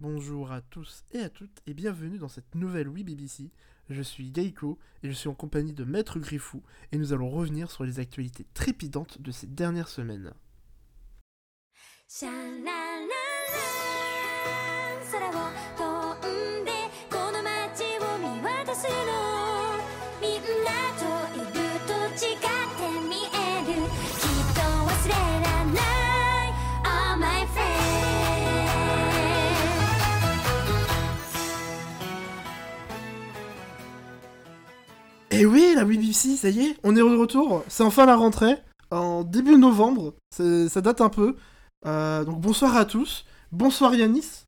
[0.00, 3.50] Bonjour à tous et à toutes et bienvenue dans cette nouvelle Oui BBC.
[3.90, 7.72] Je suis Gaiko et je suis en compagnie de Maître Griffou et nous allons revenir
[7.72, 10.32] sur les actualités trépidantes de ces dernières semaines.
[12.10, 12.24] シ
[35.38, 37.62] Et oui, la BBC, ça y est, on est de retour.
[37.68, 38.56] C'est enfin la rentrée,
[38.90, 41.36] en début novembre, ça date un peu.
[41.86, 43.24] Euh, donc bonsoir à tous.
[43.52, 44.42] Bonsoir Yanis.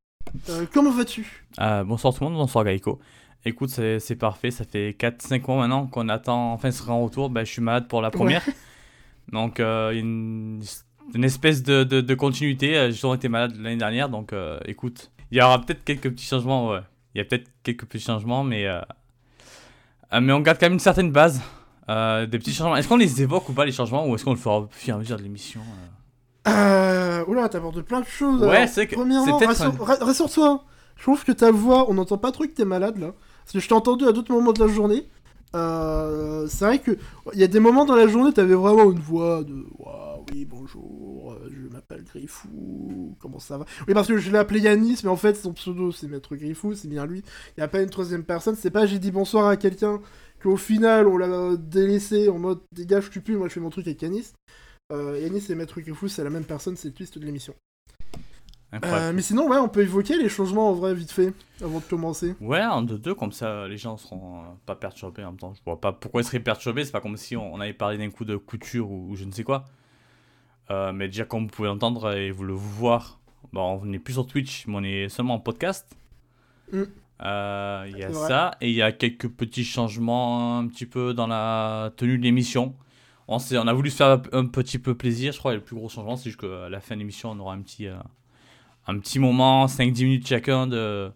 [0.49, 1.47] Euh, comment vas-tu?
[1.61, 2.99] Euh, bonsoir tout le monde, bonsoir Gaïko.
[3.45, 7.30] Écoute, c'est parfait, ça fait 4-5 mois maintenant qu'on attend enfin ce grand retour.
[7.30, 8.43] Ben, je suis malade pour la première.
[9.33, 10.61] Donc, une,
[11.15, 12.88] une espèce de, de, de continuité.
[12.88, 16.71] J'ai toujours été malade l'année dernière, donc écoute, il y aura peut-être quelques petits changements.
[16.71, 16.80] Ouais.
[17.15, 18.66] Il y a peut-être quelques petits changements, mais,
[20.13, 21.41] euh, euh, mais on garde quand même une certaine base.
[21.89, 22.77] Euh, des petits changements.
[22.77, 24.95] Est-ce qu'on les évoque ou pas les changements ou est-ce qu'on le fera au fur
[24.95, 25.61] et à mesure de l'émission
[26.47, 28.43] euh Euh, oula, t'abordes plein de choses.
[28.43, 29.38] Ouais, c'est que- Premièrement,
[29.81, 30.63] rassure-toi.
[30.97, 33.13] Je trouve que ta voix, on n'entend pas trop que t'es malade là.
[33.45, 35.09] Parce que je t'ai entendu à d'autres moments de la journée.
[35.57, 36.97] Euh, c'est vrai que
[37.33, 40.45] il y a des moments dans la journée, t'avais vraiment une voix de Waouh, oui,
[40.45, 41.60] bonjour, je
[41.91, 43.65] m'appelle Griffou, comment ça va?
[43.87, 46.74] Oui, parce que je l'ai appelé Yanis, mais en fait, son pseudo c'est Maître Griffou,
[46.74, 47.23] c'est bien lui.
[47.57, 50.01] Il n'y a pas une troisième personne, c'est pas j'ai dit bonsoir à quelqu'un
[50.43, 53.87] qu'au final on l'a délaissé en mode dégage, tu pues, moi je fais mon truc
[53.87, 54.32] avec Yanis.
[54.93, 57.55] Euh, Yanis et Maître Griffou, c'est la même personne, c'est le twist de l'émission.
[58.85, 61.85] Euh, mais sinon, ouais, on peut évoquer les changements en vrai, vite fait, avant de
[61.85, 62.37] commencer.
[62.41, 65.54] Ouais, en deux deux comme ça les gens seront euh, pas perturbés en même temps.
[65.54, 67.99] Je vois pas pourquoi ils seraient perturbés, c'est pas comme si on, on avait parlé
[67.99, 69.65] d'un coup de couture ou, ou je ne sais quoi.
[70.71, 73.19] Euh, mais déjà, comme vous pouvez l'entendre et vous le voir,
[73.53, 75.97] bon, on n'est plus sur Twitch, mais on est seulement en podcast.
[76.72, 76.82] Mm.
[77.22, 81.12] Euh, Il y a ça, et il y a quelques petits changements un petit peu
[81.12, 82.75] dans la tenue de l'émission.
[83.28, 85.88] On, a voulu se faire un petit peu plaisir, je crois, et le plus gros
[85.88, 87.97] changement, c'est juste qu'à la fin de l'émission, on aura un petit, euh,
[88.87, 91.12] un petit moment, 5-10 minutes chacun, de,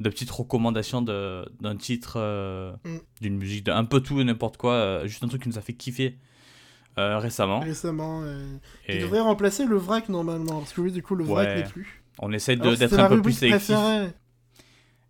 [0.00, 2.96] de petites recommandations d'un titre, euh, Mm.
[3.22, 5.72] d'une musique, d'un peu tout et n'importe quoi, juste un truc qui nous a fait
[5.72, 6.18] kiffer
[6.98, 7.60] euh, récemment.
[7.60, 8.22] Récemment.
[8.22, 8.44] euh,
[8.86, 11.56] Qui Et devrait remplacer le vrac normalement, parce que oui, du coup, le vrac Ouais.
[11.56, 12.02] n'est plus.
[12.18, 13.76] on essaie d'être un peu plus sélectif.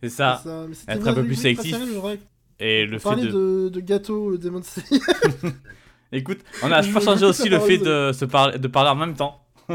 [0.03, 0.41] C'est ça.
[0.45, 1.77] ça, être un peu plus sélectif.
[2.61, 3.31] Et le On fait de...
[3.31, 3.69] de...
[3.71, 5.03] de gâteaux euh, Demon Slayer.
[6.13, 9.15] Écoute, on a pas changé aussi le fait de- se parler, de parler en même
[9.15, 9.45] temps.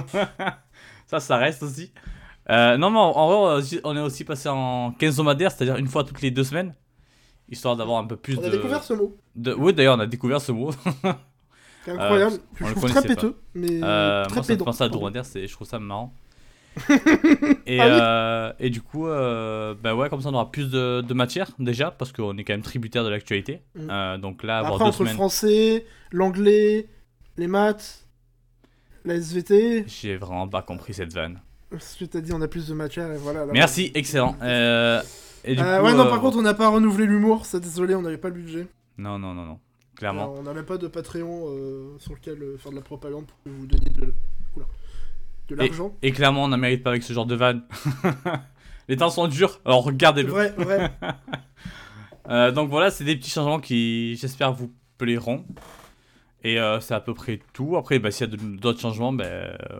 [1.08, 1.92] ça, ça reste aussi.
[2.50, 6.04] Euh, non, mais en vrai, on on est aussi passé en quinzomadaire, c'est-à-dire une fois
[6.04, 6.74] toutes les deux semaines.
[7.50, 8.48] Histoire d'avoir un peu plus On de.
[8.48, 9.18] a découvert ce mot.
[9.36, 9.54] de...
[9.54, 10.70] Oui, d'ailleurs, on a découvert ce mot.
[11.96, 12.36] C'est incroyable.
[12.36, 14.90] Euh, que je le trouve très péteux, mais Euh, très moi, ça me pense à
[15.24, 16.14] c'est- je trouve ça marrant.
[17.66, 17.92] et, Ah oui.
[17.92, 21.50] euh, et du coup, euh, bah ouais, comme ça on aura plus de, de matière
[21.60, 23.62] déjà, parce qu'on est quand même tributaire de l'actualité.
[23.76, 23.88] Mm.
[23.90, 26.88] Euh, donc là, avoir Après, deux entre le français, l'anglais,
[27.38, 28.06] les maths,
[29.06, 31.40] la SVT, j'ai vraiment pas compris cette vanne.
[31.80, 33.46] ce que t'as dit, on a plus de matière, et voilà.
[33.46, 33.52] là.
[33.54, 34.36] Merci, excellent.
[34.42, 35.02] Euh,
[35.44, 37.60] et du Euh, coup, ouais, non, euh, par contre, on n'a pas renouvelé l'humour, ça
[37.60, 38.68] désolé, on n'avait pas le budget.
[38.98, 39.60] Non, non, non, non.
[40.00, 40.22] Clairement.
[40.22, 43.26] Alors, on n'a même pas de Patreon euh, sur lequel euh, faire de la propagande
[43.26, 44.14] pour que vous donniez de,
[45.58, 45.94] l'argent.
[46.02, 47.64] Et clairement, on n'en mérite pas avec ce genre de vanne.
[48.88, 50.34] Les temps sont durs, alors regardez-le.
[52.30, 55.46] Euh, donc voilà, c'est des petits changements qui, j'espère, vous plairont.
[56.44, 57.76] Et euh, c'est à peu près tout.
[57.76, 59.26] Après, bah, s'il y a de- d'autres changements, bah,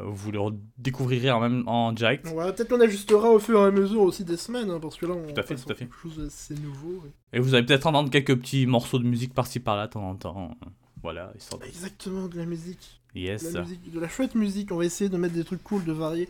[0.04, 0.40] vous les
[0.78, 2.26] découvrirez en, même, en direct.
[2.36, 5.06] Ouais, Peut-être qu'on ajustera au fur et à mesure aussi des semaines, hein, parce que
[5.06, 5.86] là, on Tout à fait, passe tout à sur fait.
[5.86, 7.02] quelque chose d'assez nouveau.
[7.04, 7.12] ouais.
[7.32, 10.16] Et vous allez peut-être entendre quelques petits morceaux de musique par-ci par-là, de temps en
[10.16, 10.58] temps.
[11.02, 11.32] Voilà,
[11.62, 11.66] de...
[11.66, 13.00] Exactement, de la musique.
[13.16, 14.72] De Yes, la musique, de la chouette musique.
[14.74, 16.28] On va essayer de mettre des trucs cool, de varier.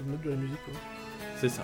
[0.00, 0.74] De mettre de la musique, quoi.
[1.36, 1.62] c'est ça.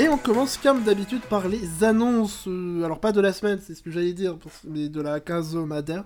[0.00, 2.48] Et on commence comme d'habitude par les annonces.
[2.48, 6.04] euh, alors pas de la semaine, c'est ce que j'allais dire, mais de la quinzomadaire.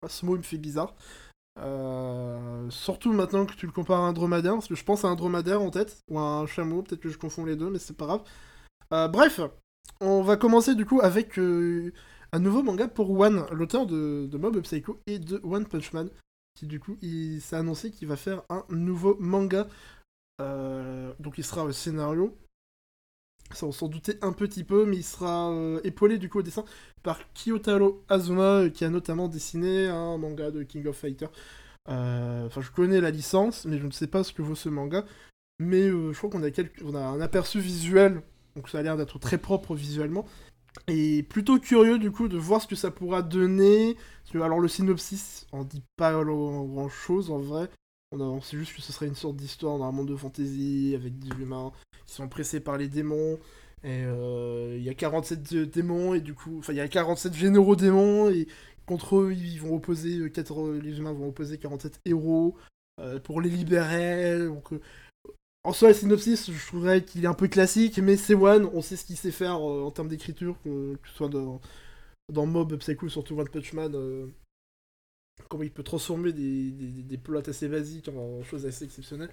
[0.00, 0.94] Ah, Ce mot il me fait bizarre.
[1.58, 5.08] Euh, surtout maintenant que tu le compares à un dromadaire, parce que je pense à
[5.08, 7.80] un dromadaire en tête, ou à un chameau, peut-être que je confonds les deux, mais
[7.80, 8.22] c'est pas grave.
[8.92, 9.40] Euh, bref,
[10.00, 11.92] on va commencer du coup avec euh,
[12.32, 16.10] un nouveau manga pour One, l'auteur de, Mob Psycho et de One Punch Man,
[16.54, 19.68] qui du coup il s'est annoncé qu'il va faire un nouveau manga.
[20.40, 22.36] Euh, donc il sera au scénario.
[23.52, 26.42] Ça, on s'en doutait un petit peu, mais il sera euh, épaulé du coup au
[26.42, 26.64] dessin
[27.02, 31.30] par Kiyotaro Azuma, qui a notamment dessiné un manga de King of Fighters.
[31.88, 34.70] Euh, Enfin, je connais la licence, mais je ne sais pas ce que vaut ce
[34.70, 35.04] manga.
[35.58, 36.42] Mais je crois qu'on
[36.94, 38.22] a un aperçu visuel,
[38.56, 40.26] donc ça a l'air d'être très propre visuellement.
[40.88, 43.96] Et plutôt curieux du coup de voir ce que ça pourra donner.
[44.34, 47.68] Alors le synopsis en dit pas grand chose en vrai.
[48.12, 51.18] On, sait juste que ce serait une sorte d'histoire dans un monde de fantasy avec
[51.18, 51.72] des humains
[52.06, 53.38] qui sont pressés par les démons.
[53.84, 56.88] Et euh, il y a 47 de- démons et du coup, enfin il y a
[56.88, 58.46] 47 généraux démons et
[58.86, 62.54] contre eux ils vont opposer euh, quatre- les humains vont opposer 47 héros
[63.00, 64.46] euh, pour les libérer.
[64.46, 64.80] Donc euh,
[65.64, 68.82] en soi, le synopsis, je trouverais qu'il est un peu classique, mais c'est One, on
[68.82, 71.60] sait ce qu'il sait faire euh, en termes d'écriture, que, ce soit dans,
[72.32, 74.26] dans Mob, Psycho, surtout One Punch Man, euh,
[75.48, 79.30] comment il peut transformer des, des, plots assez basiques en choses assez exceptionnelles.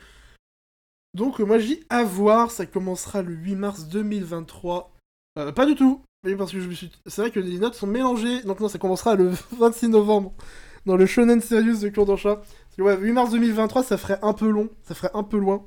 [1.13, 4.95] Donc euh, moi je dis à voir, ça commencera le 8 mars 2023.
[5.37, 6.91] Euh, pas du tout, oui, parce que je me suis...
[7.05, 10.33] C'est vrai que les notes sont mélangées, donc non, ça commencera le 26 novembre
[10.85, 14.69] dans le Shonen Serious de que ouais, 8 mars 2023, ça ferait un peu long,
[14.83, 15.65] ça ferait un peu loin.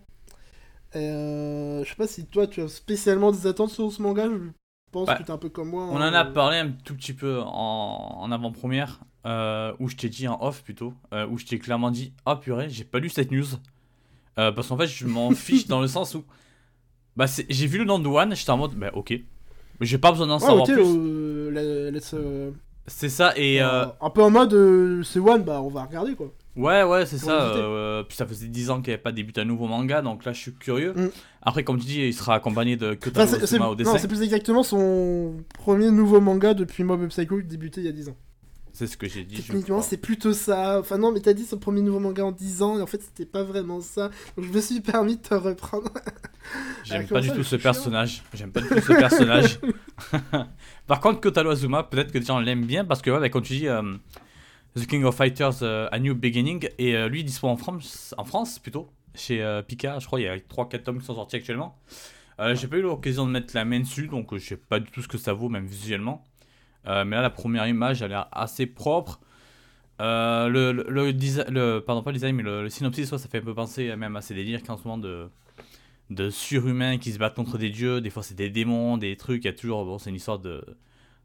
[0.94, 4.36] Euh, je sais pas si toi tu as spécialement des attentes sur ce manga, je
[4.90, 5.84] pense Bah, que t'es un peu comme moi.
[5.90, 9.88] On hein, en a euh, parlé un tout petit peu en, en avant-première, euh, où
[9.88, 10.94] je t'ai dit en off plutôt,
[11.30, 13.46] où je t'ai clairement dit Ah purée, j'ai pas lu cette news.
[14.36, 16.24] Parce qu'en fait, je m'en fiche dans le sens où.
[17.16, 19.10] Bah, j'ai vu le nom de One, j'étais en mode Bah, ok.
[19.80, 22.52] Mais j'ai pas besoin d'en Ouais, savoir plus.
[22.86, 23.60] C'est ça, et.
[23.60, 26.32] un peu en mode c'est One, bah on va regarder quoi.
[26.54, 27.54] Ouais, ouais, c'est ça.
[27.54, 30.24] euh, puis ça faisait 10 ans qu'il n'y avait pas débuté un nouveau manga, donc
[30.24, 30.92] là je suis curieux.
[30.94, 31.10] Mm.
[31.40, 32.96] Après, comme tu dis, il sera accompagné de Enfin,
[33.26, 33.98] Kotaro Osuma au non, dessin.
[33.98, 38.10] c'est plus exactement son premier nouveau manga depuis Mob Psycho débutait il y a 10
[38.10, 38.16] ans.
[38.74, 39.36] C'est ce que j'ai dit.
[39.36, 40.78] Techniquement, c'est plutôt ça.
[40.80, 43.02] Enfin, non, mais t'as dit son premier nouveau manga en 10 ans, et en fait,
[43.02, 44.10] c'était pas vraiment ça.
[44.36, 45.90] Donc, je me suis permis de te reprendre.
[46.84, 48.22] J'aime pas du tout ce personnage.
[48.32, 49.58] J'aime pas du tout ce personnage.
[50.86, 53.42] Par contre, Kotaro Azuma, peut-être que les gens l'aiment bien parce que, ouais, bah, comme
[53.42, 53.82] tu dis, euh,
[54.74, 58.24] The King of Fighters euh, A New Beginning, et euh, lui, dispo en France, en
[58.24, 59.98] France plutôt, chez euh, Pika.
[59.98, 61.76] Je crois il y a 3-4 tomes qui sont sortis actuellement.
[62.54, 65.00] J'ai pas eu l'occasion de mettre la main dessus, donc je sais pas du tout
[65.00, 66.24] ce que ça vaut, même visuellement.
[66.86, 69.20] Mais là, la première image, elle a l'air assez propre.
[70.00, 74.16] Le, le, pardon, pas le design, mais le, synopsis, ça fait un peu penser même
[74.16, 75.28] à ces délires qu'en ce moment de,
[76.10, 78.00] de surhumains qui se battent contre des dieux.
[78.00, 79.44] Des fois, c'est des démons, des trucs.
[79.44, 80.64] Il y a toujours, bon, c'est une histoire de,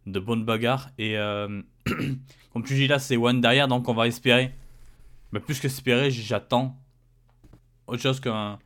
[0.07, 0.89] de bonne bagarre.
[0.98, 1.62] Et euh,
[2.54, 4.54] comme tu dis là, c'est One derrière, donc on va espérer.
[5.31, 6.75] Mais plus que espérer, j'attends
[7.88, 8.57] autre chose qu'un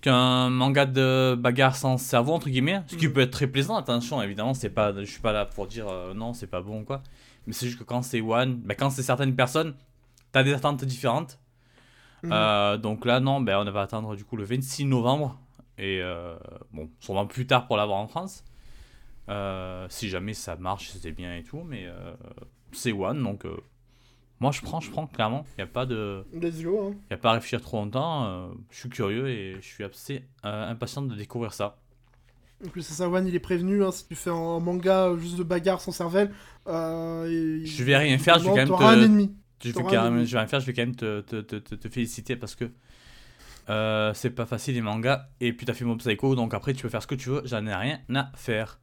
[0.00, 3.12] qu'un manga de bagarre sans cerveau entre guillemets ce qui Mhm.
[3.14, 6.14] peut être très plaisant attention évidemment c'est pas je suis pas là pour dire euh,
[6.14, 7.02] non c'est pas bon quoi
[7.46, 9.74] mais c'est juste que quand c'est one bah, quand c'est certaines personnes
[10.32, 11.38] t'as des attentes différentes
[12.22, 12.30] Mhm.
[12.32, 15.38] Euh, donc là non ben on va attendre du coup le 26 novembre
[15.78, 16.36] et euh,
[16.72, 18.44] bon sûrement plus tard pour l'avoir en France
[19.28, 22.14] Euh, si jamais ça marche c'était bien et tout mais euh,
[22.72, 23.56] c'est one donc euh,
[24.40, 26.96] moi je prends je prends clairement il y a pas de Let's go, hein.
[27.10, 31.02] il a pas à réfléchir trop longtemps je suis curieux et je suis assez impatient
[31.02, 31.76] de découvrir ça
[32.64, 33.84] En plus, c'est ça, One, il est prévenu.
[33.84, 36.30] hein, si tu fais un manga juste de bagarre sans cervelle,
[36.66, 39.32] et- Je vais rien faire, je vais quand même te- un ennemi.
[39.62, 40.26] Je vais, T'auras quand un même, ennemi.
[40.26, 42.54] je vais rien faire, je vais quand même te, te, te, te- te féliciter parce
[42.56, 42.64] que
[44.14, 45.28] c'est pas facile les mangas.
[45.40, 47.42] Et puis t'as fait Mob Psycho, donc après tu peux faire ce que tu veux,
[47.44, 48.78] j'en ai rien à faire.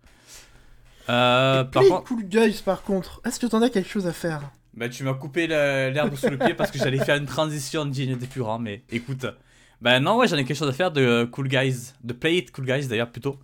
[1.10, 4.42] Euh, par contre, Cool Guys, par contre, est-ce que t'en as quelque chose à faire
[4.76, 8.18] bah, tu m'as coupé l'herbe sous le pied parce que j'allais faire une transition digne
[8.18, 9.26] des plus grands, mais écoute.
[9.82, 12.52] Bah non, ouais, j'en ai quelque chose à faire de Cool Guys, de Play It
[12.52, 13.40] Cool Guys d'ailleurs plutôt.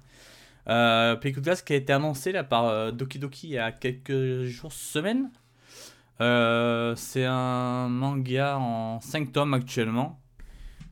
[0.68, 3.54] Euh, Play It Cool Guys qui a été annoncé là par euh, Doki Doki il
[3.54, 5.30] y a quelques jours, semaines.
[6.20, 10.20] Euh, c'est un manga en 5 tomes actuellement.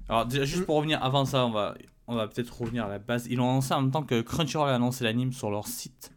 [0.07, 0.65] Alors déjà juste Mm.
[0.65, 1.75] pour revenir avant ça, on va,
[2.07, 3.27] on va peut-être revenir à la base.
[3.29, 6.11] Ils l'ont annoncé en même temps que Crunchyroll a annoncé l'anime sur leur site.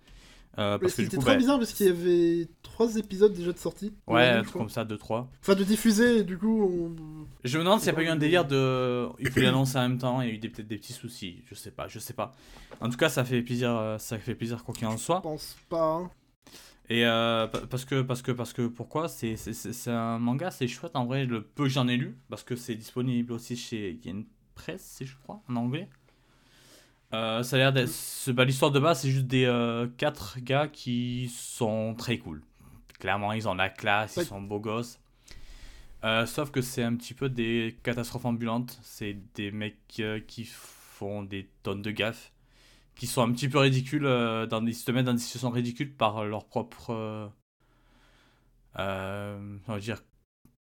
[0.59, 3.59] Euh, parce que C'était trop bah, bizarre parce qu'il y avait trois épisodes déjà de
[3.59, 3.93] sortie.
[4.07, 4.61] ouais, Ouais, un je truc crois.
[4.63, 5.27] comme ça, 2-3.
[5.41, 7.27] Enfin, de diffuser, et du coup, on...
[7.43, 9.09] Je me demande s'il n'y a pas eu un délire de.
[9.19, 11.43] Il voulait l'annoncer en même temps, il y a eu des- peut-être des petits soucis,
[11.47, 12.33] je sais pas, je sais pas.
[12.83, 15.23] En tout cas, ça fait plaisir, euh, ça fait plaisir quoi qu'il en soit.
[15.23, 15.95] pense pas.
[16.03, 16.11] hein.
[16.91, 19.09] Et euh, pa- parce que, parce que, parce que, pourquoi?
[19.09, 21.97] C'est c'est- c'est- c'est un manga, c'est chouette en vrai, le peu que j'en ai
[21.97, 25.89] lu, parce que c'est disponible aussi chez Yen Press, je crois, en anglais.
[27.15, 27.91] Euh, ça a l'air d'être.
[28.29, 32.43] bah, L'histoire de base, c'est juste des euh, quatre gars qui sont très cool.
[32.99, 34.23] Clairement, ils ont la classe, Ouais.
[34.23, 34.99] ils sont beaux gosses.
[36.05, 38.79] Euh, sauf que c'est un petit peu des catastrophes ambulantes.
[38.83, 42.33] C'est des mecs euh, qui font des tonnes de gaffes,
[42.97, 45.51] qui sont un petit peu ridicules, euh, dans des, ils se mettent dans des situations
[45.51, 47.31] ridicules par leur propre.
[48.79, 48.83] on
[49.67, 50.03] va dire.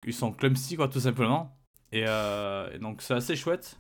[0.06, 1.56] Ils sont clumsy, quoi, tout simplement.
[1.92, 3.80] Et, et donc, c'est assez chouette.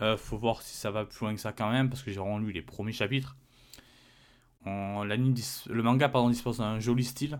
[0.00, 2.18] Euh, faut voir si ça va plus loin que ça quand même, parce que j'ai
[2.18, 3.36] vraiment lu les premiers chapitres.
[4.64, 7.38] On- l'anime dis- le manga pardon, dispose d'un joli style,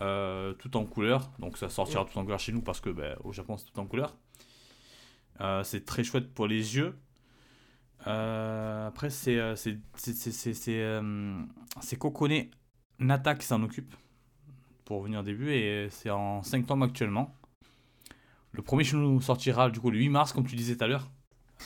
[0.00, 1.30] euh, tout en couleur.
[1.38, 3.78] Donc ça sortira tout en couleur chez nous parce que ben, au Japon c'est tout
[3.80, 4.16] en couleur.
[5.40, 6.96] Euh, c'est très chouette pour les yeux.
[8.06, 9.78] Après, c'est c'est
[11.98, 12.44] Kokone
[12.98, 13.94] Nata qui s'en occupe
[14.84, 17.34] pour venir au début et c'est en 5 tomes actuellement.
[18.52, 20.86] Le premier chez nous sortira du coup le 8 mars, comme tu disais tout à
[20.86, 21.10] l'heure.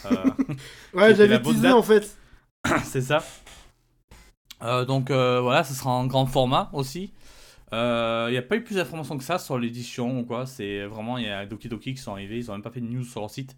[0.07, 0.31] Euh,
[0.95, 2.17] Ouais, j'avais teasé en fait.
[2.85, 3.23] c'est ça.
[4.63, 7.13] Euh, donc euh, voilà, ce sera en grand format aussi.
[7.73, 7.77] Il
[8.31, 10.47] n'y a pas eu plus d'informations que ça sur l'édition ou quoi.
[10.47, 12.81] C'est vraiment, il y a Doki Doki qui sont arrivés, ils ont même pas fait
[12.81, 13.57] de news sur leur site.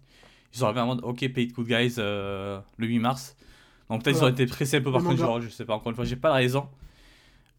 [0.53, 3.37] Ils sont arrivés en mode, ok, pay it good guys, euh, le 8 mars.
[3.89, 4.25] Donc peut-être ils Ouais.
[4.25, 5.01] ont été pressés un peu par.
[5.01, 6.67] Crunchyroll, je sais pas, encore une fois, j'ai pas la raison.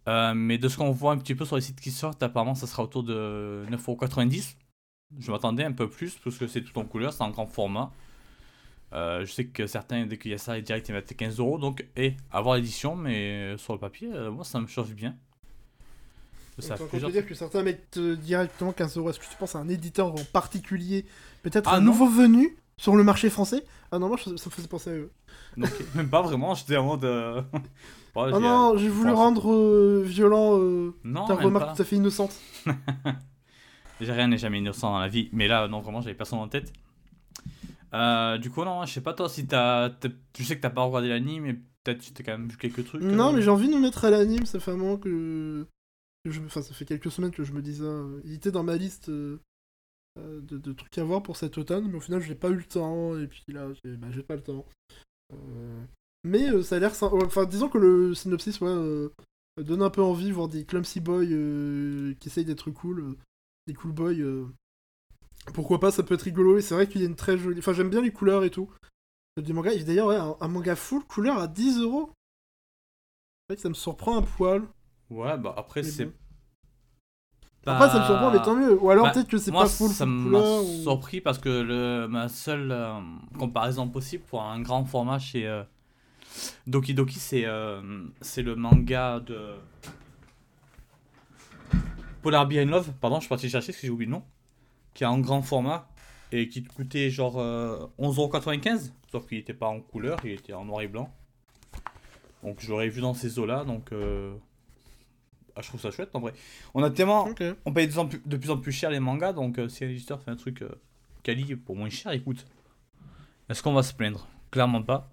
[0.09, 2.55] Euh, mais de ce qu'on voit un petit peu sur les sites qui sortent, apparemment
[2.55, 4.57] ça sera autour de 9,90€.
[5.21, 7.91] Je m'attendais un peu plus, parce que c'est tout en couleur, c'est en grand format.
[8.95, 11.59] Euh, je sais que certains, dès qu'il y a ça, direct ils mettent 15 euros.
[11.59, 15.15] Donc, et avoir l'édition, mais sur le papier, euh, moi ça me chauffe bien.
[16.59, 19.09] Ça Donc, on plusieurs- peut dire que certains mettent euh, directement 15 euros.
[19.11, 21.07] Est-ce que tu penses à un éditeur en particulier?
[21.43, 21.87] Peut-être Ah, un non.
[21.93, 23.65] nouveau venu sur le marché français?
[23.91, 25.11] Ah non, moi ça me faisait penser à eux.
[25.57, 27.05] Donc, même pas vraiment, j'étais en mode.
[27.05, 27.41] euh,
[28.17, 31.75] ouais, Ah non, j'ai voulu rendre euh, violent euh, Non, ta remarque pas.
[31.75, 32.35] tout à fait innocente.
[34.01, 36.49] J'ai rien n'est jamais innocent dans la vie, mais là, non, vraiment, j'avais personne en
[36.49, 36.73] tête.
[37.95, 39.91] Euh, du coup, non, je sais pas toi si t'as.
[40.33, 42.85] Tu sais que t'as pas regardé l'anime, mais peut-être tu t'as quand même vu quelques
[42.87, 43.03] trucs.
[43.03, 43.33] Non, euh.
[43.33, 45.67] mais j'ai envie de me mettre à l'anime, ça fait un moment que.
[46.25, 46.41] que je...
[46.41, 47.85] Enfin, ça fait quelques semaines que je me disais.
[47.85, 49.39] euh, Il était dans ma liste euh,
[50.17, 52.65] de, de trucs à voir pour cet automne, mais au final, j'ai pas eu le
[52.65, 54.65] temps, et puis là, j'ai bah, j'ai pas le temps.
[56.25, 56.93] Mais ça a l'air.
[57.03, 59.09] Enfin, disons que le synopsis, ouais,
[59.63, 63.17] donne un peu envie, voir des clumsy boys qui essayent d'être cool,
[63.67, 64.47] des cool boys.
[65.55, 67.59] Pourquoi pas, ça peut être rigolo, et c'est vrai qu'il y a une très jolie.
[67.59, 68.71] Enfin, j'aime bien les couleurs et tout.
[69.37, 72.11] Des mangas, et d'ailleurs, ouais, un, un manga full couleur à 10 euros.
[73.49, 74.63] C'est vrai que ça me surprend un poil.
[75.11, 76.07] Ouais, bah après, c'est.
[76.07, 76.13] bon.
[77.67, 78.75] Après, ça me surprend, mais tant mieux.
[78.81, 82.09] Ou alors Bah, peut-être que c'est pas full, ça m'a ou- surpris parce que le,
[82.09, 82.99] ma seule euh,
[83.39, 85.63] comparaison possible pour un grand format chez euh,
[86.67, 87.81] Doki Doki, c'est euh,
[88.21, 89.55] c'est le manga de
[92.23, 92.93] Polar Bear in Love.
[93.01, 94.25] Pardon, je suis parti chercher parce que j'ai oublié le nom.
[94.95, 95.89] Qui est en grand format
[96.33, 98.91] et qui coûtait genre euh, 11,95€.
[99.11, 101.13] Sauf qu'il n'était pas en couleur, il était en noir et blanc.
[102.43, 103.65] Donc j'aurais vu dans ces eaux-là.
[103.65, 104.35] Donc euh,
[105.57, 106.33] ah, je trouve ça chouette en vrai.
[106.75, 107.29] On a tellement
[107.65, 109.69] on paye de plus en plus, de plus en plus cher les mangas, donc euh,
[109.69, 110.71] si un éditeur fait un truc euh,
[111.23, 112.47] quali pour moins cher, écoute,
[113.49, 114.27] est-ce qu'on va se plaindre?
[114.51, 115.11] Clairement pas.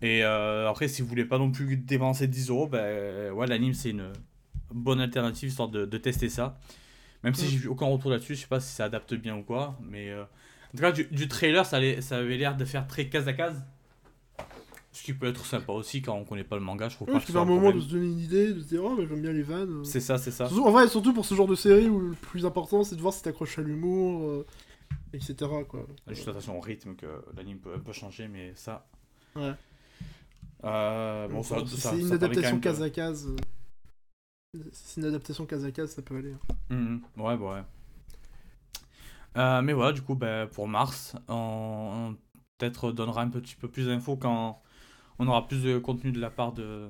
[0.00, 3.90] Et après, si vous voulez pas non plus dépenser 10 euros, ben ouais, l'anime c'est
[3.90, 4.12] une
[4.70, 6.56] bonne alternative histoire de, de tester ça.
[7.24, 7.48] Même si Mm.
[7.48, 10.10] j'ai vu aucun retour là-dessus, je sais pas si ça adapte bien ou quoi, mais
[10.10, 13.08] euh, en tout cas, du, du trailer, ça, allait- ça avait l'air de faire très
[13.08, 13.62] case à case.
[14.94, 17.14] Ce qui peut être sympa aussi quand on connaît pas le manga, je trouve Ouais,
[17.14, 18.84] pas que c'est ce soit un moment de se donner une idée, de se dire,
[18.84, 19.82] oh, bah, j'aime bien les vannes.
[19.84, 20.48] C'est ça, c'est ça.
[20.48, 23.00] Surtout- en vrai, surtout pour ce genre de série où le plus important c'est de
[23.00, 24.46] voir si t'accroches à l'humour, euh,
[25.14, 25.34] etc.
[25.68, 25.86] Quoi.
[26.08, 28.86] Juste attention au rythme que l'anime peut un peu changer, mais ça.
[29.34, 29.52] Ouais.
[30.64, 33.28] Euh, bon, ça- c'est une adaptation case à case.
[34.56, 36.34] Euh, c'est une adaptation case à case, ça peut aller.
[36.70, 37.62] Mhm, ouais, bah ouais.
[39.36, 42.16] Euh, mais voilà, du coup, bah, pour mars, on, on
[42.58, 44.60] peut-être donnera un petit peu plus d'infos quand
[45.18, 46.88] on aura plus de contenu de la part de,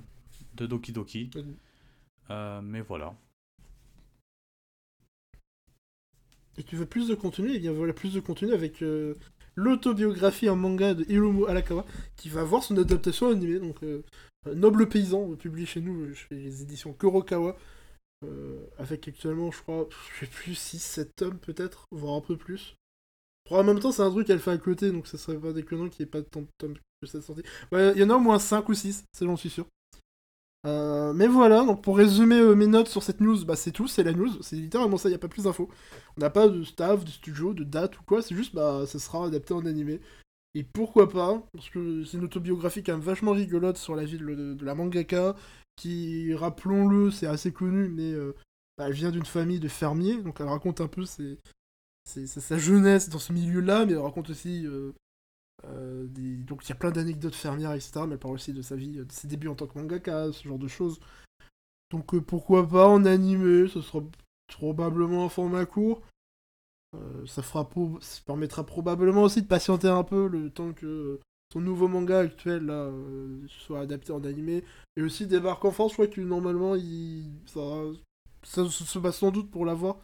[0.55, 1.31] de Doki Doki.
[1.35, 1.57] Mhm.
[2.31, 3.15] Euh, mais voilà.
[6.59, 9.15] Et tu veux plus de contenu, et bien voilà plus de contenu avec euh,
[9.55, 13.59] l'autobiographie en manga de Hiromu Arakawa qui va avoir son adaptation animée.
[13.59, 14.03] Donc, euh, euh,
[14.47, 17.57] Noble Paysan, publié chez nous, euh, chez les éditions Kurokawa,
[18.25, 22.77] euh, avec actuellement, je crois, je sais plus, 6-7 tomes peut-être, voire un peu plus.
[23.51, 25.89] En même temps, c'est un truc qu'elle fait à côté, donc ça serait pas déconnant
[25.89, 27.43] qu'il n'y ait pas tant de tomes que ça sorti.
[27.71, 29.67] Ouais, il y en a au moins 5 ou 6, c'est j'en suis sûr.
[30.65, 33.89] Euh, mais voilà, donc pour résumer euh, mes notes sur cette news, bah c'est tout,
[33.89, 35.69] c'est la news, c'est littéralement ça, il n'y a pas plus d'infos.
[36.17, 39.01] On n'a pas de staff, de studio, de date ou quoi, c'est juste bah ça
[39.01, 40.01] sera adapté en animé.
[40.55, 44.19] Et pourquoi pas, parce que c'est une autobiographie quand même vachement rigolote sur la vie
[44.19, 45.35] de, la mangaka,
[45.77, 48.35] qui, rappelons-le, c'est assez connu, mais euh,
[48.77, 53.19] bah, elle vient d'une famille de fermiers, donc elle raconte un peu sa- jeunesse dans
[53.19, 54.67] ce milieu-là, mais elle raconte aussi...
[54.67, 54.93] euh,
[55.65, 56.07] euh.
[56.09, 58.07] Donc il y a plein d'anecdotes fermières, etc.
[58.07, 60.47] Mais elle parle aussi de sa vie, de ses débuts en tant que mangaka, ce
[60.47, 61.01] genre de choses.
[61.91, 64.03] Donc pourquoi pas en animé, ce sera
[64.49, 66.03] probablement un format court.
[66.95, 71.19] Euh, ça, fera pro- ça permettra probablement aussi de patienter un peu le temps que
[71.53, 74.63] son nouveau manga actuel là, euh, soit adapté en animé.
[74.97, 77.31] Et aussi débarque en France, je crois que normalement il...
[77.47, 77.61] ça,
[78.43, 79.97] ça se se passe sans doute pour l'avoir.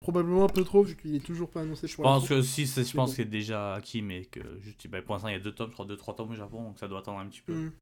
[0.00, 2.66] probablement un peu trop vu qu'il est toujours pas annoncé Je la pense que si,
[2.66, 3.14] c'est- je pense bon.
[3.16, 5.68] qu'il est déjà acquis, mais que juste, bah, pour l'instant, il y a deux tomes,
[5.68, 7.54] je crois, deux, trois tomes au Japon, donc ça doit attendre un petit peu.
[7.54, 7.72] Mm.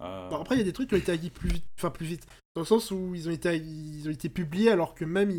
[0.00, 1.90] Euh, Bon, après, il y a des trucs qui ont été acquis plus vite, enfin
[1.90, 5.04] plus vite, dans le sens où ils ont été, ils ont été publiés alors que
[5.04, 5.30] même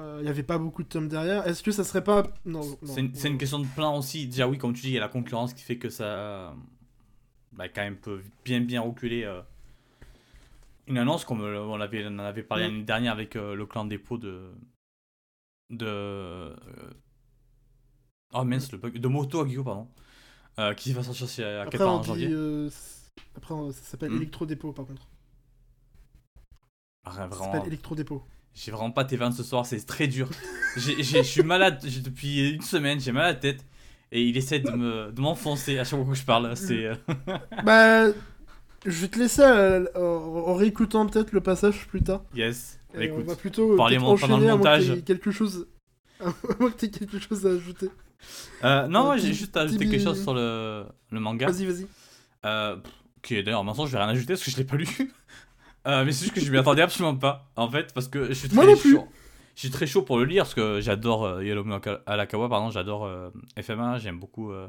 [0.00, 1.46] il euh, il y avait pas beaucoup de tomes derrière.
[1.46, 4.26] Est-ce que ça serait pas non, non, c'est une, question de plan aussi.
[4.26, 6.04] Déjà, oui, comme tu dis, il y a la concurrence qui fait que ça.
[6.04, 6.50] euh,
[7.52, 9.24] bah, quand même, peut bien, bien reculer.
[9.24, 9.40] euh,
[10.86, 13.84] une annonce, comme on, avait, on en avait parlé l'année dernière avec euh, le clan
[13.84, 14.50] dépôt de.
[15.70, 16.54] De.
[18.32, 18.98] oh mince, le bug.
[18.98, 19.88] De Moto Agio, pardon.
[20.76, 22.68] qui va sortir chez- à Après, 14 on en dit, janvier.
[23.36, 24.16] après, on- ça s'appelle Mm.
[24.16, 25.06] Electro-Dépôt par contre.
[27.04, 27.52] Ah, Ça vraiment.
[27.52, 28.22] s'appelle Electro-Dépôt.
[28.54, 30.28] J'ai vraiment pas tes vannes ce soir, c'est très dur.
[30.76, 33.64] Je suis malade depuis une semaine, j'ai mal à la tête.
[34.12, 36.56] Et il essaie de me de m'enfoncer à chaque fois que je parle.
[36.56, 36.84] C'est.
[36.86, 36.94] euh,
[37.64, 38.06] bah,
[38.84, 40.00] je vais te laisser euh, en
[40.50, 42.22] en réécoutant peut-être le passage plus tard.
[42.34, 42.78] Yes.
[42.92, 43.26] Bah, Et on écoute.
[43.26, 44.88] va plutôt euh, mon- pendant le que montage.
[44.94, 45.68] t'aies quelque chose,
[46.20, 46.24] à
[46.58, 47.88] moins que quelque chose à ajouter.
[48.64, 51.46] Euh, non, Euh, moi j'ai juste ajouté quelque chose sur le, le manga.
[51.48, 51.86] Vas-y, vas-y.
[52.44, 52.76] Euh,
[53.22, 54.88] qui est d'ailleurs, maintenant je vais rien ajouter parce que je l'ai pas lu.
[55.86, 57.50] Euh, mais c'est juste que je m'y attendais absolument pas.
[57.56, 58.92] En fait, parce que je suis très Moi non plus.
[58.92, 59.08] chaud.
[59.54, 61.64] Je suis très chaud pour le lire parce que j'adore euh, Yellow
[62.06, 64.68] Arakawa, pardon, j'adore euh, FMA, j'aime beaucoup euh,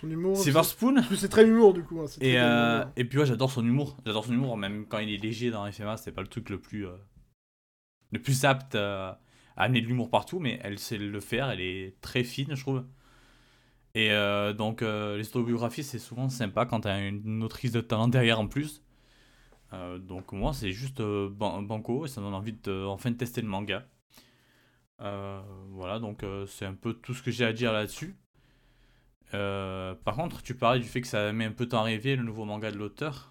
[0.00, 0.36] Son humour.
[0.36, 0.96] Silver c'est- Spoon.
[1.16, 2.00] C'est très humour du coup.
[2.00, 2.92] hein, c'est Et, très euh, humour.
[2.96, 3.96] et puis ouais, j'adore son humour.
[4.06, 6.60] J'adore son humour, même quand il est léger dans FMA, c'est pas le truc le
[6.60, 6.92] plus, euh,
[8.12, 9.10] le plus apte euh,
[9.56, 12.60] à amener de l'humour partout, mais elle sait le faire, elle est très fine, je
[12.60, 12.84] trouve.
[13.94, 18.08] Et euh, donc, euh, les autobiographies, c'est souvent sympa quand t'as une autrice de talent
[18.08, 18.82] derrière en plus.
[19.74, 23.16] Euh, donc, moi, c'est juste euh, ban- banco et ça donne envie de enfin de
[23.16, 23.84] tester le manga.
[25.00, 28.16] Euh, voilà, donc euh, c'est un peu tout ce que j'ai à dire là-dessus.
[29.34, 31.82] Euh, par contre, tu parlais du fait que ça met un peu de temps à
[31.82, 33.30] arriver, le nouveau manga de l'auteur.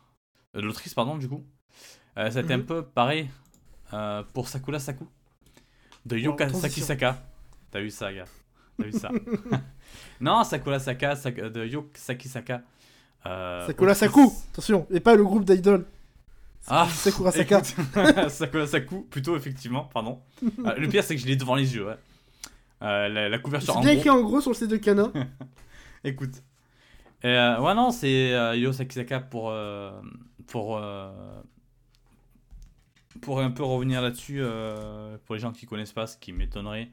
[0.55, 1.43] Euh, de l'autrice, pardon, du coup.
[2.17, 2.65] Euh, ça a été un Mhm.
[2.65, 3.29] peu pareil
[3.93, 5.07] euh, pour Sakura Saku.
[6.05, 6.59] De transition.
[6.61, 7.21] Sakisaka.
[7.71, 8.25] T'as vu ça, gars?
[8.77, 9.09] T'as vu ça?
[10.21, 12.61] Non, Sakura Saka, Sak- de Yo Sakisaka.
[13.25, 15.85] Euh, Sakura Saku Attention, et pas le groupe d'idol.
[16.69, 17.59] Ah, Sakura Saka.
[17.59, 20.21] écoute, Sakura Saku, plutôt, effectivement, pardon.
[20.65, 21.95] Euh, le pire, c'est que je l'ai devant les yeux, ouais.
[22.81, 25.11] Euh, la, la couverture C'est en bien écrit en gros sur le site de Kana.
[26.03, 26.43] Écoute.
[27.25, 29.49] Euh, ouais, non, c'est euh, Yo Sakisaka pour.
[29.49, 29.91] euh,
[30.47, 30.79] pour.
[33.21, 34.41] pour un peu revenir là-dessus,
[35.25, 36.89] pour les gens qui connaissent pas, ce qui m'étonnerait.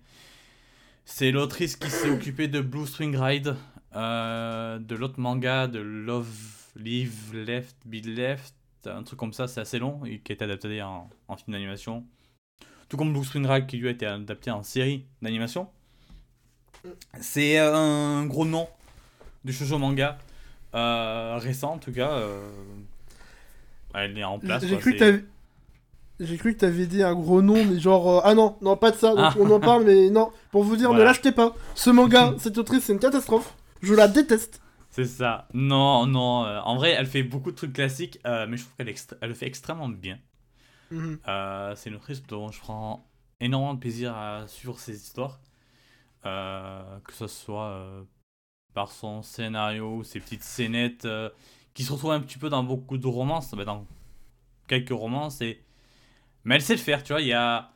[1.04, 3.54] C'est l'autrice qui s'est occupée de Blue String Ride,
[3.94, 6.28] de l'autre manga, de Love,
[6.76, 8.54] Live, Left, Be Left,
[8.86, 11.52] un truc comme ça, c'est assez long, et qui a été adapté en, en film
[11.52, 12.04] d'animation.
[12.88, 15.68] Tout comme Blue String Ride qui lui a été adapté en série d'animation.
[17.20, 18.68] C'est un gros nom
[19.44, 20.18] du shoujo manga
[20.74, 22.10] euh, récent en tout cas.
[22.10, 22.50] euh,
[23.94, 24.64] elle est en place.
[24.66, 25.24] J'ai cru que t'avais.
[26.20, 28.18] J'ai cru que t'avais dit un gros nom, mais genre.
[28.18, 29.10] euh, ah non, non, pas de ça.
[29.14, 29.34] Donc Ah.
[29.38, 30.30] on en parle, mais non.
[30.52, 31.04] Pour vous dire, Voilà.
[31.04, 31.54] ne l'achetez pas.
[31.74, 33.54] Ce manga, cette autrice, c'est une catastrophe.
[33.82, 34.60] Je la déteste.
[34.94, 35.48] C'est ça.
[35.52, 36.44] Non, non.
[36.44, 39.28] euh, en vrai, elle fait beaucoup de trucs classiques, euh, mais je trouve qu'elle elle
[39.28, 40.20] le fait extrêmement bien.
[40.92, 41.18] Mhm.
[41.26, 43.04] Euh, c'est une autrice dont je prends
[43.40, 45.40] énormément de plaisir à suivre ses histoires.
[46.22, 48.06] Que ce soit
[48.72, 51.08] par son scénario, ses petites scénettes
[51.74, 53.84] qui se retrouvent un petit peu dans beaucoup de romances, bah, dans
[54.68, 55.40] quelques romances.
[55.40, 55.60] Et...
[56.44, 57.20] Mais elle sait le faire, tu vois.
[57.20, 57.68] Il y a,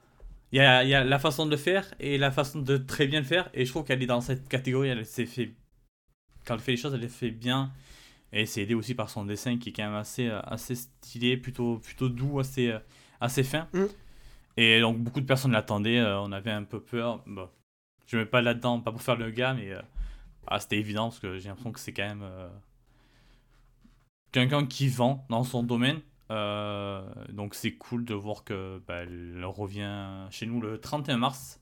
[0.52, 3.08] y, a, il y a la façon de le faire et la façon de très
[3.08, 3.50] bien le faire.
[3.54, 4.90] Et je trouve qu'elle est dans cette catégorie.
[4.90, 5.52] Elle s'est fait.
[6.48, 7.70] Quand elle fait les choses, elle les fait bien.
[8.32, 11.36] Et c'est aidé aussi par son dessin qui est quand même assez, euh, assez stylé,
[11.36, 12.78] plutôt, plutôt doux, assez, euh,
[13.20, 13.68] assez fin.
[13.72, 13.84] Mm.
[14.56, 17.22] Et donc beaucoup de personnes l'attendaient, euh, on avait un peu peur.
[17.26, 17.48] Bon,
[18.06, 19.72] je ne mets pas là-dedans, pas pour faire le gars, mais
[20.50, 22.48] ah, c'était évident parce que j'ai l'impression que c'est quand même euh,
[24.32, 26.00] quelqu'un qui vend dans son domaine.
[26.30, 31.60] Euh, donc c'est cool de voir que bah, elle revient chez nous le 31 mars.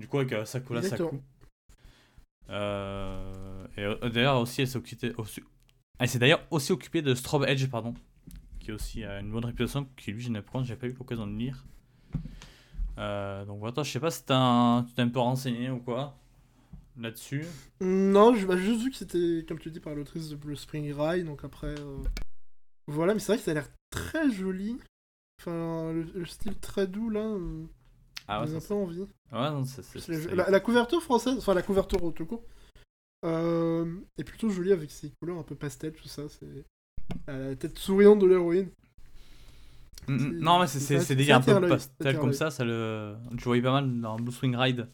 [0.00, 0.82] Du coup avec euh, Sakura.
[0.82, 1.20] Saku.
[2.50, 5.12] Euh, et euh, d'ailleurs aussi elle s'est occupée,
[5.98, 7.94] elle s'est d'ailleurs aussi occupée de Strobe Edge pardon,
[8.60, 10.92] qui a aussi euh, une bonne réputation, qui lui je n'ai pas, j'ai pas eu
[10.92, 11.64] l'occasion de lire.
[12.96, 14.32] Donc voilà, je sais pas si tu t'es
[15.02, 16.16] un peu renseigné ou quoi
[16.96, 17.44] là-dessus.
[17.80, 20.54] Non, je- bah, j'ai juste vu que c'était, comme tu dis, par l'autrice de Blue
[20.54, 21.26] Spring Ride.
[21.26, 21.74] Donc après.
[22.86, 24.76] Voilà, mais c'est vrai que ça a l'air très joli.
[25.40, 27.36] Enfin, le, le style très doux là.
[28.26, 29.06] Ah ouais, ça, envie.
[29.30, 32.12] c'est- ouais, non, c'est- c'est- Parce que c'est- La, la couverture française, enfin la couverture
[32.14, 32.42] tout court,
[33.24, 36.22] euh, est plutôt jolie avec ses couleurs un peu pastel, tout ça.
[36.28, 36.64] C'est
[37.26, 38.70] la tête souriante de l'héroïne.
[40.08, 40.38] Mm, mm.
[40.40, 43.16] Non, mais c'est des ça un peu pastel comme ça, ça le...
[43.38, 44.88] tu voyais pas mal dans Blue Swing Ride.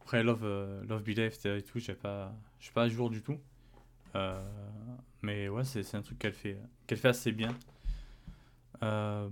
[0.00, 2.34] Après, Love, euh, Love Be Left et tout, j'ai pas...
[2.58, 3.36] je suis pas à jour du tout.
[4.16, 4.42] Euh,
[5.22, 7.54] mais ouais, c'est c'est un truc qu'elle fait, qu'elle fait assez bien.
[8.82, 9.28] Euh,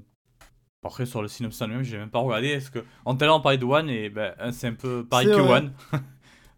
[0.86, 2.48] Après, sur le synopsis en lui-même, j'ai même pas regardé.
[2.48, 2.78] Est-ce que...
[3.04, 5.58] En l'heure, on parlait de One, et ben, c'est un peu pareil que vrai.
[5.58, 5.72] One.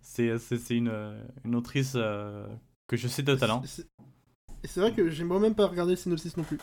[0.03, 2.47] c'est c'est- c'est une, euh, une autrice euh,
[2.87, 3.63] que je sais de talent.
[4.65, 6.59] Et c'est- vrai que j'ai moi-même pas regardé le synopsis non plus.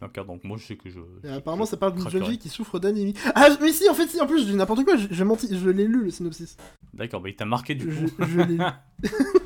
[0.00, 0.98] D'accord, donc moi, je sais que je.
[0.98, 3.14] Et je- apparemment, je ça parle d'une jeune fille qui souffre d'anémie.
[3.34, 5.48] Ah, mais si, en fait, si, en plus, je dis n'importe quoi, j'ai j'ai menti,
[5.58, 6.56] je l'ai lu le synopsis.
[6.92, 8.24] D'accord, bah il t'a marqué du Je, coup.
[8.28, 8.64] je l'ai lu.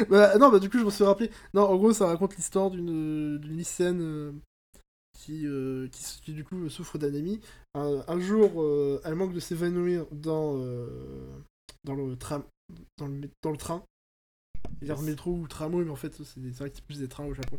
[0.08, 1.30] bah, non, bah, du coup, je me suis rappelé.
[1.54, 4.32] Non, en gros, ça raconte l'histoire d'une d'une lycéenne euh,
[5.28, 5.88] qui, euh,
[6.22, 7.40] qui, du coup, souffre d'anémie.
[7.74, 10.88] Un, un jour, euh, elle manque de s'évanouir dans, euh,
[11.84, 12.42] dans le tram.
[12.96, 13.82] Dans le, dans le train.
[14.80, 15.02] Il y a le Yes.
[15.02, 17.58] métro ou tramway, mais en fait, c'est vrai que c'est plus des trains au Japon.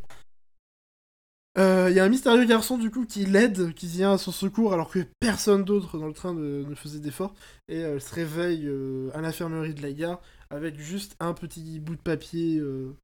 [1.58, 4.32] Euh, Il y a un mystérieux garçon du coup qui l'aide, qui vient à son
[4.32, 7.34] secours alors que personne d'autre dans le train ne, ne faisait d'effort.
[7.68, 11.96] Et elle se réveille euh, à l'infirmerie de la gare avec juste un petit bout
[11.96, 12.96] de papier euh,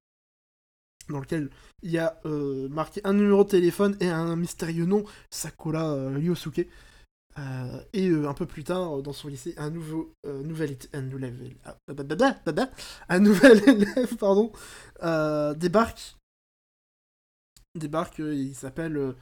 [1.09, 1.49] dans lequel
[1.83, 6.09] il y a euh, marqué un numéro de téléphone et un mystérieux nom, Sakura euh,
[6.15, 6.67] Ryosuke.
[7.37, 11.55] Euh, et euh, un peu plus tard, dans son lycée, un nouveau, nouvel, un nouvel,
[11.65, 12.71] ah, bababa, bababa,
[13.09, 14.51] un nouvel élève, pardon,
[15.57, 16.15] débarque.
[17.77, 19.15] Débarque, il s'appelle,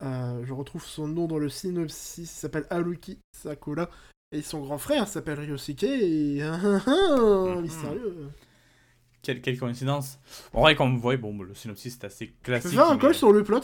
[0.00, 3.90] je retrouve son nom dans le synopsis, il s'appelle Haruki Sakura,
[4.32, 6.40] et son grand frère s'appelle Ryosuke, et
[6.86, 7.60] Mhm.
[7.60, 8.30] mystérieux.
[9.24, 10.18] Quelle, quelle coïncidence.
[10.52, 12.70] En vrai, comme vous voyez, bon, le synopsis est assez Je classique.
[12.70, 13.60] peux faire un mais- call sur le plot?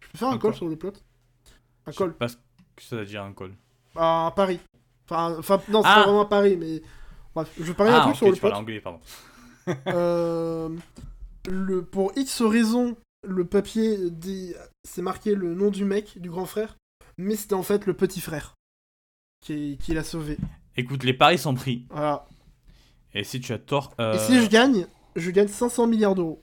[0.00, 0.92] Je peux faire un, Un call sur le plot?
[1.86, 2.36] Un Je sais call pas ce
[2.76, 3.52] que ça veut dire un call.
[3.96, 4.60] à Paris.
[5.08, 5.94] Enfin, enfin non, c'est Ah.
[5.96, 6.82] pas vraiment à Paris, mais.
[7.34, 8.50] Bref, je vais parler un ah, truc sur le plot.
[8.52, 9.00] anglais, pardon.
[9.88, 10.68] Euh,
[11.50, 16.46] le, pour X raisons, le papier dit, c'est marqué le nom du mec, du grand
[16.46, 16.76] frère,
[17.18, 18.54] mais c'était en fait le petit frère
[19.42, 20.36] qui, qui l'a sauvé.
[20.76, 21.86] Écoute, les paris sont pris.
[21.90, 22.26] Voilà.
[23.14, 23.94] Et si tu as tort.
[24.00, 26.42] euh, Et si je gagne, je gagne 500 milliards d'euros.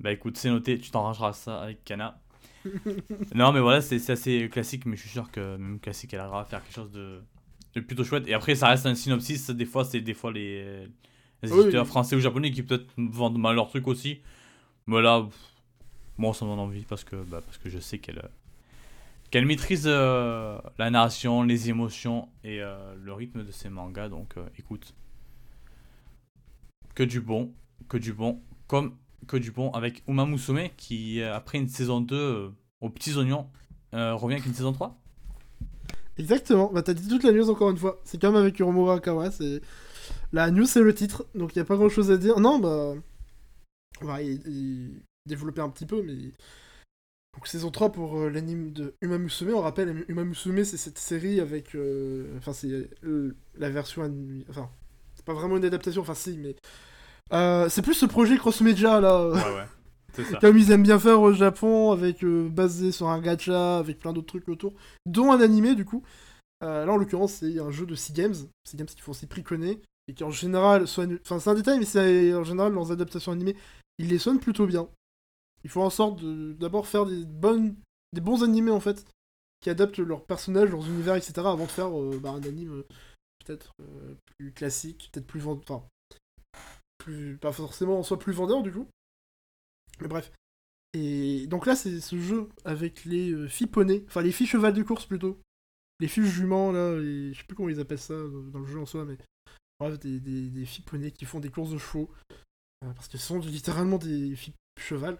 [0.00, 2.20] Bah écoute, c'est noté, tu t'arrangeras ça avec Kana.
[3.34, 6.42] non, mais voilà, c'est assez classique, mais je suis sûr que même classique, elle arrivera
[6.42, 7.20] à faire quelque chose de,
[7.74, 8.26] de plutôt chouette.
[8.28, 10.88] Et après, ça reste un synopsis, des fois, c'est des fois les,
[11.42, 11.88] éditeurs oui.
[11.88, 14.20] français ou japonais qui peut-être vendent mal leur truc aussi.
[14.86, 15.34] Mais là, pff,
[16.18, 18.22] moi, ça me donne envie parce que, bah, parce que je sais qu'elle
[19.30, 24.10] qu'elle maîtrise euh, la narration, les émotions et euh, le rythme de ses mangas.
[24.10, 24.94] Donc, euh, écoute,
[26.94, 27.52] que du bon,
[27.88, 32.00] que du bon, comme que du bon avec Uma Musume qui, euh, après une saison
[32.00, 32.48] 2 euh,
[32.80, 33.48] aux petits oignons,
[33.94, 34.98] euh, revient avec une saison 3.
[36.18, 36.70] Exactement.
[36.72, 38.00] Bah, t'as dit toute la news encore une fois.
[38.04, 39.30] C'est comme avec Uromura Akawa.
[39.30, 39.60] C'est...
[40.32, 41.26] La news, c'est le titre.
[41.34, 42.38] Donc, il n'y a pas grand chose à dire.
[42.40, 42.94] Non, bah.
[44.00, 46.32] Va y- y développer un petit peu, mais.
[47.34, 49.54] Donc, saison 3 pour euh, l'anime de Uma Musume.
[49.54, 51.76] On rappelle, Uma Musume, c'est cette série avec.
[52.36, 52.90] Enfin, c'est
[53.54, 54.02] la version.
[54.50, 54.68] Enfin,
[55.22, 56.02] c'est pas vraiment une adaptation.
[56.02, 56.56] Enfin, si, mais.
[57.32, 59.28] Euh, c'est plus ce projet cross-media là.
[59.28, 59.66] Ouais, ouais.
[60.14, 60.38] C'est ça.
[60.40, 64.12] Comme ils aiment bien faire au Japon, avec euh, basé sur un gacha, avec plein
[64.12, 64.74] d'autres trucs autour,
[65.06, 66.02] dont un animé du coup.
[66.62, 69.26] Euh, là en l'occurrence c'est un jeu de Sea Games, Sea Games qui font aussi
[69.26, 71.18] Priconé, et qui en général soigne...
[71.22, 73.56] Enfin c'est un détail mais c'est en général leurs adaptations animées,
[73.98, 74.88] ils les soignent plutôt bien.
[75.64, 77.74] Ils font en sorte de d'abord faire des bonnes...
[78.12, 79.06] des bons animés en fait,
[79.60, 81.32] qui adaptent leurs personnages, leurs univers, etc.
[81.38, 82.84] avant de faire bah, un anime
[83.44, 85.62] peut-être euh, plus classique, peut-être plus vendeur...
[85.68, 88.88] Enfin, pas forcément en soi plus vendeur du coup.
[90.00, 90.32] Mais bref.
[90.94, 94.74] Et donc là, c'est ce jeu avec les euh, filles poneys, enfin les filles cheval
[94.74, 95.40] de course plutôt.
[96.00, 97.32] Les filles juments, là, les...
[97.32, 99.16] je sais plus comment ils appellent ça euh, dans le jeu en soi, mais
[99.80, 102.10] bref, des, des, filles poneys qui font des courses de chevaux.
[102.80, 105.18] Parce que ce sont littéralement des filles cheval.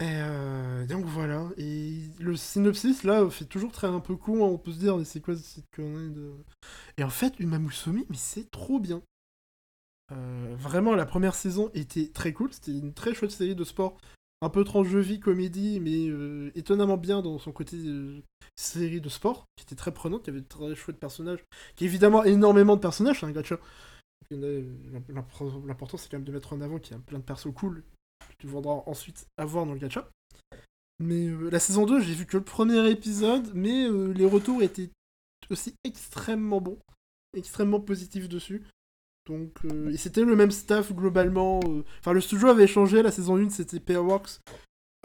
[0.00, 1.50] Et euh, donc voilà.
[1.56, 4.96] Et le synopsis, là, fait toujours très un peu con, hein, on peut se dire,
[4.96, 6.32] mais c'est quoi cette connerie de.
[6.98, 9.02] Et en fait, Uma Musume, mais c'est trop bien.
[10.12, 12.52] Euh, vraiment, la première saison était très cool.
[12.52, 13.96] C'était une très chouette série de sport.
[14.42, 17.78] Un peu tranche-vie, comédie, mais euh, étonnamment bien dans son côté
[18.56, 21.44] série de sport, qui était très prenante, qui avait de très chouettes personnages,
[21.76, 23.58] qui évidemment énormément de personnages, un gacha.
[24.30, 27.84] L'important c'est quand même de mettre en avant qu'il y a plein de persos cool
[28.38, 30.08] tu voudras ensuite avoir dans le gacha.
[31.00, 34.62] Mais euh, la saison 2, j'ai vu que le premier épisode, mais euh, les retours
[34.62, 34.90] étaient
[35.50, 36.78] aussi extrêmement bons,
[37.36, 38.62] extrêmement positifs dessus.
[39.26, 41.60] Donc, euh, et c'était le même staff globalement.
[42.00, 43.02] Enfin, le studio avait changé.
[43.02, 44.40] La saison 1, c'était Pairworks.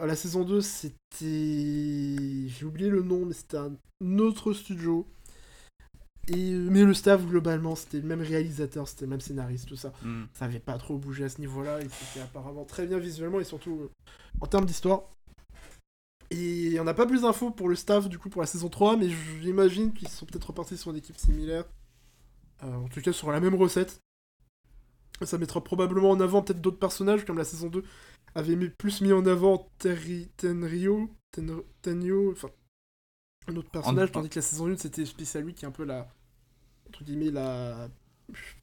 [0.00, 0.98] Euh, la saison 2, c'était.
[1.20, 5.06] J'ai oublié le nom, mais c'était un autre studio.
[6.28, 9.76] Et, euh, mais le staff, globalement, c'était le même réalisateur, c'était le même scénariste, tout
[9.76, 9.92] ça.
[10.02, 10.24] Hmm.
[10.32, 11.80] Ça avait pas trop bougé à ce niveau-là.
[11.80, 13.90] Et c'était apparemment très bien visuellement et surtout euh,
[14.40, 15.02] en termes d'histoire.
[16.30, 18.96] Et on n'a pas plus d'infos pour le staff, du coup, pour la saison 3,
[18.96, 19.08] mais
[19.42, 21.64] j'imagine qu'ils sont peut-être repartis sur une équipe similaire.
[22.62, 24.00] Euh, en tout cas, sur la même recette.
[25.22, 27.84] Ça mettra probablement en avant peut-être d'autres personnages, comme la saison 2
[28.34, 31.10] avait mis- plus mis en avant Terry, Tenryo,
[32.32, 32.48] enfin,
[33.48, 35.72] un autre personnage, En- tandis que la saison 1 c'était Special 8 qui est un
[35.72, 36.06] peu la.
[36.88, 37.88] entre guillemets, la.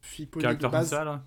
[0.01, 0.89] fille poney de Caractère base.
[0.89, 1.21] principal.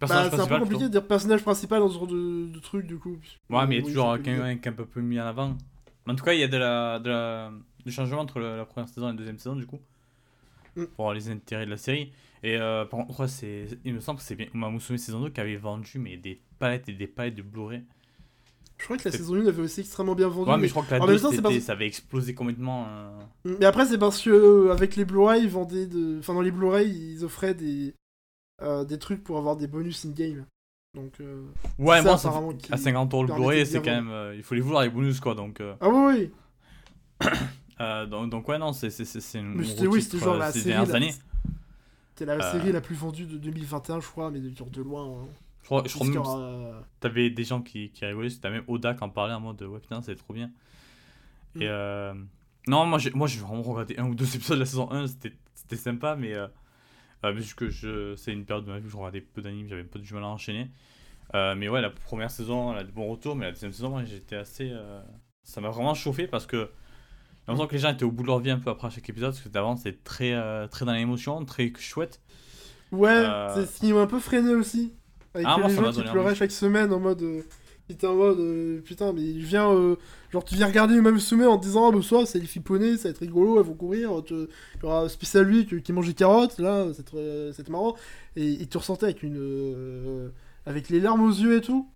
[0.00, 2.86] Bah, c'est un peu compliqué de dire personnage principal dans ce genre de, de truc
[2.86, 3.16] du coup.
[3.48, 5.56] Ouais, mais il y a toujours quelqu'un qui est un peu plus mis en avant.
[6.06, 7.52] Mais en tout cas, il y a de la, de la,
[7.86, 9.80] du changement entre la première saison et la deuxième saison, du coup.
[10.76, 10.84] Mm.
[10.96, 12.12] Pour les intérêts de la série.
[12.42, 15.30] Et euh, par contre, ouais, il me semble que c'est bien Uma Musume saison 2
[15.30, 17.82] qui avait vendu mais des palettes et des palettes de Blu-ray.
[18.78, 20.50] Je crois que la saison 1 avait aussi extrêmement bien vendu.
[20.50, 21.86] Ouais, mais je crois que la en 2, même temps, c'est c'était- parce- ça avait
[21.86, 22.86] explosé complètement.
[22.88, 23.20] euh,
[23.58, 26.18] mais après, c'est parce que euh, avec les Blu-ray, ils vendaient de.
[26.18, 27.94] Enfin, dans les Blu-ray, ils offraient des.
[28.62, 30.44] euh, des trucs pour avoir des bonus in-game.
[30.94, 31.12] Donc.
[31.20, 31.42] euh,
[31.78, 34.32] Ouais, ça, moi, ça fait- à 50 euros le Blu-ray, c'est quand même.
[34.36, 35.34] il faut les vouloir, les bonus, quoi.
[35.34, 36.30] Donc, euh, Ah oui,
[37.20, 37.28] oui.
[38.10, 38.88] donc, donc, ouais, non, c'est,
[39.38, 41.10] une Mais c'était oui, c'était genre la série.
[42.16, 45.04] C'était la série la plus vendue de 2021, je crois, mais de, de loin.
[45.22, 45.26] hein.
[45.64, 48.94] Je crois, je crois même euh, t'avais des gens qui, qui rigolaient, c'était même Oda
[48.94, 50.52] qui en parlait en mode ouais, putain, c'est trop bien.
[51.58, 51.68] Et Mm.
[51.68, 52.14] euh,
[52.68, 55.06] non, moi j'ai, moi j'ai vraiment regardé un ou deux épisodes de la saison 1,
[55.08, 56.48] c'était, c'était sympa, mais euh,
[57.24, 59.86] euh, je, c'est une période de ma vie où je regardais peu d'animes, j'avais un
[59.86, 60.70] peu du mal à enchaîner.
[61.34, 63.90] Euh, mais ouais, la première saison, elle a de bons retours, mais la deuxième saison,
[63.90, 64.72] moi j'étais assez.
[65.44, 66.70] ça m'a vraiment chauffé parce que.
[67.46, 69.08] J'ai l'impression que les gens étaient au bout de leur vie un peu après chaque
[69.10, 72.22] épisode, parce que d'avant c'était très, euh, très dans l'émotion, très chouette.
[72.92, 73.54] Ouais, Euh.
[73.54, 74.94] c'est ce qui m'a un peu freiné aussi.
[75.34, 77.22] Avec Ah, moi, les gens qui pleuraient chaque semaine en mode.
[77.22, 77.42] euh,
[77.86, 78.38] qui étaient en mode.
[78.40, 79.70] euh, putain, mais je viens.
[79.70, 79.96] euh,
[80.32, 82.62] genre, tu viens regarder Uma Musume en te disant, ah, bah, soit c'est les filles
[82.62, 84.10] poneys, ça va être rigolo, elles vont courir.
[84.30, 84.46] Il
[84.82, 86.86] y aura spécial lui qui, mange des carottes, là,
[87.52, 87.94] c'est marrant.
[88.36, 89.36] Et, et tu ressentais avec une.
[89.38, 90.28] euh,
[90.66, 91.90] avec les larmes aux yeux et tout.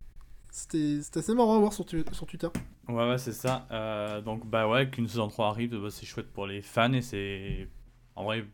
[0.51, 2.49] C'était assez marrant à voir sur, tu- sur Twitter.
[2.89, 3.67] Ouais, ouais, c'est ça.
[3.71, 7.03] Euh, donc, bah ouais, qu'une saison 3 arrive, bah, c'est chouette pour les fans et
[7.03, 7.69] c'est
[8.17, 8.45] en vrai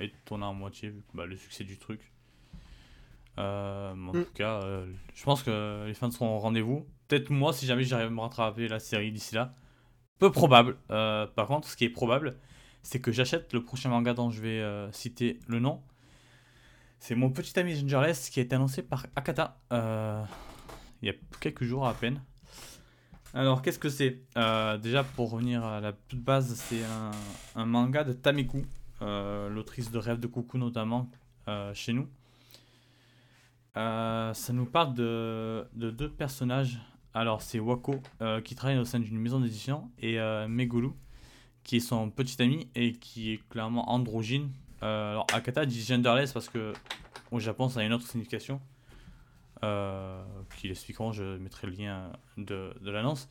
[0.00, 2.00] étonnant à moitié vu bah, le succès du truc.
[3.38, 4.24] Euh, en Mm.
[4.24, 6.86] tout cas, euh, je pense que les fans seront au rendez-vous.
[7.08, 9.54] Peut-être moi, si jamais j'arrive à me rattraper la série d'ici là.
[10.18, 10.76] Peu probable.
[10.90, 12.36] Euh, par contre, ce qui est probable,
[12.82, 15.82] c'est que j'achète le prochain manga dont je vais citer le nom.
[16.98, 19.58] C'est mon petit ami Gingerless qui a été annoncé par Akata
[21.02, 22.22] il y a quelques jours à peine.
[23.34, 24.20] Alors, qu'est-ce que c'est?
[24.80, 27.10] Déjà, pour revenir à la toute base, c'est un,
[27.60, 28.64] un manga de Tameku,
[29.00, 31.10] l'autrice de Rêve de Coucou notamment,
[31.74, 32.08] chez nous.
[33.76, 36.78] Euh, ça nous parle de, de deux personnages.
[37.16, 40.48] Alors, c'est Wako, euh, qui travaille au sein d'une maison d'édition, et euh,
[41.62, 44.50] qui est son petit ami et qui est clairement androgyne.
[44.82, 46.72] Euh, alors, Akata dit genderless parce que
[47.30, 48.60] au Japon, ça a une autre signification.
[50.58, 53.30] Qui l'expliqueront, je mettrai le lien de, l'annonce.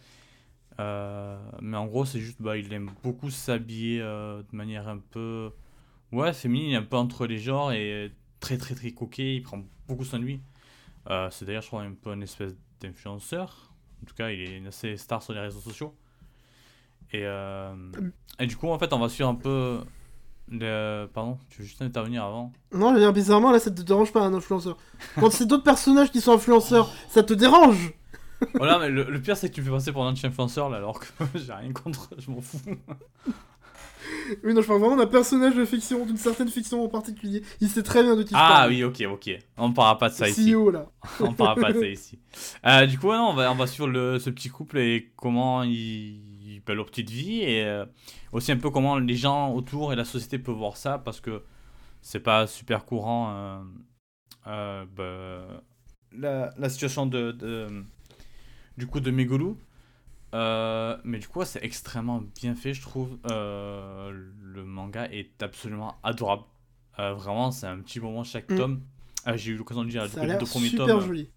[0.79, 5.51] Mais en gros, c'est juste, bah, il aime beaucoup s'habiller de manière un peu,
[6.11, 9.35] ouais, féminine, un peu entre les genres et très très très coquet.
[9.35, 10.41] Il prend beaucoup lui.
[11.09, 13.71] Euh, c'est d'ailleurs, je crois, un peu une espèce d'influenceur.
[14.01, 15.95] En tout cas, il est assez star sur les réseaux sociaux.
[17.11, 17.73] Et, euh,
[18.39, 19.81] et du coup, en fait, on va suivre un peu.
[20.49, 21.05] Le...
[21.13, 22.51] Pardon, tu veux juste intervenir avant?
[22.73, 24.77] Non, je veux dire, bizarrement, là, ça te dérange pas un influenceur.
[25.15, 27.93] Quand c'est d'autres personnages qui sont influenceurs, ça te dérange?
[28.55, 30.77] Voilà, mais le, le pire, c'est que tu me fais passer pour un anti-influenceur là,
[30.77, 32.59] alors que j'ai rien contre, je m'en fous.
[34.43, 37.43] Oui, non, je parle vraiment d'un personnage de fiction, d'une certaine fiction en particulier.
[37.61, 38.69] Il sait très bien de qui je Ah parle.
[38.71, 39.29] oui, ok, ok.
[39.57, 40.51] On ne parlera pas de ça ici.
[40.51, 40.89] CEO, là.
[41.19, 42.19] on parlera pas de ça ici.
[42.65, 45.11] Euh, du coup, ouais, non, on va, on va suivre le, ce petit couple et
[45.15, 47.85] comment ils, ils paient leur petite vie et euh,
[48.31, 51.43] aussi un peu comment les gens autour et la société peuvent voir ça parce que
[52.01, 53.63] c'est pas super courant
[54.47, 55.63] euh, bah,
[56.17, 57.83] la, la situation de, de-
[58.77, 59.53] du coup de Megulu.
[60.33, 63.17] Euh, mais du coup, c'est extrêmement bien fait, je trouve.
[63.29, 66.43] Euh, le manga est absolument adorable.
[66.99, 68.57] Euh, vraiment, c'est un petit moment chaque Mm.
[68.57, 68.81] tome.
[69.35, 71.05] J'ai eu l'occasion de a les deux premiers super tomes.
[71.05, 71.29] joli.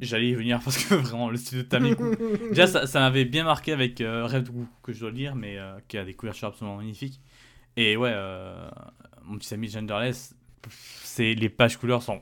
[0.00, 2.16] J'allais y venir parce que vraiment, le style de Tameku.
[2.50, 5.56] Déjà, ça, ça m'avait bien marqué avec Rêve de goût que je dois lire, mais
[5.88, 7.20] qui a des couvertures absolument magnifiques.
[7.76, 8.14] Et ouais,
[9.22, 10.34] mon petit ami Genderless,
[11.18, 12.20] les pages couleurs sont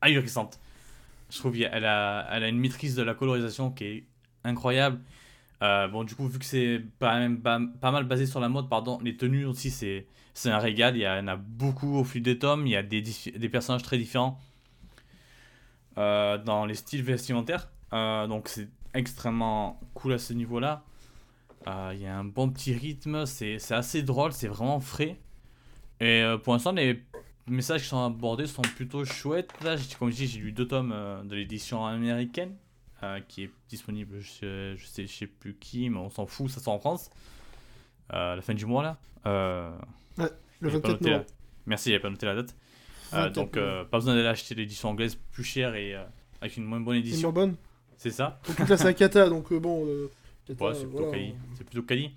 [0.00, 0.60] ahurissantes.
[1.30, 4.04] Je trouve qu'elle a, elle a une maîtrise de la colorisation qui est
[4.44, 5.00] incroyable.
[5.62, 9.16] Euh, bon, du coup, vu que c'est pas, mal basé sur la mode, pardon, les
[9.16, 10.96] tenues aussi, c'est un régal.
[10.96, 12.66] Il y, en a beaucoup au fil des tomes.
[12.66, 13.02] Il y a des,
[13.50, 14.40] personnages très différents
[15.98, 17.68] euh, dans les styles vestimentaires.
[17.92, 20.82] Euh, donc, c'est extrêmement cool à ce niveau-là.
[21.66, 23.26] Il y a un bon petit rythme.
[23.26, 24.32] C'est assez drôle.
[24.32, 25.18] C'est vraiment frais.
[26.00, 27.04] Et pour l'instant, les
[27.46, 29.52] messages qui sont abordés sont plutôt chouettes.
[29.62, 32.54] Là, comme je dis, j'ai lu deux tomes de l'édition américaine
[33.02, 36.50] euh, qui est disponible chez, je sais, je sais plus qui, mais on s'en fout,
[36.50, 37.10] ça sort en France.
[38.12, 38.98] Euh, la fin du mois là.
[39.26, 39.70] Euh,
[40.60, 41.30] Le j'ai pas 24 noté la- novembre.
[41.66, 42.54] Merci, j'avais pas noté la date.
[43.12, 43.52] 24 donc
[43.90, 45.94] pas besoin d'aller acheter l'édition anglaise plus chère et
[46.40, 47.32] avec une moins bonne édition.
[47.32, 47.56] bonne.
[47.96, 48.40] C'est ça.
[48.56, 49.84] Que là, c'est un kata, donc bon.
[49.84, 50.08] Ouais,
[50.46, 51.10] c'est plutôt voilà.
[51.12, 51.34] quali.
[51.56, 52.12] C'est plutôt quali.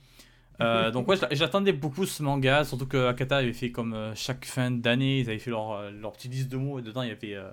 [0.62, 4.46] Euh, donc ouais, j'attendais beaucoup ce manga, surtout que Akata avait fait comme euh, chaque
[4.46, 7.12] fin d'année, ils avaient fait leur, leur petite liste de mots et dedans il y
[7.12, 7.50] avait, euh,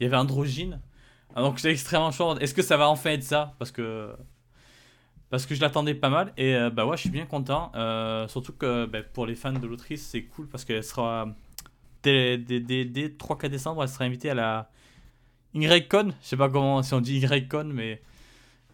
[0.00, 0.80] il y avait androgyne.
[1.34, 2.38] Ah, donc j'étais extrêmement chaud.
[2.38, 3.54] Est-ce que ça va enfin être ça?
[3.58, 4.12] Parce que
[5.30, 7.70] parce que je l'attendais pas mal et euh, bah ouais, je suis bien content.
[7.76, 11.28] Euh, surtout que bah, pour les fans de l'autrice, c'est cool parce qu'elle sera
[12.02, 14.70] dès, dès, dès, dès 3-4 décembre, elle sera invitée à la
[15.54, 16.12] YCon.
[16.20, 18.02] Je sais pas comment si on dit YCon, mais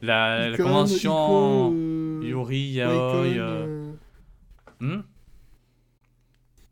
[0.00, 1.68] la, la Icon, convention.
[1.68, 3.38] Ico, euh, Yuri, Icon, Yaoi.
[3.38, 3.92] euh,
[4.80, 5.00] hmm?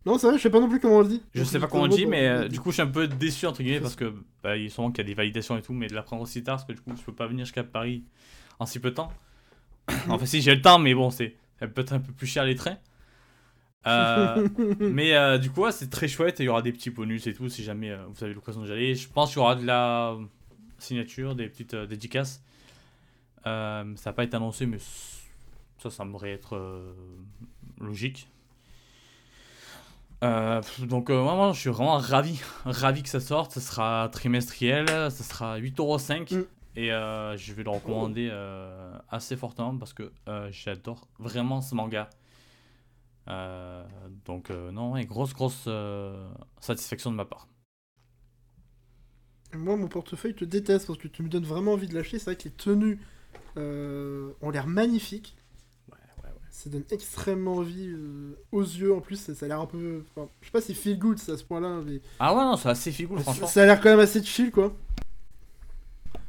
[0.06, 1.22] Non, c'est vrai, je sais pas non plus comment on le dit.
[1.34, 2.58] Je sais pas comment on dit, bon, mais euh, le du dit.
[2.58, 4.12] coup, je suis un peu déçu entre guillemets parce que
[4.42, 6.66] bah, il qu'il y a des validations et tout, mais de l'apprendre aussi tard parce
[6.66, 8.04] que du coup, je peux pas venir jusqu'à Paris
[8.58, 9.12] en si peu de temps.
[10.08, 12.44] enfin, si j'ai le temps, mais bon, c'est ça peut être un peu plus cher
[12.44, 12.78] les trains.
[13.86, 14.48] Euh,
[14.80, 17.26] mais euh, du coup, ouais, c'est très chouette et il y aura des petits bonus
[17.26, 18.94] et tout si jamais euh, vous avez l'occasion d'y aller.
[18.94, 20.16] Je pense qu'il y aura de la
[20.78, 22.42] signature, des petites dédicaces.
[23.44, 24.78] Ça n'a pas été annoncé, mais
[25.84, 26.92] ça semblerait être euh,
[27.78, 28.28] logique.
[30.24, 33.52] Euh, donc euh, vraiment, je suis vraiment ravi, ravi que ça sorte.
[33.52, 36.37] Ça sera trimestriel, ça sera 8,5€.
[36.37, 36.44] Mm.
[36.76, 40.10] Et euh, je vais le recommander euh, assez fortement parce que
[40.50, 42.10] j'adore vraiment ce manga.
[44.24, 45.68] Donc non, ouais, grosse, grosse
[46.60, 47.48] satisfaction de ma part.
[49.52, 52.18] Moi, mon portefeuille te déteste parce que tu me donnes vraiment envie de l'acheter.
[52.18, 52.98] C'est vrai que les tenues
[53.56, 55.37] ont l'air magnifiques.
[56.56, 58.94] Ça donne extrêmement envie euh, aux yeux.
[58.94, 60.04] En plus, ça, ça a l'air un peu.
[60.16, 62.56] enfin, je sais pas si feel good c'est à ce point-là, mais Ah ouais, non,
[62.56, 63.46] c'est assez ça, franchement.
[63.48, 64.72] ça a l'air quand même assez chill, quoi.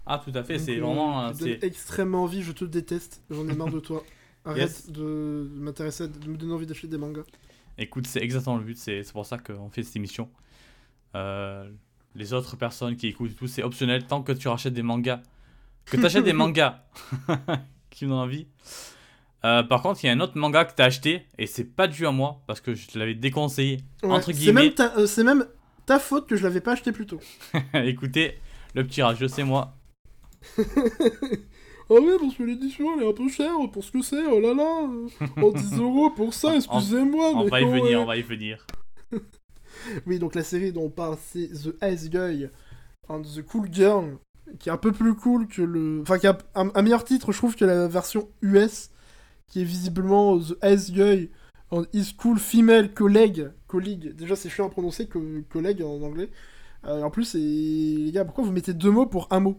[0.06, 1.22] Ah, tout à fait, c'est euh, vraiment.
[1.26, 2.42] euh, tu me donnes c'est- extrêmement envie.
[2.42, 3.22] Je te déteste.
[3.30, 4.04] J'en ai marre de toi.
[4.46, 4.90] Arrête Yes.
[4.92, 7.24] de m'intéresser, de me donner envie d'acheter des mangas.
[7.78, 10.30] Écoute, c'est exactement le but, c'est c'est pour ça qu'on fait cette émission.
[11.16, 11.70] Euh,
[12.16, 15.22] les autres personnes qui écoutent et tout, c'est optionnel tant que tu rachètes des mangas.
[15.86, 16.84] Que tu achètes des mangas
[17.90, 18.48] qui me donnent envie.
[19.46, 21.64] Euh, par contre, il y a un autre manga que tu as acheté et c'est
[21.66, 23.78] pas dû à moi parce que je te l'avais déconseillé.
[24.02, 24.64] Ouais, Entre c'est guillemets.
[24.64, 25.46] même, ta, euh, c'est même
[25.86, 27.20] ta faute que je l'avais pas acheté plus tôt.
[27.76, 28.40] Écoutez,
[28.74, 29.76] le petit rageux, c'est moi.
[31.88, 34.40] Ah ouais, parce que l'édition elle est un peu chère pour ce que c'est, oh
[34.40, 35.08] là là euh,
[35.40, 37.80] Oh 10 euros pour ça, excusez-moi On mais va y ouais.
[37.80, 38.66] venir, on va y venir.
[40.08, 42.48] Oui, donc la série dont on parle c'est The Ice Guy
[43.08, 44.18] and the Cool Girl,
[44.58, 46.00] qui est un peu plus cool que le...
[46.02, 48.90] Enfin, qui a un, un meilleur titre, je trouve, que la version US,
[49.48, 50.58] qui est visiblement The
[51.72, 53.52] and His Cool Female Colleague.
[53.68, 56.30] Colleague, déjà c'est chiant à prononcer, que collègue en anglais.
[56.86, 57.34] Euh, en plus.
[57.36, 59.58] Les gars, pourquoi vous mettez deux mots pour un mot?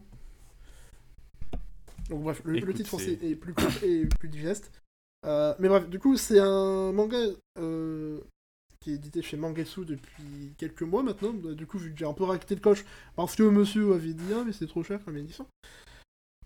[2.08, 4.70] Donc bref, le, titre français est plus cool et plus digeste.
[5.24, 7.18] Euh, mais bref, du coup, c'est un manga
[7.58, 8.20] euh,
[8.80, 11.32] qui est édité chez Mangetsu depuis quelques mois maintenant.
[11.32, 12.84] Bah, Du coup, vu que j'ai un peu raqueté le coche,
[13.16, 15.48] parce que monsieur avait dit ah, mais c'est trop cher comme édition.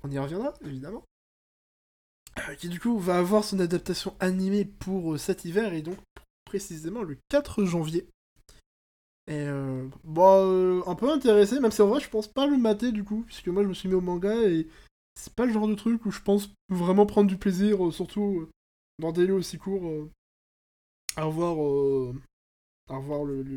[0.03, 1.05] On y reviendra, évidemment.
[2.49, 5.99] Euh, Qui du coup va avoir son adaptation animée pour euh, cet hiver et donc
[6.45, 8.07] précisément le 4 janvier.
[9.27, 12.57] Et euh, bon, euh, un peu intéressé, même si en vrai je pense pas le
[12.57, 14.67] mater du coup, puisque moi je me suis mis au manga et
[15.15, 18.49] c'est pas le genre de truc où je pense vraiment prendre du plaisir, surtout
[18.99, 20.09] dans des lieux aussi courts,
[21.17, 21.59] à voir,
[22.89, 22.99] à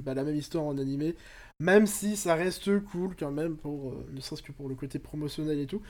[0.03, 1.15] bah, la même histoire en animé,
[1.59, 5.59] même si ça reste cool quand même, pour, ne serait-ce que pour le côté promotionnel
[5.59, 5.81] et tout.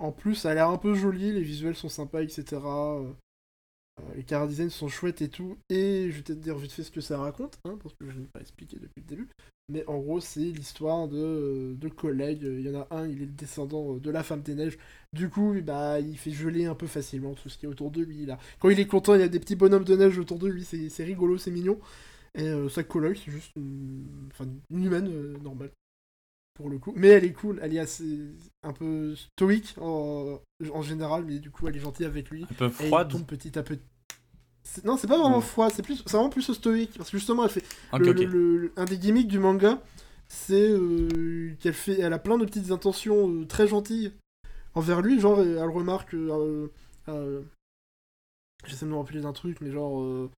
[0.00, 2.42] En plus, ça a l'air un peu joli, les visuels sont sympas, etc.
[2.54, 3.12] euh,
[4.00, 5.58] euh, les designs sont chouettes et tout.
[5.68, 8.18] Et je vais peut-être dire vite fait ce que ça raconte, hein, parce que je
[8.18, 9.28] n'ai pas expliqué depuis le début.
[9.70, 12.44] Mais en gros, c'est l'histoire de, euh, de collègues.
[12.44, 14.78] Il y en a un, il est le descendant de la femme des neiges.
[15.12, 18.02] Du coup, bah, il fait geler un peu facilement tout ce qui est autour de
[18.02, 18.24] lui.
[18.24, 18.38] Là.
[18.58, 20.64] Quand il est content, il y a des petits bonhommes de neige autour de lui.
[20.64, 21.78] C'est rigolo, c'est mignon.
[22.34, 24.06] Et sa coloc, c'est juste une,
[24.70, 25.72] humaine normale.
[26.60, 26.92] Pour le coup.
[26.94, 27.58] Mais elle est cool.
[27.62, 28.28] Elle est assez.
[28.62, 30.38] un peu stoïque en,
[30.72, 31.24] en général.
[31.24, 32.42] Mais du coup, elle est gentille avec lui.
[32.44, 33.10] Un peu Et il froide.
[33.10, 33.80] tombe petit à petit.
[34.84, 35.42] Non, c'est pas vraiment Mm.
[35.42, 36.92] froid, c'est plus, c'est vraiment plus stoïque.
[36.98, 38.18] Parce que justement, elle fait Ok, le- ok.
[38.20, 39.82] le- le- un des gimmicks du manga,
[40.28, 44.12] c'est euh, qu'elle fait, elle a plein de petites intentions euh, très gentilles
[44.74, 45.18] envers lui.
[45.18, 46.68] Genre, elle remarque, euh,
[47.08, 47.40] euh,
[48.66, 50.28] j'essaie de me rappeler d'un truc, mais genre,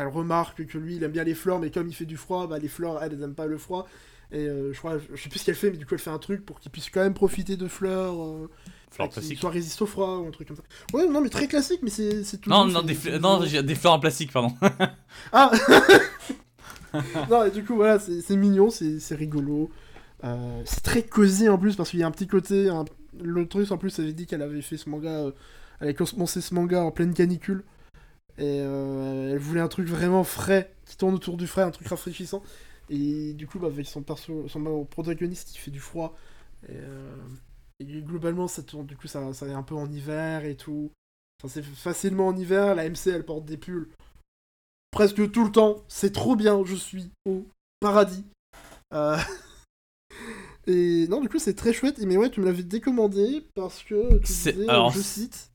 [0.00, 2.46] elle remarque que lui, il aime bien les fleurs, mais comme il fait du froid,
[2.46, 3.86] bah les fleurs, elles, elles aiment pas le froid.
[4.32, 6.10] Et euh, je crois, je sais plus ce qu'elle fait, mais du coup, elle fait
[6.10, 8.14] un truc pour qu'il puisse quand même profiter de fleurs.
[8.22, 8.48] euh,
[8.92, 9.38] Fleurs plastiques.
[9.38, 10.62] soit résiste au froid ou un truc comme ça.
[10.92, 12.48] Ouais, non, mais très classique, mais c'est c'est tout.
[12.50, 14.52] Non, non, des, fl- non, des fleurs en plastique, pardon.
[15.32, 15.50] Ah
[17.30, 19.70] Non, et du coup, voilà, c'est mignon, c'est c'est rigolo.
[20.24, 22.68] Euh, c'est très cosy en plus, parce qu'il y a un petit côté.
[22.68, 22.84] un-
[23.22, 25.08] L'autrice en plus avait dit qu'elle avait fait ce manga.
[25.10, 25.30] euh,
[25.80, 27.64] Elle avait commencé ce manga en pleine canicule.
[28.40, 31.86] Et euh, elle voulait un truc vraiment frais, qui tourne autour du frais, un truc
[31.88, 32.42] rafraîchissant.
[32.88, 36.16] Et du coup, bah, avec son, perso, son protagoniste qui fait du froid.
[36.66, 37.16] Et, euh,
[37.80, 40.90] Et globalement, ça tourne, du coup, ça, ça est un peu en hiver et tout.
[41.38, 42.74] Enfin, c'est facilement en hiver.
[42.74, 43.90] La MC, elle porte des pulls
[44.90, 45.84] presque tout le temps.
[45.88, 46.62] C'est trop bien.
[46.64, 47.46] Je suis au
[47.78, 48.24] paradis.
[48.94, 49.18] Euh,
[50.66, 51.98] Et non, du coup, c'est très chouette.
[51.98, 55.49] Mais ouais, tu me l'avais décommandé parce que tu disais, alors, je cite.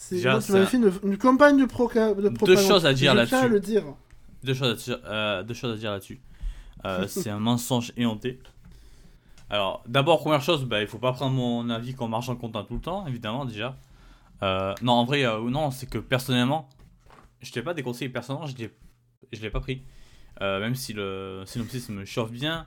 [0.00, 2.64] C'est déjà, tu m'avais fait une, une campagne de, proca- de propagande.
[2.64, 3.48] choses à dire là-dessus.
[3.48, 3.82] le dire.
[4.44, 6.20] Deux choses à dire, euh, deux choses à dire là-dessus.
[6.84, 8.38] Euh, c'est un mensonge éhonté.
[9.50, 12.74] Alors, d'abord, première chose, bah, il faut pas prendre mon avis comme marchand comptant tout
[12.74, 13.76] le temps, évidemment, déjà.
[14.44, 16.68] Euh, non, en vrai, euh, non, c'est que personnellement,
[17.40, 18.54] je t'ai pas déconseillé personnellement, je
[19.42, 19.82] l'ai, pas pris.
[20.40, 22.66] Même si le synopsis me chauffe bien,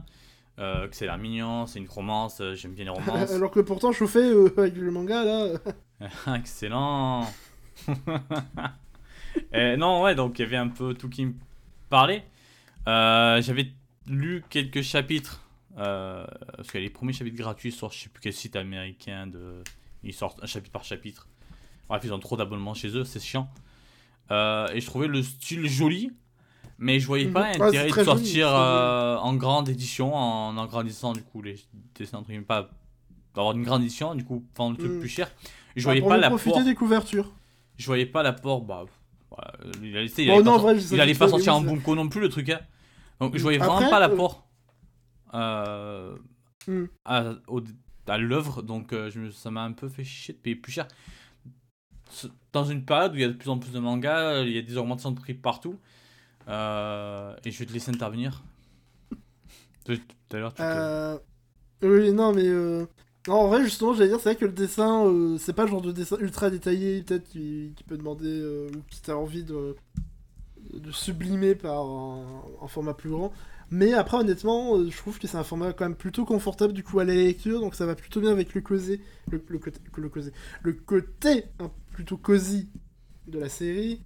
[0.58, 3.32] que c'est l'air mignon, c'est une romance, j'aime bien les romances.
[3.32, 4.20] Alors que pourtant, chauffé
[4.58, 5.48] avec le manga, là.
[6.36, 7.28] Excellent.
[9.54, 11.34] Euh, non, ouais, donc il y avait un peu tout qui me
[11.90, 12.26] parlait.
[12.90, 13.72] Euh, J'avais
[14.08, 15.42] lu quelques chapitres.
[15.78, 16.26] euh,
[16.58, 19.28] parce que les premiers chapitres gratuits sortent, je sais plus quel site américain.
[19.28, 19.64] De...
[20.04, 21.30] Ils sortent un chapitre par chapitre.
[21.88, 23.50] Bref, ils ont trop d'abonnements chez eux, c'est chiant.
[24.30, 26.12] Et je trouvais le style joli.
[26.78, 27.46] Mais je voyais pas Mhm.
[27.46, 31.56] Ouais, l'intérêt c'est de joli, sortir en grande édition, en agrandissant du coup les
[31.96, 32.70] dessins entre guillemets, pas
[33.34, 35.00] d'avoir une grande édition, du coup vendre le truc Mhm.
[35.00, 35.32] plus cher.
[35.76, 37.32] Je voyais pour pas l'apport profiter des couvertures.
[37.78, 38.86] je voyais pas l'apport bah
[39.30, 41.96] voilà, il allait, il Bon, allait non, pas, vrai, il allait pas sortir oui, bunko
[41.96, 42.60] non plus le truc hein.
[43.20, 44.48] donc je voyais Après, vraiment pas euh, l'apport
[45.34, 46.16] euh,
[46.68, 46.86] Hmm.
[47.06, 47.62] à, au-
[48.08, 50.72] à l'œuvre donc euh, je me- ça m'a un peu fait chier de payer plus
[50.74, 50.88] cher
[52.52, 54.58] dans une période où il y a de plus en plus de mangas il y
[54.58, 55.80] a des augmentations de prix partout
[56.48, 58.44] euh, et je vais te laisser intervenir
[59.86, 59.98] tout
[60.32, 61.18] à l'heure tu Euh...
[61.84, 62.46] Oui, non, mais.
[62.48, 62.86] Euh...
[63.28, 65.82] En vrai, justement, j'allais dire, c'est vrai que le dessin, euh, c'est pas le genre
[65.82, 69.76] de dessin ultra détaillé, peut-être, qui, peut demander, euh, ou qui t'a envie de,
[70.92, 73.32] sublimer par un, format plus grand.
[73.70, 76.84] Mais après, honnêtement, euh, je trouve que c'est un format quand même plutôt confortable du
[76.84, 79.00] coup à la lecture, donc ça va plutôt bien avec le cosy,
[79.30, 79.80] le, côté,
[80.86, 82.70] côté hein, plutôt cosy
[83.28, 84.02] de la série.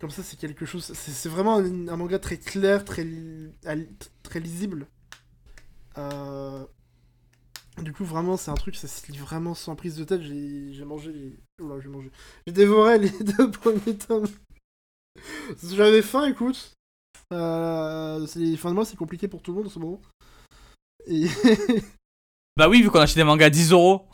[0.00, 0.92] Comme ça, c'est quelque chose.
[0.94, 3.04] C'est vraiment un, manga très clair, très,
[4.22, 4.86] très lisible.
[7.82, 10.22] Du coup, vraiment, c'est un truc, ça se lit vraiment sans prise de tête.
[10.22, 11.38] J'ai j'ai mangé les.
[11.64, 12.10] Oula, j'ai mangé.
[12.46, 14.26] J'ai dévoré les deux premiers tomes.
[15.62, 16.72] J'avais faim, écoute.
[17.32, 20.00] Euh, c'est- fin de mois, c'est compliqué pour tout le monde en ce moment.
[21.06, 21.26] Et.
[22.56, 24.06] bah oui vu qu'on achète des mangas à 10 euros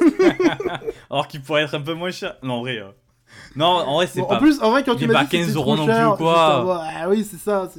[1.10, 2.90] alors qu'il pourrait être un peu moins cher non en vrai euh,
[3.54, 5.26] non en vrai c'est Bon, pas En plus, en vrai, quand tu m'as pas dit
[5.30, 6.80] que 15 c'était non plus quoi.
[6.86, 7.70] juste Ah oui, c'est ça.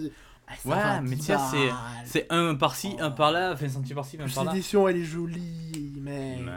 [0.47, 1.75] Ah, ça Ouais, mais 10 tiens, c'est- balles.
[2.05, 5.93] c'est un par-ci un par-là 20 centimes par-ci 20 Plus par-là L'édition, elle est jolie,
[6.01, 6.37] mais.
[6.43, 6.51] Mais-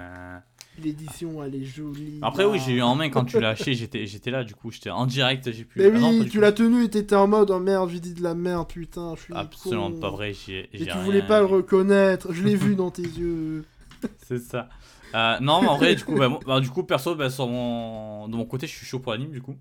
[0.83, 2.21] L'édition, elle est jolie.
[2.23, 4.71] Après, oui, j'ai eu en main quand tu l'as acheté, j'étais, j'étais là, du coup,
[4.71, 5.79] j'étais en direct, j'ai pu.
[5.79, 8.15] Mais Ah non, oui, tu l'as tenu et t'étais en mode oh merde, j'ai dit
[8.15, 9.35] de la merde, putain, je suis.
[9.35, 9.99] Absolument con.
[10.01, 13.03] pas vrai, j'ai, Et tu rien- voulais pas le reconnaître, je l'ai vu dans tes
[13.03, 13.65] yeux.
[14.27, 14.69] C'est ça.
[15.15, 18.29] Euh, non, mais en vrai, du coup, bah, bah, du coup, perso, bah, sur mon...
[18.29, 19.57] de mon côté, je suis chaud pour l'anime, du coup.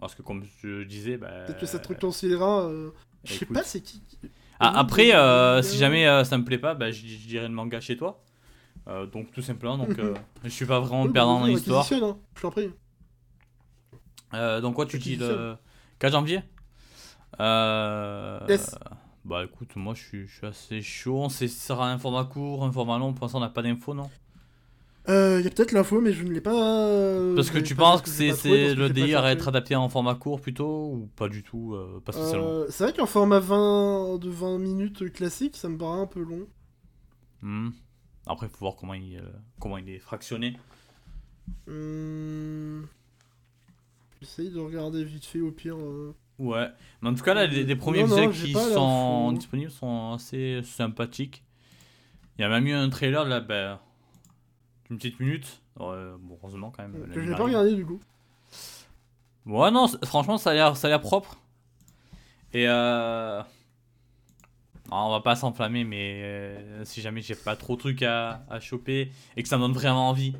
[0.00, 1.28] Parce que, comme je disais, bah.
[1.46, 2.62] Peut-être que ça te réconciliera.
[2.62, 2.90] euh,
[3.24, 4.02] Je sais pas, c'est qui.
[4.60, 5.78] Ah, après, euh, si oui.
[5.78, 8.22] jamais euh, ça me plaît pas, bah, je, je dirais le manga chez toi.
[8.88, 10.14] Euh, donc, tout simplement, donc, euh,
[10.44, 11.86] je suis pas vraiment perdant dans l'histoire.
[11.92, 12.70] hein, Je t'en prie.
[14.34, 15.56] Euh, donc, quoi, tu dis le Réquisitionne.
[16.00, 16.42] 4 janvier?
[17.40, 18.40] Euh...
[18.48, 18.74] Yes.
[19.24, 21.18] Bah écoute, moi je suis, je suis assez chaud.
[21.24, 23.12] On sait ça sera un format court, un format long.
[23.12, 24.10] Pour l'instant, on n'a pas d'infos, non?
[25.08, 26.86] Euh, y a peut-être l'info, mais je ne l'ai pas.
[26.86, 30.40] euh, Parce que tu penses que c'est le délire à être adapté en format court
[30.40, 34.58] plutôt Ou pas du tout euh, Pas spécialement c'est vrai qu'en format 20 de 20
[34.58, 36.46] minutes classique, ça me paraît un peu long.
[37.40, 37.70] Hmm.
[38.26, 39.22] Après, il faut voir comment il,
[39.58, 40.56] comment il est fractionné.
[41.66, 42.86] Hum...
[44.20, 45.76] J'essaye de regarder vite fait au pire.
[46.38, 46.68] Ouais.
[47.00, 50.60] Mais en tout cas, là, les, les premiers Non, non, qui sont disponibles sont assez
[50.64, 51.44] sympathiques.
[52.36, 53.78] Il y a même eu un trailer là, ben,
[54.88, 55.62] d'une petite minute.
[55.76, 55.92] Bon,
[56.30, 57.08] heureusement quand même.
[57.12, 58.00] je n'ai pas regardé du coup.
[59.46, 61.38] Ouais, non, franchement, ça a l'air, ça a l'air propre.
[62.52, 63.42] Et euh...
[64.90, 68.42] non, on va pas s'enflammer, mais euh, si jamais j'ai pas trop de trucs à,
[68.50, 70.34] à choper et que ça me donne vraiment envie,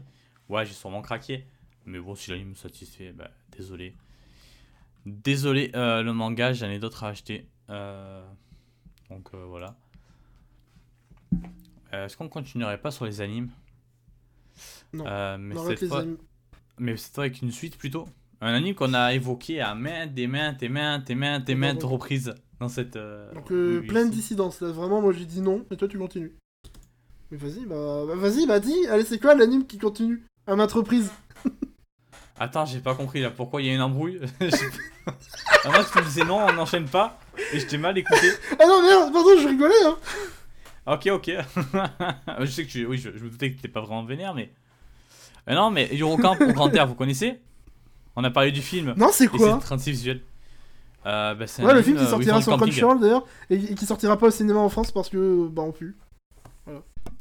[0.48, 1.44] ouais, j'ai sûrement craqué.
[1.86, 3.94] Mais bon, si l'anime me satisfait, bah, désolé.
[5.06, 7.46] Désolé, euh, le manga, j'en ai d'autres à acheter.
[7.70, 8.22] Euh,
[9.08, 9.74] Donc euh, voilà.
[11.92, 13.48] Est-ce qu'on continuerait pas sur les animes?
[14.92, 15.04] Non.
[15.06, 16.16] Euh, mais, fois, amis.
[16.78, 18.06] mais avec une suite plutôt.
[18.40, 22.34] Un anime qu'on a évoqué à maintes et maintes et maintes maintes et maintes reprises
[22.60, 22.96] dans cette.
[22.96, 24.18] euh, Donc euh, revue plein de ici.
[24.18, 26.34] dissidences là, vraiment moi j'ai dit non, et toi tu continues.
[27.30, 30.22] Mais vas-y, bah, bah, vas-y, bah dis, allez c'est quoi l'anime qui continue?
[30.46, 31.10] À maintes reprises
[32.40, 34.20] Attends, j'ai pas compris là pourquoi il y a une embrouille?
[34.40, 37.18] Moi, tu me disais non, on n'enchaîne pas
[37.52, 38.30] et je t'ai mal écouté.
[38.58, 39.96] Ah non merde, pardon, je rigolais hein
[40.86, 41.30] Ok, ok.
[42.40, 42.86] je sais que tu.
[42.86, 44.52] Oui, je, je me doutais que t'étais pas vraiment vénère, mais.
[45.48, 47.40] Mais non, mais Eurocamp au Grand Air, vous connaissez?
[48.16, 48.94] On a parlé du film.
[48.96, 49.58] Non, c'est quoi?
[49.58, 50.20] 36 visuels.
[51.06, 52.58] Euh, bah, c'est un Ouais, le film qui euh, sortira sur le.
[52.58, 55.96] Crunchyroll d'ailleurs, et, qui sortira pas au cinéma en France parce que, bah, on pue.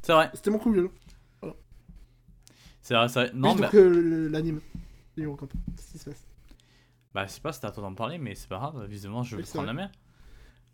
[0.02, 0.90] C'est vrai, C'était mon coup, vieux.
[2.82, 3.32] c'est vrai, c'est vrai.
[3.34, 3.62] Non, mais.
[3.62, 4.60] donc euh, l'anime.
[5.18, 5.48] Eurocamp.
[5.78, 6.26] C'est ce qui se passe?
[7.14, 8.86] Bah, je sais pas si t'as toi d'en parler, mais c'est pas grave.
[8.90, 9.90] Visiblement, je vais prendre la main.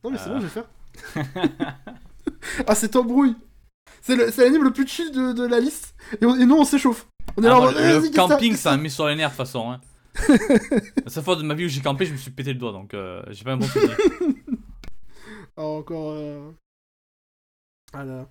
[0.04, 0.34] Non, mais c'est Euh.
[0.34, 0.66] bon, je vais faire.
[2.68, 3.32] ah, c'est embrouille.
[3.32, 3.53] C'est le-
[4.02, 5.96] c'est l'anime le plus chill de, de la liste.
[6.22, 7.08] Et, on- et nous, on s'échauffe.
[7.38, 9.46] On est Ah, là le, que camping, ça m'a mis sur les nerfs, de toute
[9.46, 9.72] façon.
[9.72, 9.82] Hein.
[11.04, 12.72] la seule fois de ma vie où j'ai campé, je me suis pété le doigt,
[12.72, 13.98] donc euh, j'ai pas un bon souvenir.
[15.56, 16.14] Ah, encore.
[16.14, 16.50] Euh...
[17.94, 18.28] Voilà.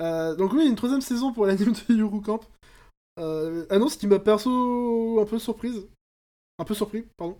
[0.00, 2.40] Euh, donc, oui, une troisième saison pour l'anime de Eurocamp.
[3.20, 5.86] Euh, annonce qui m'a perso un peu surprise.
[6.58, 7.36] Un peu surpris, pardon.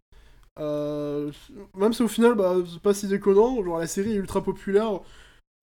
[1.77, 3.63] Même si au final, bah, c'est pas si déconnant.
[3.65, 5.01] Genre, la série est ultra populaire.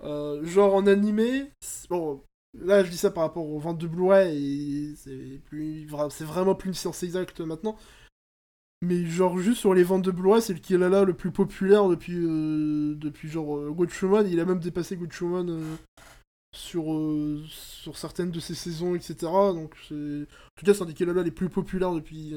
[0.03, 1.51] Euh, genre, en animé.
[1.89, 2.23] Bon,
[2.59, 4.95] là, je dis ça par rapport aux ventes de Blu-ray.
[4.97, 7.77] C'est vraiment plus une science exacte maintenant.
[8.83, 12.17] Mais genre juste sur les ventes de Blu-ray, c'est le Kilala le plus populaire depuis,
[12.17, 14.27] euh, depuis genre euh.
[14.27, 15.75] Il a même dépassé Gatchaman euh,
[16.55, 19.15] sur, certaines de ses saisons, etc.
[19.21, 19.75] Donc.
[19.91, 20.25] En
[20.55, 22.35] tout cas, c'est un des Kilala les plus populaires depuis...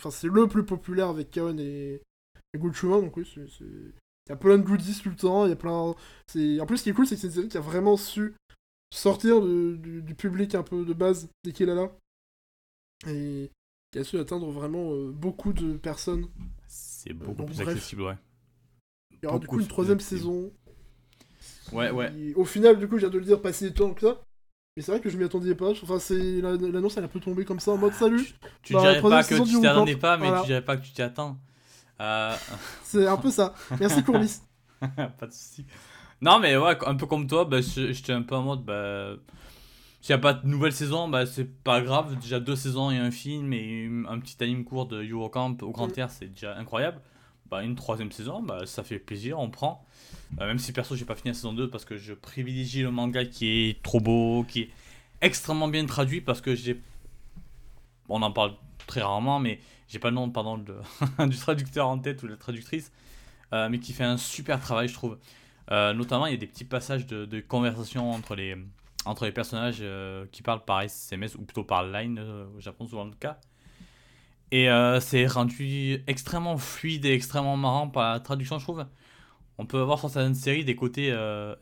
[0.00, 2.00] Enfin, c'est le plus populaire avec Kaon et,
[2.54, 2.58] et.
[2.58, 3.64] Donc oui, c'est...
[4.30, 5.92] Il y a plein de goodies tout le temps, il y a plein...
[6.28, 6.60] C'est...
[6.60, 8.36] En plus, ce qui est cool, c'est que c'est une série qui a vraiment su
[8.94, 11.90] sortir de- du, du public un peu de base des Kilala.
[13.08, 13.50] Et
[13.90, 16.28] qui a su atteindre vraiment euh, beaucoup de personnes.
[16.68, 17.70] C'est beaucoup donc, plus bref.
[17.70, 18.16] accessible, ouais.
[19.10, 20.52] Il y aura du Beaucoup coup une troisième saison.
[21.72, 22.32] Ouais, ouais.
[22.36, 24.20] au final, du coup, j'ai de le dire, passer temps que ça.
[24.76, 25.70] Mais c'est vrai que je m'y attendais pas.
[25.70, 28.24] Enfin, c'est la- l'annonce, elle a un peu tombé comme ça en mode salut.
[28.62, 30.42] Tu Bah, dirais pas que tu t'y attendais pas, mais voilà.
[30.42, 31.36] tu dirais pas que tu t'y attends.
[32.00, 32.34] Euh...
[32.82, 33.54] C'est un peu ça.
[33.78, 34.40] Merci Courbis.
[34.80, 35.66] pas de soucis.
[36.22, 39.12] Non, mais ouais, un peu comme toi, bah, je- j'étais un peu en mode, bah,
[40.00, 42.16] s'il n'y a pas de nouvelle saison, bah, c'est pas grave.
[42.18, 45.96] Déjà deux saisons et un film et un petit anime court de Eurocamp au Grand.
[45.98, 47.00] Air, c'est déjà incroyable.
[47.50, 49.84] Bah, une troisième saison, bah, ça fait plaisir, on prend.
[50.40, 52.90] Euh, même si perso, j'ai pas fini la saison 2 parce que je privilégie le
[52.90, 54.70] manga qui est trop beau, qui est
[55.20, 56.80] extrêmement bien traduit parce que j'ai.
[58.08, 58.54] On en parle
[58.86, 60.80] très rarement, mais j'ai pas le nom pardon, de-
[61.26, 62.90] du traducteur en tête ou de la traductrice,
[63.52, 65.18] euh, mais qui fait un super travail, je trouve.
[65.70, 68.56] Euh, notamment, il y a des petits passages de, de conversation entre les,
[69.04, 72.18] entre les personnages euh, qui parlent par SMS ou plutôt par line
[72.56, 73.38] au Japon, souvent le cas.
[74.52, 74.68] Et
[75.00, 78.84] c'est rendu extrêmement fluide et extrêmement marrant par la traduction, je trouve.
[79.58, 81.06] On peut avoir sur certaines séries des côtés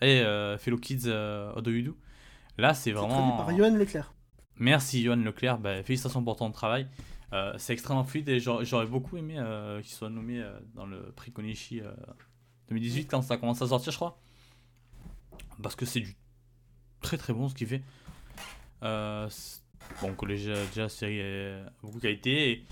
[0.01, 0.23] Hey,
[0.59, 1.97] Fellow Kids, how do you do
[2.57, 3.37] Là, c'est vraiment.
[3.37, 4.15] par Johan Leclerc.
[4.57, 6.89] Merci Johan Leclerc, bah, félicitations pour ton travail.
[7.33, 11.13] Euh, c'est extrêmement fluide et j'aurais beaucoup aimé euh, qu'il soit nommé euh, dans le
[11.15, 11.91] prix Konishi euh,
[12.71, 14.19] 2018 quand ça commence à sortir, je crois.
[15.63, 16.17] Parce que c'est du
[17.03, 17.83] très très bon ce qu'il fait.
[18.81, 21.21] Bon, que déjà, série
[21.83, 22.65] beaucoup de qualité.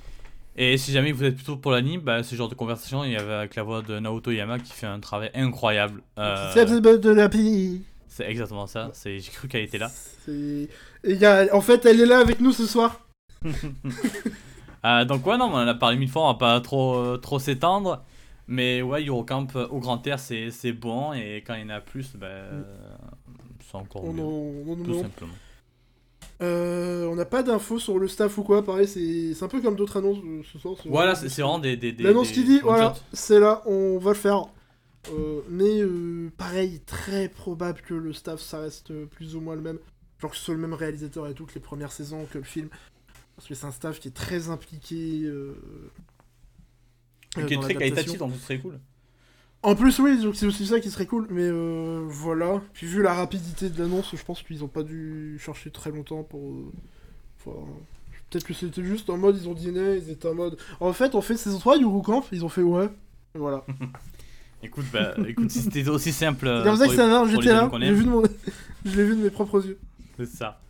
[0.56, 3.12] Et, et si jamais vous êtes plutôt pour l'anime, bah, ce genre de conversation, il
[3.12, 6.02] y avait avec la voix de Naoto Yama qui fait un travail incroyable.
[6.16, 6.68] C'est de la
[8.08, 8.90] c'est exactement ça.
[9.04, 9.90] J'ai cru qu'elle était là.
[10.28, 13.00] Y a- En fait, elle est là avec nous ce soir.
[14.86, 17.16] Euh, donc ouais non, on en a parlé mille fois, on va pas trop euh,
[17.18, 18.02] trop s'étendre.
[18.48, 21.12] Mais ouais, Eurocamp euh, au Grand Air, c'est c'est bon.
[21.12, 22.28] Et quand il y en a plus, bah,
[23.68, 24.22] c'est encore On mieux.
[24.22, 24.26] en-
[24.68, 25.34] on en Tout simplement.
[26.42, 28.62] Euh, on n'a pas d'infos sur le staff ou quoi.
[28.62, 30.18] Pareil, c'est un peu comme d'autres annonces
[30.52, 30.76] ce soir.
[30.84, 31.76] Voilà, c'est vraiment des.
[31.76, 34.44] des, des L'annonce qui dit, voilà, c'est là, on va le faire.
[35.48, 39.78] Mais euh, pareil, très probable que le staff, ça reste plus ou moins le même.
[40.20, 42.44] Genre que ce soit le même réalisateur et tout que les premières saisons, que le
[42.44, 42.68] film.
[43.36, 45.22] Parce que c'est un staff qui est très impliqué.
[45.24, 45.54] euh,
[47.36, 48.78] Et euh, qui est très qualitatif, donc ce serait cool.
[49.62, 51.26] En plus, oui, donc c'est aussi ça qui serait cool.
[51.30, 52.62] Mais euh, voilà.
[52.72, 56.22] Puis vu la rapidité de l'annonce, je pense qu'ils ont pas dû chercher très longtemps
[56.22, 56.50] pour.
[56.52, 56.72] euh,
[57.38, 57.56] enfin,
[58.30, 60.58] Peut-être que c'était juste en mode, ils ont dîné, ils étaient en mode.
[60.80, 62.88] En fait, on fait saison 3 du Camp, ils ont fait ouais.
[63.34, 63.64] Et voilà.
[64.62, 66.46] Écoute, bah, écoute, si c'était aussi simple.
[66.46, 68.22] C'est comme ça que ça marche, j'étais là, vu, mon...
[68.84, 69.78] je l'ai vu de mes propres yeux.
[70.16, 70.60] C'est ça.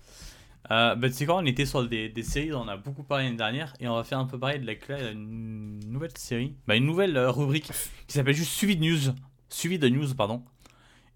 [0.71, 3.05] Euh, bah, tu sais quoi, on était sur des, des séries dont on a beaucoup
[3.05, 6.17] parlé l'année dernière et on va faire un peu pareil de la clé une nouvelle
[6.17, 7.71] série, bah, une nouvelle euh, rubrique
[8.09, 9.15] qui s'appelle juste Suivi de News.
[9.49, 10.43] Suivi de News, pardon.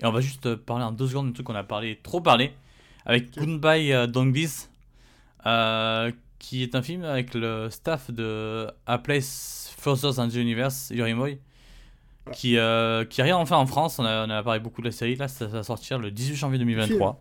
[0.02, 2.20] Et on va juste euh, parler en deux secondes d'un truc qu'on a parlé, trop
[2.20, 2.52] parlé,
[3.04, 3.36] avec.
[3.36, 4.06] Goodbye euh,
[5.46, 10.90] euh, qui est un film avec le staff de A Place Further Than the Universe,
[10.90, 11.38] Yorimoy,
[12.32, 12.56] qui,
[13.10, 13.98] qui arrive enfin en France.
[13.98, 16.36] On a, on a parlé beaucoup de la série, là ça va sortir le 18
[16.36, 17.20] janvier 2023.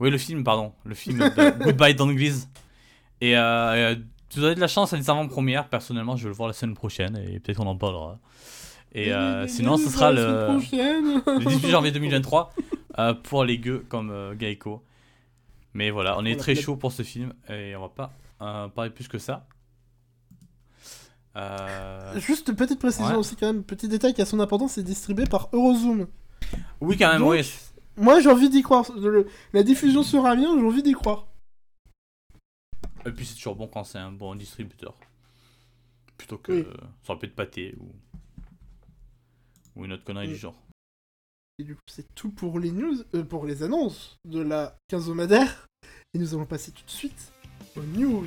[0.00, 0.72] Oui, le film, pardon.
[0.84, 2.34] Le film de Goodbye Donglish.
[3.20, 3.40] Et euh,
[3.92, 3.96] euh,
[4.28, 5.68] tu donnes de la chance à des avant-premières.
[5.68, 8.18] Personnellement, je vais le voir la semaine prochaine et peut-être on en parlera.
[8.92, 12.52] Et euh, sinon, ce sera le, le 18 janvier 2023.
[12.98, 14.82] euh, pour les gueux comme euh, Geico.
[15.74, 19.08] Mais voilà, on est très chaud pour ce film et on va pas parler plus
[19.08, 19.46] que ça.
[22.16, 23.14] Juste petite précision Ouais.
[23.16, 26.06] aussi quand même, petit détail qui a son importance, c'est distribué par Eurozoom.
[26.80, 27.46] Oui, quand même, Donc, oui.
[27.96, 28.90] Moi j'ai envie d'y croire.
[28.92, 31.26] Le- la diffusion sera bien, j'ai envie d'y croire.
[33.06, 34.94] Et puis c'est toujours bon quand c'est un bon distributeur.
[36.18, 36.66] Plutôt que Oui.
[37.06, 37.92] ça pu être pâté ou,
[39.76, 40.60] ou une autre connerie du genre.
[41.58, 45.66] Et du coup c'est tout pour les news, euh, pour les annonces de la quinzomadaire.
[46.14, 47.32] Et nous allons passer tout de suite
[47.76, 48.24] aux news.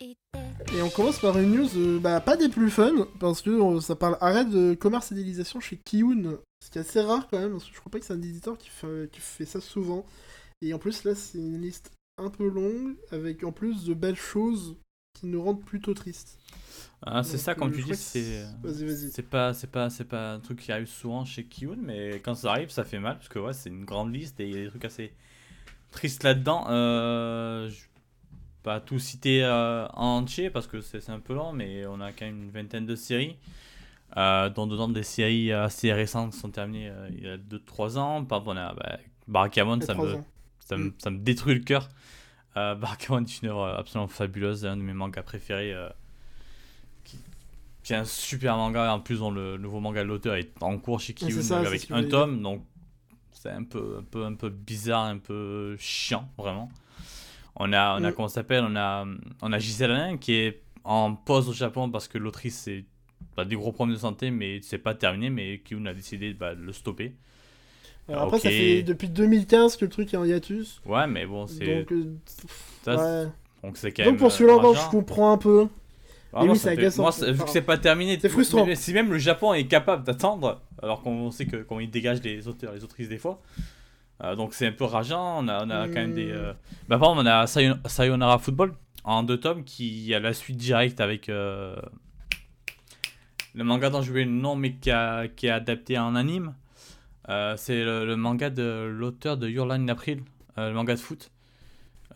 [0.00, 3.80] Et on commence par une news, euh, bah, pas des plus fun, parce que euh,
[3.80, 6.38] ça parle arrêt de commercialisation chez Kiun.
[6.64, 8.22] Ce qui est assez rare quand même, parce que je crois pas que c'est un
[8.22, 10.04] éditeur qui fait, qui fait ça souvent.
[10.62, 14.16] Et en plus, là, c'est une liste un peu longue, avec en plus de belles
[14.16, 14.76] choses
[15.14, 16.38] qui nous rendent plutôt tristes.
[17.02, 18.46] Ah, c'est ça, comme euh, tu dis, c'est.
[18.62, 19.10] Vas-y, vas-y.
[19.12, 22.34] C'est pas, c'est pas, c'est pas un truc qui arrive souvent chez Kiun, mais quand
[22.34, 24.58] ça arrive, ça fait mal parce que ouais, c'est une grande liste et il y
[24.58, 25.12] a des trucs assez
[25.90, 26.66] tristes là-dedans.
[26.68, 27.84] Euh, je
[28.66, 32.10] pas tout citer euh, en entier parce que c'est un peu long, mais on a
[32.10, 33.36] quand même une vingtaine de séries,
[34.16, 37.96] euh, dont dedans des séries assez récentes qui sont terminées euh, il y a 2-3
[37.96, 38.24] ans.
[38.24, 38.74] Par on a
[39.28, 40.16] bah, a ça me,
[40.58, 40.92] ça me, Mm.
[40.98, 41.88] ça me détruit le cœur.
[42.56, 45.72] Euh, Barakamon est une œuvre absolument fabuleuse, un de mes mangas préférés.
[45.72, 45.88] euh,
[47.04, 47.18] qui,
[47.84, 48.92] qui est un super manga.
[48.92, 51.88] En plus, dont le nouveau manga de l'auteur est en cours chez Kiyun ça, avec
[51.92, 52.42] un tome.
[52.42, 52.64] Donc,
[53.30, 56.68] c'est un peu, un, peu, un peu bizarre, un peu chiant, vraiment.
[57.56, 58.14] On a, on a Mm.
[58.14, 59.06] comment ça s'appelle on a,
[59.42, 62.84] on a Gisèle Alain qui est en pause au Japon parce que l'autrice c'est
[63.34, 65.30] pas des gros problèmes de santé, mais c'est pas terminé.
[65.30, 67.14] Mais Kiyun a décidé bah, de le stopper.
[68.08, 68.54] Alors après, ça ok.
[68.54, 70.80] fait depuis 2015 que le truc est en hiatus.
[70.86, 71.64] Ouais, mais bon, c'est.
[71.80, 72.14] Donc, euh,
[72.84, 72.94] ça,
[73.24, 73.28] ouais.
[73.62, 74.18] Donc c'est quand Donc même.
[74.18, 75.66] pour euh, celui-là, je comprends un peu.
[76.32, 77.02] Ah, Et moi, oui, ça agaçant.
[77.02, 78.64] moi, ça- vu que c'est pas terminé, c'est frustrant.
[78.66, 82.46] mais si même le Japon est capable d'attendre, alors qu'on sait que ils dégagent les
[82.46, 83.40] auteurs, les autrices des fois.
[84.22, 85.44] Euh, donc c'est un peu rageant.
[85.44, 86.26] On a, on a quand même des.
[86.26, 86.36] Hmm.
[86.36, 86.52] euh,
[86.88, 90.56] Bah, par exemple, on a Sayon- Sayonara Football en deux tomes qui a la suite
[90.56, 91.76] directe avec euh,
[93.54, 96.54] le manga dont je vais le nom, mais qui, a, qui est adapté en anime.
[97.28, 100.22] Euh, c'est le, le manga de l'auteur de Your Line in April,
[100.58, 101.30] euh, le manga de foot.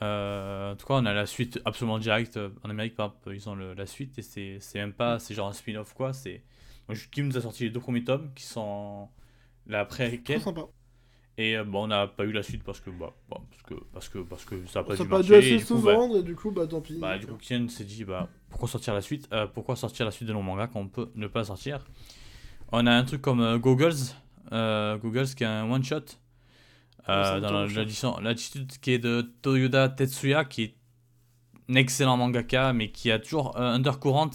[0.03, 2.39] Euh, en tout cas, on a la suite absolument directe.
[2.65, 5.49] En Amérique, par exemple, ils ont le- la suite et c'est même pas, c'est genre
[5.49, 6.13] un spin-off quoi.
[6.13, 6.43] C'est
[7.13, 9.09] Kim nous a sorti les deux premiers tomes qui sont
[9.67, 9.85] la
[10.41, 10.63] sympa.
[11.43, 13.75] Et euh, bon, on n'a pas eu la suite parce que bah, bah, parce que
[13.93, 15.47] parce que parce que ça a pas Ça dû n'a pas dû marcher.
[15.47, 16.99] assez et du se coup, bah, vendre, et du coup, bah tant pis.
[16.99, 20.11] bah, du coup, Kian s'est dit bah, pourquoi sortir la suite Euh, Pourquoi sortir la
[20.13, 21.87] suite de nos mangas quand on peut ne pas sortir?
[22.73, 23.95] On a un truc comme euh, Googles,
[24.53, 25.97] euh, Googles qui est un one shot
[27.09, 30.75] Ouais, euh, dans l'attitude qui est de Toyoda Tetsuya qui est
[31.71, 34.31] un excellent mangaka mais qui a toujours euh, Undercurrent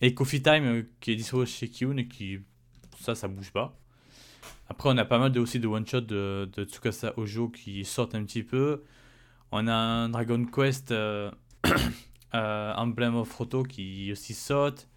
[0.00, 2.38] et Coffee Time qui est dispo chez Kiun et qui
[2.98, 3.78] ça ça bouge pas.
[4.68, 7.84] Après on a pas mal de, aussi de one shot de, de Tsukasa Ojo qui
[7.84, 8.82] sortent un petit peu.
[9.52, 11.30] On a un Dragon Quest euh,
[12.34, 14.88] euh, Emblem of Roto qui aussi saute.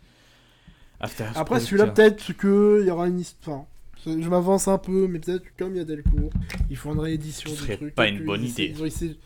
[0.99, 1.93] After Après, celui-là, tiens.
[1.93, 3.65] peut-être qu'il y aura une histoire.
[3.97, 6.29] Enfin, je m'avance un peu, mais peut-être que comme il y a Delcourt,
[6.69, 7.95] il faut une réédition Ce serait truc.
[7.95, 8.87] pas une bonne ils essaient- idée.
[9.01, 9.17] ils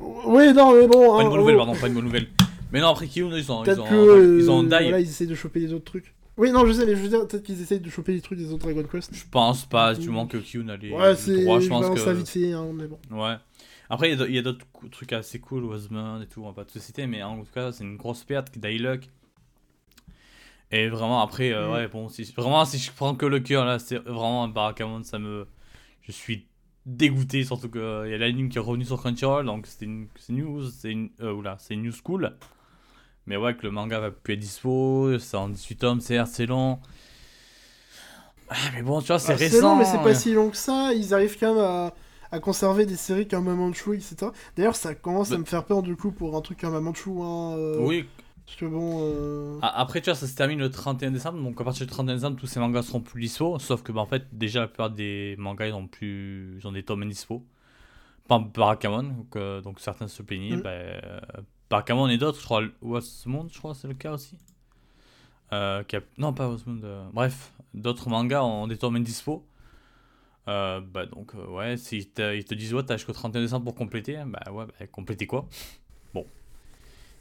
[0.00, 1.16] Oui, non, mais bon.
[1.16, 2.28] Pas hein, une bonne nouvelle, oh, pardon, pas une bonne nouvelle.
[2.72, 3.94] Mais non, après Kiun, ils ont, ils ont, que.
[3.94, 4.62] euh, ils ont.
[4.62, 6.14] Voilà, ils essayent de choper les autres trucs.
[6.40, 8.38] Oui, non, je sais, mais je veux dire, peut-être qu'ils essayent de choper les trucs
[8.38, 9.14] des autres Dragon Quest.
[9.14, 11.42] Je pense pas, du moment que Kiun a les, Ouais, les c'est.
[11.42, 12.16] droits, Je pense balance ça que.
[12.16, 12.98] vite fait, hein, mais bon.
[13.10, 13.36] Ouais.
[13.90, 16.78] Après, il y a d'autres trucs assez cool, Wasman et tout, on va pas tout
[16.78, 19.10] citer, mais en tout cas, c'est une grosse perte, Dailuck.
[20.70, 21.72] Et vraiment, après, euh, Mm.
[21.72, 25.02] ouais, bon, si, vraiment, si je prends que le cœur, là, c'est vraiment un Barakamon,
[25.02, 25.46] ça me.
[26.02, 26.46] Je suis
[26.86, 30.32] dégoûté, surtout qu'il y a l'anime qui est revenu sur Crunchyroll, donc c'est une c'est
[30.32, 31.10] news, c'est une.
[31.20, 32.34] Euh, oula, c'est une news cool.
[33.26, 36.46] Mais ouais, que le manga va plus être dispo, c'est en 18 tomes, certes, c'est
[36.46, 36.80] long.
[38.48, 39.60] Ah, mais bon, tu vois, c'est Ah, récent.
[39.60, 40.92] long, mais c'est pas si long que ça.
[40.92, 41.94] Ils arrivent quand même à,
[42.32, 44.32] à conserver des séries comme Mamanchu, etc.
[44.56, 47.10] D'ailleurs, ça commence à Bah- me faire peur du coup pour un truc comme Mamanchu.
[47.10, 48.08] Hein, euh, Oui,
[48.46, 48.98] Parce que bon.
[49.02, 51.92] euh, A- Après, tu vois, ça se termine le 31 décembre, donc à partir du
[51.92, 53.58] 31 décembre, tous ces mangas seront plus dispo.
[53.60, 56.56] Sauf que, bah, en fait, déjà, la plupart des mangas, ils ont, plus...
[56.58, 57.44] ils ont des tomes dispo.
[58.28, 60.56] Pas Barakamon, donc, euh, donc certains se plaignaient.
[60.56, 60.62] Mm.
[60.62, 60.70] bah,
[61.72, 64.36] euh, Barakamon et d'autres, je crois, Wasmond, je crois, c'est le cas aussi.
[65.52, 65.82] Euh,
[66.18, 69.44] Non, pas Wasmond, euh, bref, d'autres mangas ont des tomes dispo.
[70.48, 73.64] Euh, bah donc euh, ouais, si t'as- ils te disent ouais t'as jusqu'au 31 décembre
[73.64, 75.46] pour compléter, hein, bah ouais, bah, compléter quoi?
[76.14, 76.26] Bon.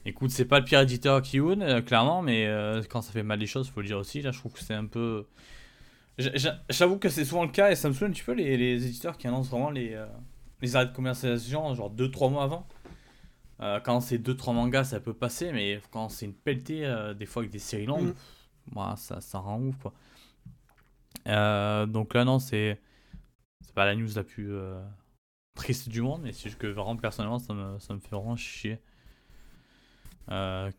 [0.06, 3.40] Écoute, c'est pas le pire éditeur qui euh, clairement, mais euh, quand ça fait mal
[3.40, 5.26] les choses, faut le dire aussi, là je trouve que c'est un peu...
[6.70, 8.86] J'avoue que c'est souvent le cas, et ça me saoule un petit peu les, les
[8.86, 10.06] éditeurs qui annoncent vraiment les, euh,
[10.62, 12.68] les arrêts de commercialisation, genre 2-3 mois avant.
[13.62, 17.26] Euh, quand c'est 2-3 mangas, ça peut passer, mais quand c'est une pelletée, euh, des
[17.26, 18.14] fois avec des séries longues,
[18.76, 18.96] Mm.
[18.98, 19.94] ça, ça rend ouf, quoi.
[21.28, 22.80] Euh, donc là, non, c'est
[23.66, 24.52] c'est pas la news la plus
[25.56, 28.36] triste du monde, mais c'est juste que vraiment, personnellement, ça me, ça me fait vraiment
[28.36, 28.80] chier.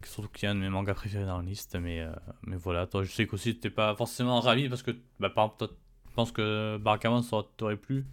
[0.05, 2.05] Surtout qu'il y a un de mes mangas préférés dans la liste, mais,
[2.47, 5.59] mais voilà, toi, je sais qu'aussi, t'es pas forcément ravi parce que, bah, par exemple,
[5.67, 5.77] toi,
[6.09, 8.07] je pense que Barakamon, ça t'aurait plu?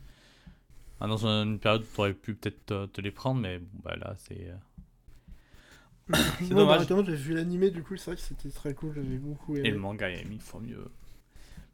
[1.00, 3.96] Ah, Dans une période où t'aurais pu peut-être te, te les prendre, mais bon, bah
[3.96, 4.50] là, c'est.
[4.50, 4.56] euh,
[6.40, 6.88] C'est dommage.
[6.88, 9.68] J'ai vu l'animé, du coup, c'est vrai que c'était très cool, j'avais beaucoup aimé.
[9.68, 10.88] Et le manga est mille fois mieux.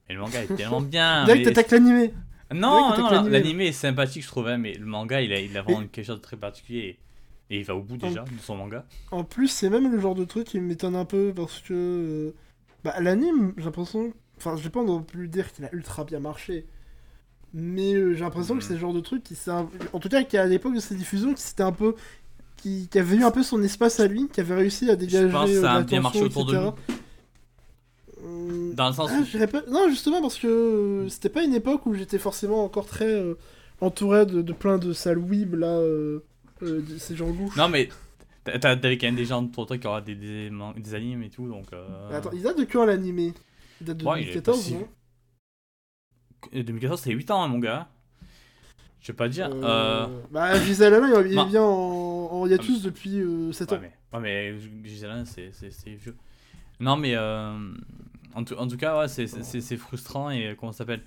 [0.09, 1.25] Et le manga est tellement bien.
[1.25, 2.13] Direct, mais- t'attaques l'animé
[2.53, 3.67] Non, non, l'animé.
[3.67, 6.21] est sympathique, je trouvais, mais le manga, il a, il a vraiment quelque chose de
[6.21, 6.99] très particulier.
[7.49, 8.85] Et, et il va au bout déjà de son manga.
[9.11, 11.73] En plus, c'est même le genre de truc qui m'étonne un peu parce que.
[11.73, 12.31] euh,
[12.83, 14.13] Bah, l'anime, j'ai l'impression.
[14.37, 16.65] Enfin, je vais pas non plus dire qu'il a ultra bien marché.
[17.53, 19.51] Mais euh, j'ai l'impression que c'est le genre de truc qui s'est.
[19.51, 21.95] un- En tout cas, qu'à l'époque de ses diffusions, qui c'était un peu.
[22.57, 25.29] Qui, qui avait eu un peu son espace à lui, qui avait réussi à dégager.
[25.29, 26.71] pense que euh, ça a bien marché autour de etc.
[28.23, 29.25] Hum, Dans le sens ah, où.
[29.25, 29.61] je pas...
[29.69, 33.33] Non, justement, parce que euh, c'était pas une époque où j'étais forcément encore très euh,
[33.81, 36.23] entouré de, de plein de salles weeb, là, euh,
[36.61, 37.57] de- ces gens louches.
[37.57, 37.89] Non, mais
[38.45, 41.47] t'avais quand même des gens de toi qui auraient des, des, des animes et tout,
[41.47, 41.65] donc.
[42.11, 43.33] Attends, il date de quand l'animé?
[43.81, 44.79] Il date de Ouais, il est 2014, pas si- non?
[44.79, 44.83] euh,
[46.51, 47.87] 2014, c'est 8 ans, hein, mon gars.
[49.01, 49.49] Je vais pas dire.
[49.63, 50.07] Euh...
[50.31, 53.21] Bah, Gisèle Alain, il bien en, en hiatus depuis
[53.51, 53.81] 7 Ouais, ans.
[53.81, 56.15] mais, ouais, mais Gisèle, c'est c'est- c'est vieux.
[56.79, 57.53] Non, mais euh,
[58.33, 60.79] en, tout, en tout cas, ouais, c'est- c'est c'est- c'est frustrant et euh, comment ça
[60.79, 61.01] s'appelle?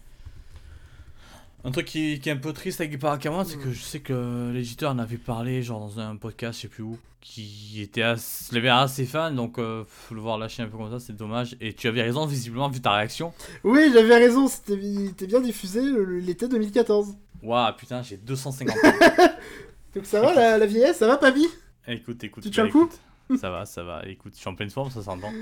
[1.65, 4.53] Un truc qui, qui est un peu triste avec Parakamon, c'est que je sais que
[4.53, 8.69] l'éditeur en avait parlé, genre dans un podcast, je sais plus où, qui était assez,
[8.69, 11.57] assez fan, donc euh, pff, le voir lâcher un peu comme ça, c'est dommage.
[11.61, 13.33] Et tu avais raison, visiblement, vu ta réaction.
[13.65, 15.81] Oui, j'avais raison, c'était bien diffusé
[16.21, 17.17] l'été 2014.
[17.43, 18.81] Waouh, putain, j'ai 250 ans.
[19.95, 21.47] Donc ça va, la, la vieillesse, ça va, Papi?
[21.89, 22.43] Écoute, écoute.
[22.43, 22.91] Tu tiens bah, le coup
[23.29, 24.07] écoute, Ça va, ça va.
[24.07, 25.33] Écoute, je suis en pleine forme, ça s'entend.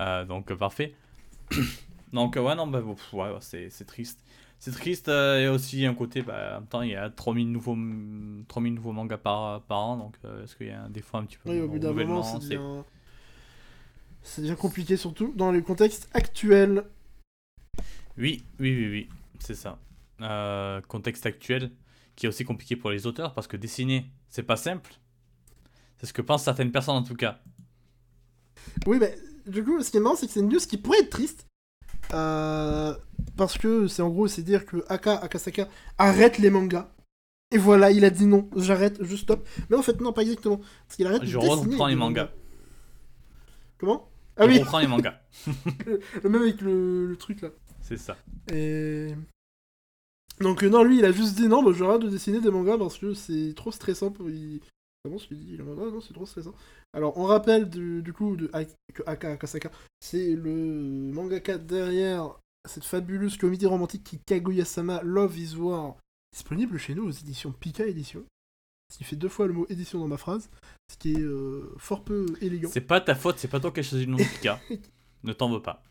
[0.00, 0.94] Euh, donc, euh, parfait.
[2.12, 4.20] donc, euh, ouais, non, bah, ouais, c'est triste.
[4.64, 7.52] C'est triste, euh, et aussi un côté, bah, en même temps, il y a 3000
[7.52, 7.76] nouveaux,
[8.48, 11.24] 3000 nouveaux mangas par, par an, donc euh, est-ce qu'il y a des fois un
[11.26, 12.82] petit peu Oui, au bout d'un moment, renouvellement,
[14.22, 16.84] ça c'est- devient compliqué, surtout dans le contexte actuel.
[18.16, 19.08] Oui, oui, oui, oui,
[19.38, 19.78] c'est ça.
[20.22, 21.70] Euh, contexte actuel,
[22.16, 24.94] qui est aussi compliqué pour les auteurs, parce que dessiner, c'est pas simple.
[25.98, 27.38] C'est ce que pensent certaines personnes, en tout cas.
[28.86, 29.14] Oui, mais
[29.46, 31.44] du coup, ce qui est marrant, c'est que c'est une news qui pourrait être triste.
[32.14, 32.94] Euh,
[33.36, 36.90] parce que c'est en gros, c'est dire que Aka Akasaka arrête les mangas.
[37.50, 39.46] Et voilà, il a dit non, j'arrête, je stoppe.
[39.68, 40.58] Mais en fait, non, pas exactement.
[40.58, 42.30] Parce qu'il arrête de Je dessiner reprends les mangas.
[43.78, 44.08] Comment?
[44.36, 45.14] Ah Je oui, reprends les mangas.
[46.22, 47.50] le même avec le, le truc là.
[47.80, 48.16] C'est ça.
[48.52, 49.08] Et.
[50.40, 52.98] Donc, non, lui, il a juste dit non, bah, j'arrête de dessiner des mangas parce
[52.98, 54.28] que c'est trop stressant pour.
[54.30, 54.60] Il...
[55.04, 56.54] Comment Ah, non, c'est trop stressant.
[56.94, 60.50] Alors, on rappelle du, du coup de Aka Akasaka, c'est le
[61.12, 65.98] mangaka derrière cette fabuleuse comédie romantique qui Kaguya-sama Love is War,
[66.32, 68.24] disponible chez nous aux éditions Pika Édition.
[68.90, 70.48] Ce qui fait deux fois le mot édition dans ma phrase,
[70.90, 72.70] ce qui est euh, fort peu élégant.
[72.72, 74.58] C'est pas ta faute, c'est pas toi qui as choisi le nom de Pika.
[75.22, 75.82] ne t'en veux pas.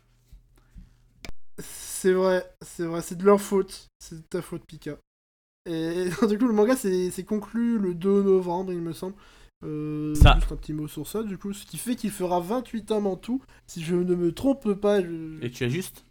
[1.60, 3.86] C'est vrai, c'est vrai, c'est de leur faute.
[4.00, 4.98] C'est de ta faute, Pika.
[5.70, 9.14] Et du coup, le manga c'est conclu le 2 novembre, il me semble.
[9.64, 10.34] Euh, Ça.
[10.34, 13.06] Juste un petit mot sur ça, du coup, ce qui fait qu'il fera 28 tomes
[13.06, 13.42] en tout.
[13.66, 16.04] Si je ne me trompe pas, je- Et tu as juste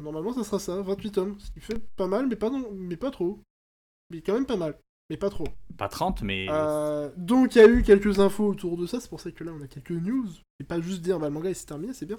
[0.00, 1.36] normalement ça sera ça, 28 tomes.
[1.38, 3.40] Ce qui fait pas mal, mais pas, non- mais pas trop.
[4.10, 4.78] Mais quand même pas mal,
[5.10, 5.44] mais pas trop.
[5.76, 6.46] pas 30, mais.
[6.50, 9.44] Euh, donc il y a eu quelques infos autour de ça, c'est pour ça que
[9.44, 10.26] là on a quelques news.
[10.60, 12.18] Et pas juste dire bah, le manga il s'est terminé, c'est bien.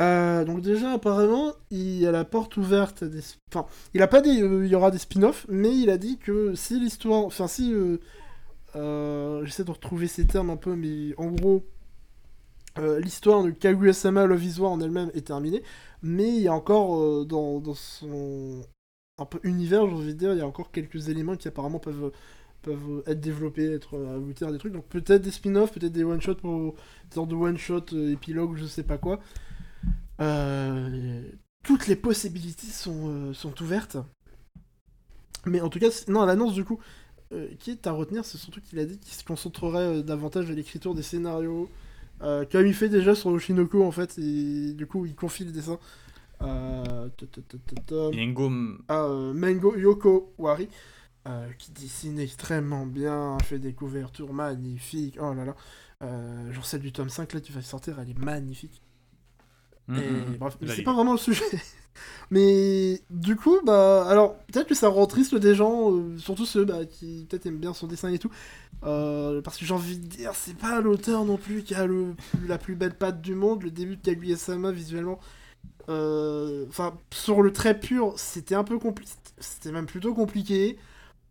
[0.00, 3.20] Euh, donc déjà apparemment il y a la porte ouverte des...
[3.52, 6.54] Enfin, il a pas dit euh, y aura des spin-offs, mais il a dit que
[6.54, 7.24] si l'histoire...
[7.24, 7.72] Enfin si...
[8.76, 11.64] euh, J'essaie de retrouver ces termes un peu, mais en gros...
[13.00, 15.62] L'histoire de Kaguya-sama Love is en elle-même est terminée,
[16.02, 18.62] mais il y a encore dans, son
[19.18, 21.78] un peu univers, j'ai envie de dire, il y a encore quelques éléments qui apparemment
[21.78, 22.12] peuvent
[23.06, 24.72] être développés, être ajoutés à des trucs.
[24.72, 26.72] Donc peut-être des spin-offs, peut-être des one-shots pour
[27.10, 29.20] des sortes de one-shot, épilogue, je sais pas quoi.
[30.20, 31.22] Euh,
[31.64, 33.96] toutes les possibilités sont, euh, sont ouvertes.
[35.46, 36.78] Mais en tout cas, non, l'annonce du coup,
[37.32, 40.54] euh, qui est à retenir, c'est surtout qu'il a dit qu'il se concentrerait davantage à
[40.54, 41.68] l'écriture des scénarios,
[42.22, 45.52] euh, comme il fait déjà sur Oshinoko en fait, et du coup il confie le
[45.52, 45.78] dessin.
[46.42, 47.08] Euh,
[48.90, 50.68] euh, Mango Yoko Wari,
[51.28, 55.18] euh, qui dessine extrêmement bien, fait des couvertures magnifiques.
[55.20, 55.56] Oh là là.
[56.50, 58.82] Genre celle du tome 5 là qui va sortir, elle est magnifique.
[59.88, 61.44] Mm, Et mm, bref, c'est pas vraiment le sujet.
[62.30, 66.64] mais du coup, bah, alors peut-être que ça rend triste des gens, euh, surtout ceux
[66.64, 68.30] bah, qui peut-être aiment bien son dessin et tout.
[68.84, 72.14] Euh, parce que j'ai envie de dire, c'est pas l'auteur non plus qui a le,
[72.46, 73.62] la plus belle patte du monde.
[73.62, 75.20] Le début de Kaguya-sama visuellement,
[75.88, 79.12] euh, enfin, sur le trait pur, c'était un peu compliqué.
[79.38, 80.78] C'était même plutôt compliqué.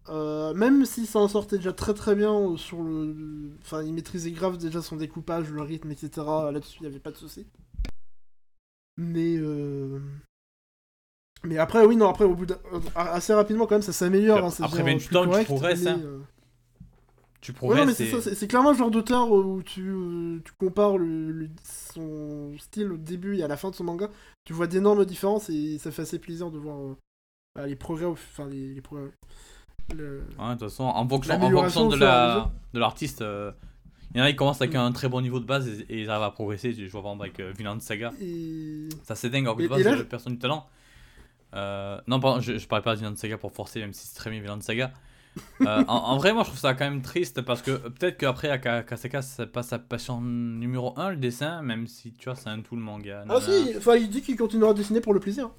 [0.10, 3.16] Même si ça en sortait déjà très très bien sur le.
[3.62, 6.10] Enfin, il maîtrisait grave déjà son découpage, le rythme, etc.
[6.52, 7.45] Là-dessus, il n'y avait pas de souci.
[8.98, 9.36] Mais.
[9.38, 10.00] euh,
[11.44, 14.46] Mais après, oui, non, après, au bout d'un- euh, assez rapidement, quand même, ça s'améliore.
[14.46, 16.00] hein, Après devient 28 plus ans, tu progresses, hein.
[17.42, 17.98] Tu progresses.
[17.98, 22.92] c'est et- clairement le genre d'auteur où tu, euh, tu compares le, le- son style
[22.92, 24.10] au début et à la fin de son manga,
[24.46, 26.96] tu vois d'énormes différences et ça fait assez plaisir de voir euh,
[27.56, 29.10] bah, les progrès, au- enfin les, les progrès.
[29.96, 33.24] le- Ouais, de toute façon, en fonction, en L'amélioration fonction de la l'artiste,
[34.14, 36.01] il y en a qui commencent avec un très bon niveau de base et, et
[36.01, 36.74] ils arrivent à progresser.
[36.74, 38.12] Je vois par exemple avec euh, Vinland Saga.
[38.22, 38.89] Et...
[39.03, 40.68] Ça c'est dingue, que Et- de base, là, personne du talent.
[41.53, 44.16] Euh, non, pardon, je, je parlais pas de Vinland Saga pour forcer, même si c'est
[44.16, 44.91] très bien Vinland Saga.
[45.62, 48.18] Euh, en, en vrai, moi je trouve ça quand même triste parce que euh, peut-être
[48.18, 52.26] qu'après à Ka- Kaseka, c'est pas sa passion numéro 1 le dessin, même si tu
[52.26, 53.24] vois, c'est un tout le manga.
[53.30, 55.49] Ah si, enfin il dit qu'il continuera à dessiner pour le plaisir.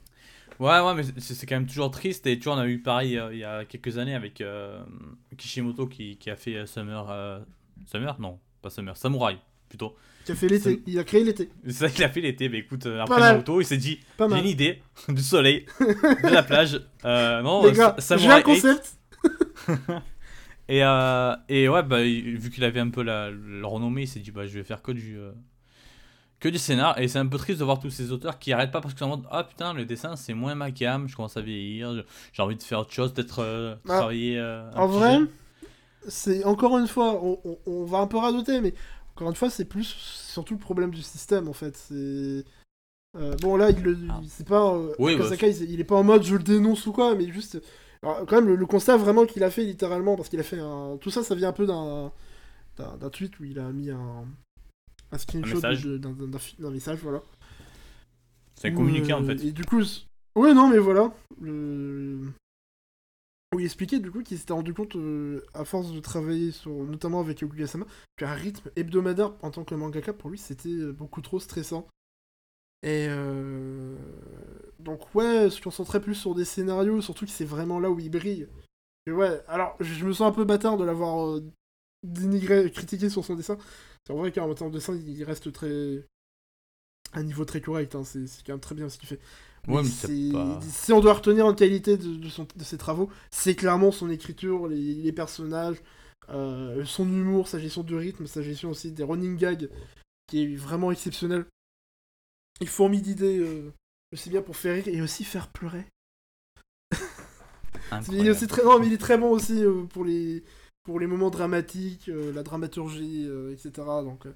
[0.60, 2.26] Ouais, ouais, mais c'est quand même toujours triste.
[2.26, 4.82] Et tu vois, on a eu pareil euh, il y a quelques années avec euh,
[5.38, 7.06] Kishimoto qui, qui a fait Summer.
[7.86, 9.96] Summer Non, pas Summer, Samurai plutôt.
[10.24, 11.48] Qui a fait l'été, il a créé l'été.
[11.66, 12.48] C'est ça qu'il a fait l'été.
[12.48, 13.18] Mais écoute, euh, après.
[13.20, 16.80] Naruto, il s'est dit j'ai une idée du soleil, de la plage.
[17.04, 18.42] Euh, non, Les gars, j'ai un Samurai 8.
[18.44, 18.96] concept.
[20.68, 24.20] Et, euh, et ouais, bah, vu qu'il avait un peu la, la renommée, il s'est
[24.20, 25.18] dit bah, je vais faire que du.
[25.18, 25.32] euh,
[26.38, 28.72] que du scénar et c'est un peu triste de voir tous ces auteurs qui arrêtent
[28.72, 31.14] pas parce que c'est en mode ah putain le dessin c'est moins ma gamme je
[31.14, 34.40] commence à vieillir j'ai envie de faire autre chose peut-être euh, Ah, travailler
[34.74, 35.30] En vrai, jeu.
[36.08, 38.74] C'est encore une fois, on, on- on va un peu radoter, mais
[39.14, 41.76] encore une fois, c'est plus surtout le problème du système en fait.
[41.76, 42.44] C'est
[43.16, 44.20] euh, bon là, il le, Ah.
[44.28, 46.86] c'est pas euh, Oui, bah, Akasaka, il, il est pas en mode je le dénonce
[46.86, 47.60] ou quoi, mais juste
[48.02, 50.58] alors, quand même le, le constat vraiment qu'il a fait littéralement parce qu'il a fait
[50.58, 52.10] un tout ça, ça vient un peu d'un
[52.78, 54.24] d'un tweet où il a mis un
[55.12, 57.22] un screenshot d'un message, voilà.
[58.64, 59.82] Où, communiqué en euh, fait Et du coup,
[60.36, 61.12] ouais, non, mais voilà.
[61.40, 62.20] Le...
[63.52, 67.20] Où il expliquait du coup qu'il s'était rendu compte, euh, à force de travailler notamment
[67.20, 67.84] avec Yokugasama,
[68.16, 71.86] qu'un rythme hebdomadaire en tant que mangaka, pour lui, c'était euh, beaucoup trop stressant.
[72.82, 73.96] Et euh...
[74.80, 78.10] donc, ouais, se concentrer plus sur des scénarios, surtout que c'est vraiment là où il
[78.10, 78.48] brille.
[79.06, 81.44] Et ouais, alors, je me sens un peu bâtard de l'avoir euh,
[82.02, 83.58] dénigré, critiqué sur son dessin.
[84.06, 86.04] C'est vrai qu'en termes de dessin, il reste très.
[87.12, 89.20] à un niveau très correct, hein, c'est quand même très bien ce qu'il fait.
[89.68, 92.78] Ouais, mais c'est pas- Si on doit retenir une qualité de, de, son- de ses
[92.78, 95.76] travaux, c'est clairement son écriture, les, les personnages,
[96.30, 99.68] euh, son humour, sa gestion du rythme, sa gestion aussi des running gags,
[100.26, 101.44] qui est vraiment exceptionnel.
[102.60, 103.72] Il fourmille d'idées, euh,
[104.12, 105.84] aussi bien pour faire rire et aussi faire pleurer.
[108.08, 110.42] Il est aussi très, non, mais il est très bon aussi euh, pour les
[110.84, 113.70] pour les moments dramatiques, euh, la dramaturgie, etc.
[114.02, 114.26] Donc,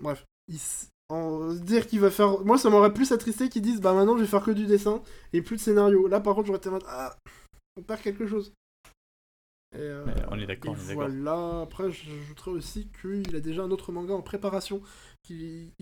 [0.00, 0.60] bref, il
[1.08, 4.22] en, dire qu'il va faire, moi ça m'aurait plus attristé qu'ils disent bah maintenant je
[4.22, 5.02] vais faire que du dessin
[5.32, 6.08] et plus de scénario.
[6.08, 7.16] Là par contre j'aurais été en mode ah
[7.78, 8.52] on perd quelque chose.
[9.74, 11.08] Et, euh, on est d'accord, et on est d'accord.
[11.08, 11.60] Voilà.
[11.62, 14.80] Après j'ajouterais aussi qu'il a déjà un autre manga en préparation,
[15.22, 15.72] qui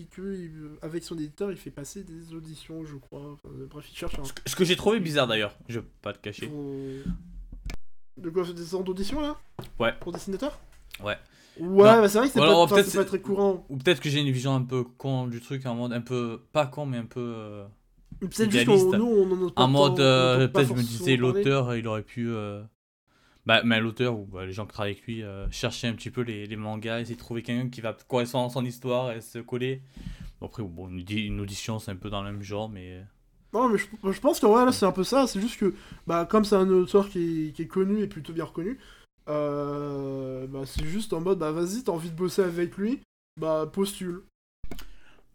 [0.81, 3.31] avec son éditeur il fait passer des auditions je crois.
[3.33, 4.23] Enfin, bref il cherche un.
[4.25, 7.03] Ce que- ce que j'ai trouvé bizarre d'ailleurs je vais pas te cacher Pour-
[8.17, 9.37] De quoi des sortes d'auditions là?
[9.79, 9.93] Ouais.
[9.99, 10.59] Pour dessinateur?
[11.03, 11.17] Ouais.
[11.59, 13.65] Ouais, bah, c'est vrai que c'est pas, c'est- pas très courant.
[13.69, 16.41] ou peut-être que j'ai une vision un peu con du truc en mode un peu
[16.51, 17.65] pas con mais un peu euh,
[18.19, 21.75] Peut-être juste nous on en a pas en mode euh, peut-être je me disais l'auteur
[21.75, 22.61] il aurait pu euh,
[23.45, 26.09] bah mais l'auteur ou bah, les gens qui travaillent avec lui euh, chercher un petit
[26.11, 29.21] peu les, les mangas essayer de trouver quelqu'un qui va correspondre à son histoire et
[29.21, 29.81] se coller.
[30.41, 33.01] Bon, après bon une, audi- une audition c'est un peu dans le même genre mais
[33.53, 35.27] Non, mais je, je pense que ouais, là c'est un peu ça.
[35.27, 35.73] C'est juste que,
[36.07, 38.77] bah, comme c'est un auteur qui est, qui est connu et plutôt bien reconnu,
[39.27, 43.01] euh, bah, c'est juste en mode bah vas-y, t'as envie de bosser avec lui,
[43.39, 44.21] bah postule.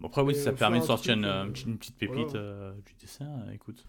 [0.01, 2.31] bon, après oui Et ça permet de un sortir truc, une, euh, une petite- pépite
[2.31, 2.39] voilà.
[2.41, 3.85] euh, du dessin écoute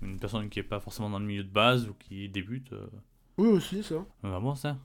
[0.00, 2.74] une personne qui est pas forcément dans le milieu de base ou qui débute
[3.38, 4.04] Oui, aussi, ça.
[4.22, 4.76] vraiment ça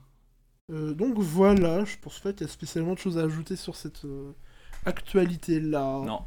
[0.70, 4.02] donc voilà, je pense pas qu'il y a spécialement de choses à ajouter sur cette
[4.84, 6.02] actualité-là.
[6.04, 6.20] non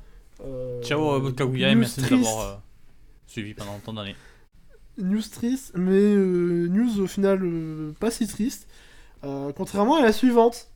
[0.82, 2.56] ciao Kaguya et merci euh,
[3.28, 4.16] suivi pendant tant d'années
[4.98, 8.68] News triste, mais euh, news au final euh, pas si triste.
[9.24, 10.68] Euh, contrairement à la suivante,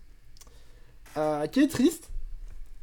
[1.52, 2.10] qui est triste,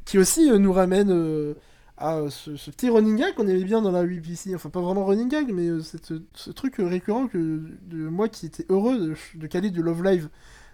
[0.05, 1.55] qui aussi nous ramène
[1.97, 4.53] à ce, petit running gag qu'on aimait bien dans la UPC.
[4.55, 8.97] Enfin, pas vraiment running gag, mais ce, truc récurrent que de moi qui était heureux
[8.97, 10.29] de, de caler du Love Live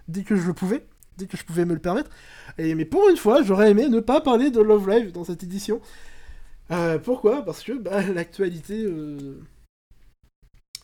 [0.08, 0.86] dès que je le pouvais,
[1.18, 2.10] dès que je pouvais me le permettre.
[2.58, 5.42] Et, mais pour une fois, j'aurais aimé ne pas parler de Love Live dans cette
[5.42, 5.80] édition.
[7.04, 7.44] Pourquoi?
[7.44, 8.86] Parce que bah, l'actualité.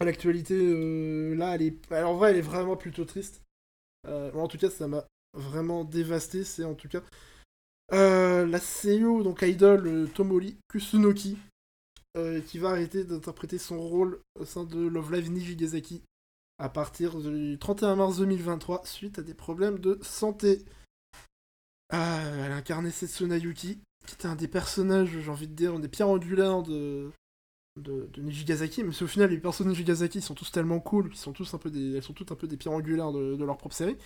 [0.00, 1.92] L'actualité, euh, là, elle est.
[1.92, 3.42] alors, en vrai, elle est vraiment plutôt triste.
[4.06, 6.44] Euh, en tout cas, ça m'a vraiment dévasté.
[6.44, 7.02] C'est en tout cas.
[7.92, 11.38] euh, la seiyuu, donc idol Tomori Kusunoki,
[12.46, 16.02] qui va arrêter d'interpréter son rôle au sein de Love Live Nijigasaki
[16.58, 20.64] à partir du 31 mars 2023 suite à des problèmes de santé.
[21.90, 25.88] Elle incarnait Setsuna Yuki, qui était un des personnages, j'ai envie de dire, un des
[25.88, 27.10] pierres angulaires de,
[27.76, 31.18] de, de Nijigasaki, mais au final les personnages de Nijigasaki sont tous tellement cool, qu'ils
[31.18, 33.44] sont tous un peu des, elles sont toutes un peu des pierres angulaires de, de
[33.44, 33.96] leur propre série.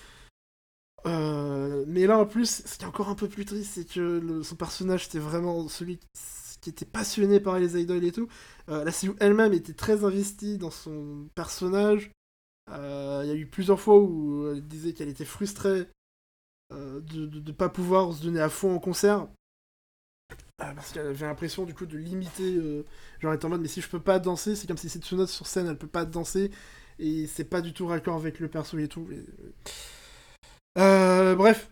[1.06, 4.42] Euh, mais là en plus, ce qui est encore un peu plus triste, c'est que
[4.42, 5.98] son personnage c'était vraiment celui
[6.60, 8.28] qui, était passionné par les idoles et tout.
[8.68, 12.10] Euh, la seiyuu elle-même était très investie dans son personnage.
[12.70, 15.88] Euh, Il y a eu plusieurs fois où elle disait qu'elle était frustrée
[16.70, 19.26] de ne pas pouvoir se donner à fond en concert.
[20.62, 22.54] Euh, parce qu'elle avait l'impression du coup de limiter.
[22.56, 22.84] euh,
[23.20, 25.46] genre être en mode mais si je peux pas danser, c'est comme si Setsuna sur
[25.46, 26.50] scène elle peut pas danser
[26.98, 29.08] et c'est pas du tout raccord avec le perso et tout.
[29.10, 29.24] et-
[30.78, 31.70] Euh, bref,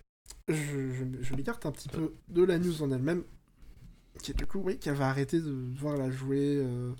[0.48, 3.24] je, m'écarte un petit peu de la news en elle-même.
[4.22, 6.92] Qui est du coup, oui, qu'elle va arrêter de devoir la jouer euh,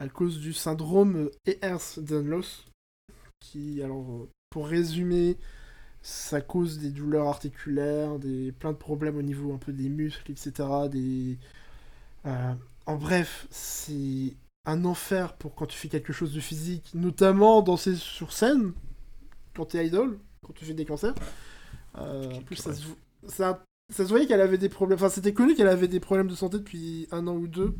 [0.00, 2.64] à cause du syndrome Ehlers-Danlos.
[3.40, 5.36] Qui, alors, euh, pour résumer,
[6.02, 10.30] ça cause des douleurs articulaires, des plein de problèmes au niveau un peu des muscles,
[10.32, 10.52] etc.
[10.90, 11.38] Des,
[12.26, 12.52] euh,
[12.86, 14.34] en bref, c'est
[14.64, 18.72] un enfer pour quand tu fais quelque chose de physique, notamment danser sur scène,
[19.54, 21.14] quand t'es idol, quand tu fais des concerts.
[21.98, 22.82] Euh, en plus, ça se,
[23.26, 24.96] ça, se voyait qu'elle avait des problèmes.
[24.96, 27.74] Enfin, c'était connu qu'elle avait des problèmes de santé depuis un an ou deux,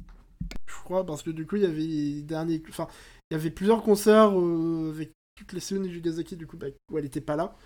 [0.67, 2.63] je crois, parce que du coup, il y avait les derniers.
[2.69, 2.89] Enfin,
[3.31, 6.67] il y avait plusieurs concerts euh, avec toutes les séries du Gazaki, du coup, bah,
[6.91, 7.57] où elle était pas là.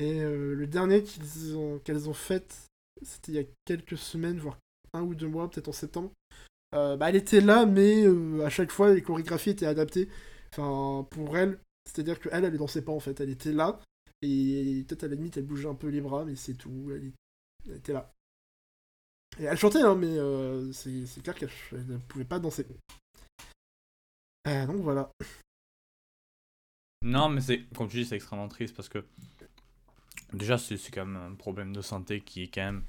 [0.00, 1.04] Et euh, le dernier
[1.84, 2.70] qu'elles ont fait,
[3.02, 4.56] c'était il y a quelques semaines, voire
[4.94, 6.10] un ou deux mois, peut-être en septembre.
[6.74, 10.08] Euh, bah, elle était là, mais euh, à chaque fois, les chorégraphies étaient adaptées.
[10.52, 13.20] Enfin, pour elle, c'est-à-dire qu'elle, elle ne dansait pas en fait.
[13.20, 13.78] Elle était là,
[14.22, 16.90] et peut-être à la limite, elle bougeait un peu les bras, mais c'est tout.
[16.90, 17.12] Elle,
[17.76, 18.10] était là.
[19.38, 20.16] Et elle chantait, hein, mais
[20.72, 22.66] c'est clair qu'elle elle ne pouvait pas danser.
[24.46, 25.12] Donc voilà.
[27.02, 29.04] Non, mais c'est, comme tu dis, c'est extrêmement triste parce que
[30.32, 32.82] déjà, c'est quand même un problème de santé qui est quand même.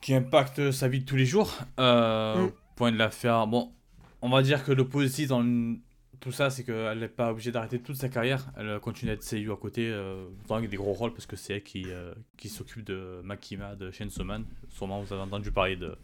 [0.00, 1.56] qui impacte sa vie de tous les jours.
[1.80, 2.52] Euh, Mm.
[2.76, 3.46] Point de la faire.
[3.46, 3.72] Bon,
[4.20, 5.44] on va dire que le positif dans
[6.20, 8.46] tout ça, c'est qu'elle n'est pas obligée d'arrêter toute sa carrière.
[8.56, 11.62] Elle continue d'être seiyuu à côté, euh, avec des gros rôles parce que c'est elle
[11.62, 14.44] qui, euh, qui s'occupe de Makima de Chainsaw Man.
[14.70, 15.96] Sûrement, vous avez entendu parler de,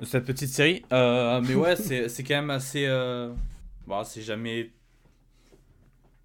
[0.00, 0.84] de cette petite série.
[0.92, 2.86] Euh, mais ouais, c'est c'est quand même assez.
[2.86, 3.32] euh,
[3.86, 4.70] bon, c'est jamais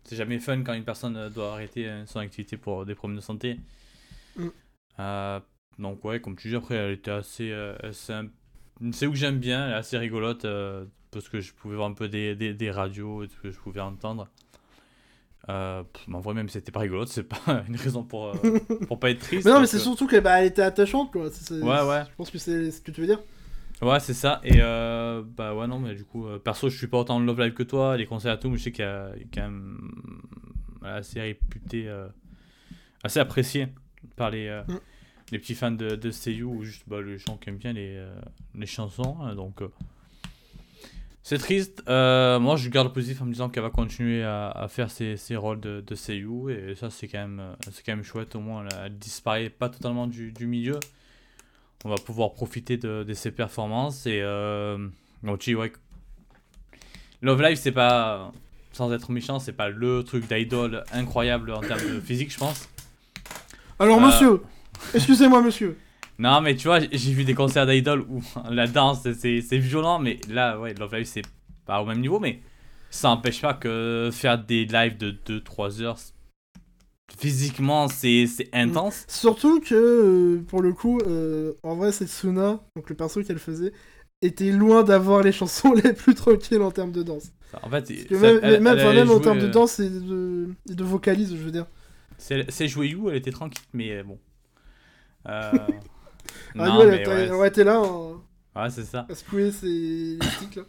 [0.05, 3.17] c'est jamais fun quand une personne euh, doit arrêter euh, son activité pour des problèmes
[3.17, 3.59] de santé.
[4.35, 4.47] Mm.
[4.99, 5.39] Euh,
[5.79, 7.51] donc ouais, comme tu dis, après, elle était assez...
[7.51, 7.75] euh,
[8.91, 11.89] c'est où que j'aime bien, elle est assez rigolote, euh, parce que je pouvais voir
[11.89, 14.27] un peu des, des, des radios et tout ce que je pouvais entendre.
[15.49, 18.59] Euh, pff, en vrai, même si c'était pas rigolote, c'est pas une raison pour, euh,
[18.87, 19.45] pour pas être triste.
[19.45, 21.23] Mais non, mais c'est que- surtout qu'elle bah, était attachante, quoi.
[21.51, 22.03] Ouais, ouais.
[22.09, 23.19] Je pense que c'est ce que tu veux dire.
[23.81, 24.39] Ouais, c'est ça.
[24.43, 27.25] Et euh, bah ouais, non, mais du coup, euh, perso, je suis pas autant de
[27.25, 29.21] Love Live que toi, les concerts et tout, mais je sais qu'il y a il
[29.21, 29.91] y a quand même
[30.83, 32.07] assez réputé, euh,
[33.03, 33.67] assez apprécié
[34.15, 34.77] par les, Mm.
[35.31, 38.01] les petits fans de, de Seiyu ou juste bah, les gens qui aiment bien les,
[38.55, 39.17] les chansons.
[39.21, 39.61] hein, donc,
[41.23, 41.83] c'est triste.
[41.87, 45.17] Moi, je garde le positif en me disant qu'elle va continuer à, à faire ses,
[45.17, 48.35] ses rôles de, de Seiyu, et ça, c'est quand, même, c'est quand même chouette.
[48.35, 50.79] Au moins, elle, elle disparaît pas totalement du, du milieu
[51.83, 54.77] on va pouvoir profiter de, de ses performances et euh,
[55.39, 55.71] dis, ouais,
[57.21, 58.31] Love Live c'est pas
[58.71, 62.67] sans être méchant c'est pas le truc d'idol incroyable en termes de physique je pense
[63.79, 64.05] Alors, Euh.
[64.07, 64.41] monsieur
[64.93, 65.77] Excusez-moi, monsieur
[66.19, 70.19] non mais tu vois j'ai vu des concerts d'idol où la danse c'est violent mais
[70.29, 71.23] là ouais Love Live c'est
[71.65, 72.39] pas au même niveau mais
[72.89, 75.97] ça n'empêche pas que faire des lives de 2-3 heures
[77.17, 82.89] physiquement c'est c'est intense Surtout que, euh, pour le coup, euh, en vrai, Setsuna, donc
[82.89, 83.71] le perso qu'elle faisait,
[84.21, 87.31] était loin d'avoir les chansons les plus tranquilles en termes de danse.
[87.61, 89.79] en fait ça- même, elle- même, elle enfin, allait même en termes de euh, danse
[89.79, 91.67] et de, et de vocalise, je veux dire.
[92.17, 94.17] C'est c'est joué You, elle était tranquille, mais bon.
[95.27, 95.51] Euh...
[96.57, 98.21] Ah, non, ouais, mais ouais, été là hein,
[98.55, 99.05] ouais, c'est ça.
[99.09, 100.63] à sticks, là.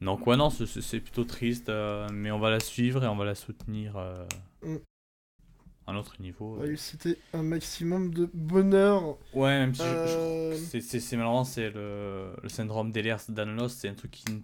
[0.00, 3.06] Donc, ouais, non, c'est- c'est c'est plutôt triste, euh, mais on va la suivre et
[3.06, 4.24] on va la soutenir euh,
[4.62, 4.76] Mm.
[5.90, 6.56] Un autre niveau.
[6.56, 9.18] Ouais, C'était un maximum de bonheur.
[9.32, 13.88] Ouais, même si je- je, Euh, c'est- malheureusement c'est le, le syndrome d'Ehlers Danlos, c'est
[13.88, 14.40] un truc qui ne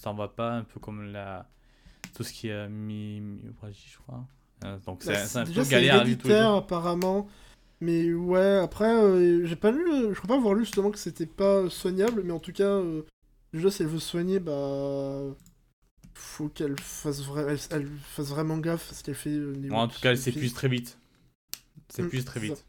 [0.00, 1.46] s'en va pas, un peu comme la
[2.14, 4.24] tout ce qui est mi myophagie, je crois.
[4.64, 6.56] Euh, donc c'est Bah, un déjà, peu galère à vivre tous les héréditaire jours.
[6.58, 7.26] apparemment.
[7.80, 10.98] Mais ouais, après, euh, j'ai pas lu, euh, je crois pas avoir lu justement que
[10.98, 13.02] c'était pas soignable, mais en tout cas, euh,
[13.52, 15.34] déjà, si elle veut soigner, bah.
[16.18, 19.38] Faut qu'elle fasse, vra- elle, elle fasse vraiment gaffe à ce qu'elle fait.
[19.38, 20.98] au niveau Bon, en tout cas, elle s'épuise très vite.
[20.98, 22.64] Mm, S'épuise très c'est vite.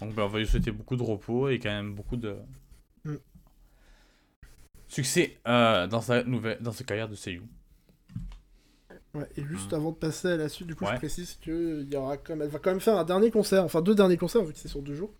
[0.00, 2.36] Donc bah, on va lui souhaiter beaucoup de repos et quand même beaucoup de
[3.04, 3.14] Mm.
[4.88, 7.42] succès euh, dans sa nouvelle dans sa carrière de seiyuu.
[9.14, 9.76] Ouais, et juste Mm.
[9.76, 10.92] avant de passer à la suite, du coup, Ouais.
[10.92, 13.30] je précise que il y aura quand même, elle va quand même faire un dernier
[13.30, 15.12] concert, enfin deux derniers concerts, vu que c'est sur deux jours.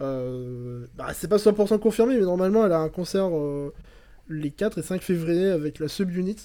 [0.00, 3.72] Euh, bah, c'est pas 100% confirmé, mais normalement, elle a un concert euh,
[4.28, 6.36] les 4 et 5 février avec la subunit,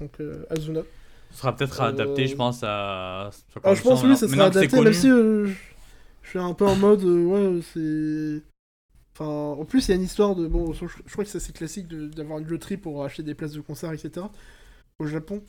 [0.00, 0.82] donc euh, Azuna.
[1.30, 3.30] Ce sera peut-être Euh, adapté, je pense, à.
[3.64, 5.54] Ah, je pense oui, ça sera adapté, même si euh, je,
[6.22, 8.42] je suis un peu en mode, ouais, c'est...
[9.14, 10.46] Enfin, en plus, il y a une histoire de...
[10.46, 13.52] Bon, je, je crois que c'est assez classique d'avoir une loterie pour acheter des places
[13.52, 14.26] de concert, etc.
[14.98, 15.42] Au Japon.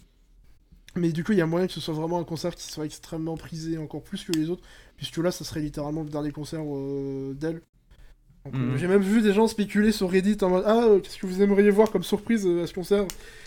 [0.95, 2.85] Mais du coup, il y a moyen que ce soit vraiment un concert qui soit
[2.85, 4.63] extrêmement prisé, encore plus que les autres,
[4.97, 7.61] puisque là, ça serait littéralement le dernier concert euh, d'elle.
[8.45, 8.77] Euh, Mhm.
[8.77, 11.41] J'ai même vu des gens spéculer sur Reddit en mode Ah, euh, qu'est-ce que vous
[11.41, 13.05] aimeriez voir comme surprise euh, à ce concert?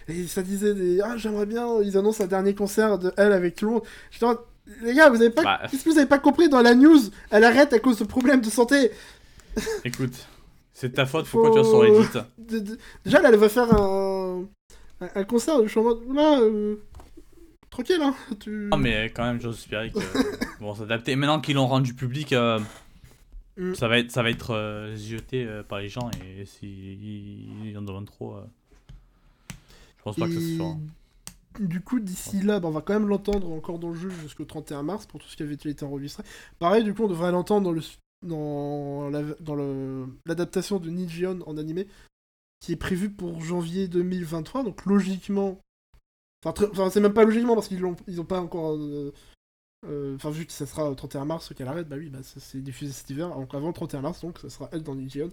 [0.08, 3.32] Et ça disait des Ah, j'aimerais bien, euh, ils annoncent un dernier concert de elle
[3.32, 3.82] avec tout le monde.
[4.10, 4.38] J'étais en mode,
[4.82, 5.42] Les gars, vous avez pas.
[5.42, 6.98] Bah, Qu'est-ce que vous avez pas compris dans la news?
[7.30, 8.90] Elle arrête à cause de problèmes de santé.
[9.84, 10.14] écoute,
[10.72, 13.72] c'est ta faute, Faut- tu vas sur Reddit De- de- Déjà, là, elle va faire
[13.74, 14.44] un,
[15.02, 15.62] un, un concert.
[15.62, 16.76] Je suis en mode Là, euh,
[17.70, 18.14] tranquille, hein.
[18.40, 18.68] Tu...
[18.70, 19.98] Non, mais quand même, j'ose espérer que
[20.60, 21.14] bon, s'adapter.
[21.16, 22.58] Maintenant qu'ils l'ont rendu public, euh,
[23.56, 23.74] Mm.
[23.74, 27.82] ça va être, ça va être euh, zioté euh, par les gens et s'ils en
[27.82, 28.44] demandent trop, euh,
[29.98, 30.76] je pense pas que ça se fera.
[31.60, 34.44] Du coup, d'ici là, bah, on va quand même l'entendre encore dans le jeu jusqu'au
[34.44, 36.22] 31 mars pour tout ce qui avait été enregistré.
[36.58, 37.80] Pareil, du coup, on devrait l'entendre dans le
[38.22, 41.86] dans la- dans le l'adaptation de Nijion en animé
[42.60, 44.64] qui est prévue pour janvier 2023.
[44.64, 45.58] Donc logiquement,
[46.44, 49.12] enfin, c'est même pas logiquement parce qu'ils l'ont ils ont pas encore euh,
[50.16, 52.92] Enfin, vu que ça sera au 31 mars qu'elle arrête, bah oui, bah, c'est diffusé
[52.92, 55.30] cet hiver, donc avant le 31 mars, donc ça sera elle dans Nijion.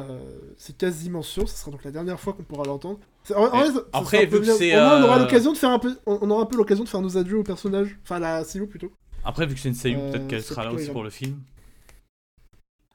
[0.00, 0.20] Euh,
[0.56, 2.98] c'est quasiment sûr, ce sera donc la dernière fois qu'on pourra l'entendre.
[3.92, 6.46] Après, vu que c'est, on aura euh, l'occasion de faire un peu, on aura un
[6.46, 8.92] peu l'occasion de faire nos adieux au personnage, enfin la CEO plutôt.
[9.24, 11.10] Après, vu que c'est une seiyuu, Euh, peut-être qu'elle c'est sera là aussi pour le
[11.10, 11.40] film.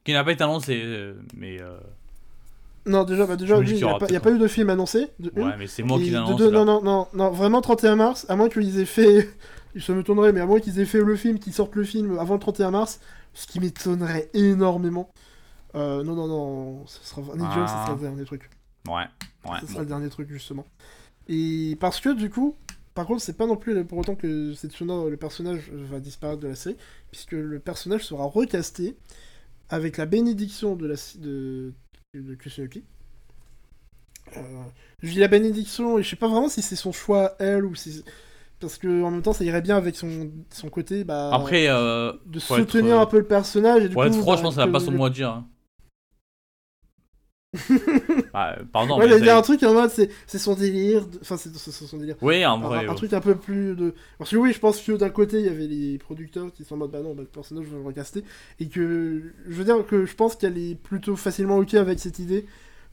[0.03, 1.77] Qui n'a pas été annoncé, euh, mais euh,
[2.85, 5.07] Non, déjà, bah, déjà, il n'y a, pas- a eu de film annoncé.
[5.19, 5.43] De une.
[5.43, 6.41] ouais, mais c'est moi qui l'annonce.
[6.41, 9.29] non, non, non, non, vraiment 31 mars, à moins qu'ils aient fait.
[9.79, 12.35] Ça m'étonnerait, mais à moins qu'ils aient fait le film, qu'ils sortent le film avant
[12.35, 12.99] le 31 mars,
[13.33, 15.09] ce qui m'étonnerait énormément.
[15.75, 17.23] Euh, non, non, non, ça sera.
[17.23, 17.85] Ça Ah.
[17.85, 18.49] sera le dernier truc.
[18.87, 19.05] Ouais, ouais.
[19.43, 19.79] ça sera bon.
[19.79, 20.65] le dernier truc, justement.
[21.27, 22.55] Et parce que, du coup,
[22.93, 26.47] par contre, c'est pas non plus pour autant que Setsuna, le personnage, va disparaître de
[26.49, 26.77] la série,
[27.09, 28.95] puisque le personnage sera recasté
[29.69, 31.73] avec la bénédiction de la de,
[32.13, 32.83] de Kusunoki.
[34.37, 34.41] Euh,
[35.01, 37.73] je dis la bénédiction, et je sais pas vraiment si c'est son choix, elle, ou
[37.75, 38.03] si.
[38.63, 42.13] Parce que en même temps, ça irait bien avec son, son côté bah, Après, euh,
[42.25, 43.83] de être, soutenir euh, un peu le personnage.
[43.83, 44.97] Et du pour être coup, franc, bah, je pense que ça va pas son le-
[44.97, 45.29] mot à dire.
[45.29, 45.47] hein.
[48.33, 51.05] Bah, pardon, ouais, mais il y a un truc en mode, c'est c'est son délire.
[51.21, 52.15] Enfin, c'est son délire.
[52.21, 52.85] Oui, en vrai.
[52.85, 52.95] un ouais.
[52.95, 53.93] truc un peu plus de.
[54.17, 56.75] Parce que oui, je pense que d'un côté, il y avait les producteurs qui sont
[56.75, 58.23] en mode bah non, bah, le personnage, je vais le recaster.
[58.59, 59.21] Et que.
[59.45, 62.45] Je veux dire que je pense qu'elle est plutôt facilement ok avec cette idée.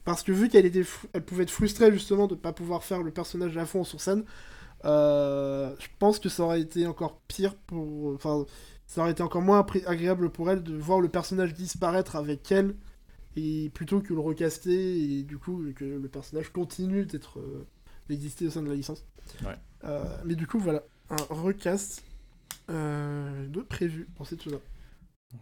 [0.03, 3.11] Parce que vu qu'elle était elle pouvait être frustrée justement de pas pouvoir faire le
[3.11, 4.23] personnage à fond sur scène,
[4.85, 8.13] euh, je pense que ça aurait été encore pire pour.
[8.13, 8.45] Enfin,
[8.87, 12.75] ça aurait été encore moins agréable pour elle de voir le personnage disparaître avec elle.
[13.37, 17.39] Et plutôt que le recaster et du coup que le personnage continue d'être.
[17.39, 17.65] euh,
[18.09, 19.05] d'exister au sein de la licence.
[19.45, 19.55] Ouais.
[19.85, 22.03] Euh, mais du coup, voilà, un recast
[22.67, 24.59] de prévu pour cette chose-là.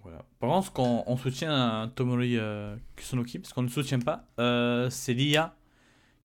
[0.04, 0.24] Voilà.
[0.40, 2.38] Par contre, qu'on on soutient Tomori
[2.96, 4.28] Kusunoki, parce qu'on ne soutient pas,
[4.92, 5.56] c'est l'IA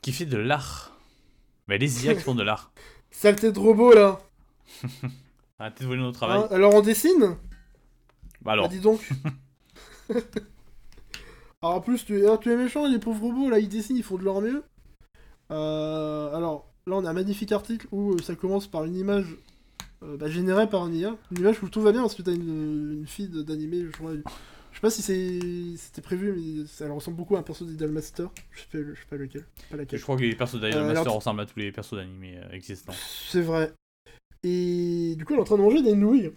[0.03, 0.99] qui fait de l'art.
[1.67, 2.73] Mais les IA qui font de l'art.
[3.15, 4.21] Saleté de robot là
[5.59, 6.39] Arrêtez de voler notre travail.
[6.41, 7.37] Hein, Alors on dessine?
[8.43, 9.09] Bah alors, Bah, dis donc
[11.63, 14.03] Alors en plus, tu, alors, tu es méchant, les pauvres robots là, ils dessinent, ils
[14.03, 14.65] font de leur mieux.
[15.51, 19.37] Euh, alors là, on a un magnifique article où euh, ça commence par une image
[20.03, 21.17] euh, bah, générée par un IA.
[21.31, 24.13] Une image où tout va bien parce que t'as une, une fille d'animé, je crois.
[24.75, 27.65] Je sais pas si c'est- c'était prévu, mais ça elle ressemble beaucoup à un perso
[27.65, 28.29] d'Idol Master.
[28.51, 29.45] Je sais pas, je sais pas lequel.
[29.71, 29.99] Pas laquelle.
[29.99, 32.51] je crois que les persos d'Idol Euh, Master ressemblent à tous les persos d'animé euh,
[32.51, 32.93] existants.
[33.31, 33.73] C'est vrai.
[34.43, 36.33] Et du coup, elle est en train de manger des nouilles.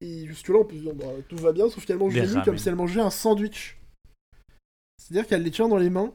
[0.00, 2.26] Et jusque-là, on peut se dire, bah, tout va bien, sauf qu'elle mange Des des
[2.28, 3.76] nouilles comme si elle mangeait un sandwich.
[4.96, 6.12] C'est-à-dire qu'elle les tient dans les mains,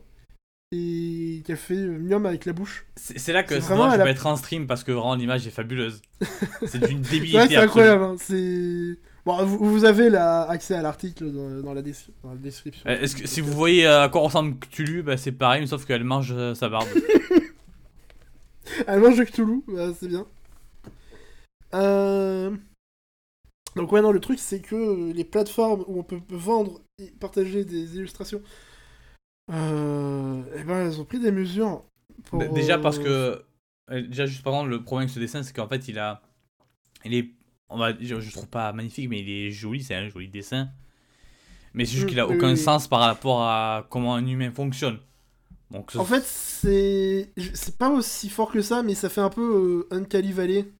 [0.72, 2.86] et a fait euh, Miam avec la bouche.
[2.96, 4.92] C'est c'est là que C'est c'est vraiment je vais la- être en stream parce que
[4.92, 6.02] vraiment l'image est fabuleuse.
[6.66, 7.64] C'est d'une C'est débilité que c'est absolue.
[7.64, 8.04] incroyable.
[8.04, 12.36] hein, C'est bon, vous, vous avez la, accès à l'article dans, dans la, dans la
[12.38, 12.84] description.
[12.90, 15.86] Euh, Est-ce que si vous voyez à quoi ressemble Cthulhu, bah, c'est pareil, mais sauf
[15.86, 16.88] qu'elle mange euh, sa barbe.
[18.88, 20.26] Elle mange Cthulhu, bah, c'est bien.
[21.74, 22.56] Euh...
[23.76, 27.12] Donc ouais, non, le truc c'est que euh, les plateformes où on peut vendre et
[27.20, 28.42] partager des illustrations,
[29.52, 30.44] euh...
[30.56, 31.84] eh ben, elles ont pris des mesures.
[32.26, 33.46] Pour, D- Déjà parce euh, que.
[33.92, 36.22] euh, Déjà, juste par exemple, le problème avec ce dessin, c'est qu'en fait, il a.
[37.04, 37.32] Il est.
[37.74, 40.70] On va je trouve pas magnifique, mais il est joli, c'est un joli dessin.
[41.74, 42.58] Mais c'est juste Mm, qu'il a aucun oui.
[42.58, 45.00] sens par rapport à comment un humain fonctionne.
[45.72, 49.86] Donc, En fait, c'est c'est pas aussi fort que ça, mais ça fait un peu
[49.92, 50.72] euh, Uncanny Valley.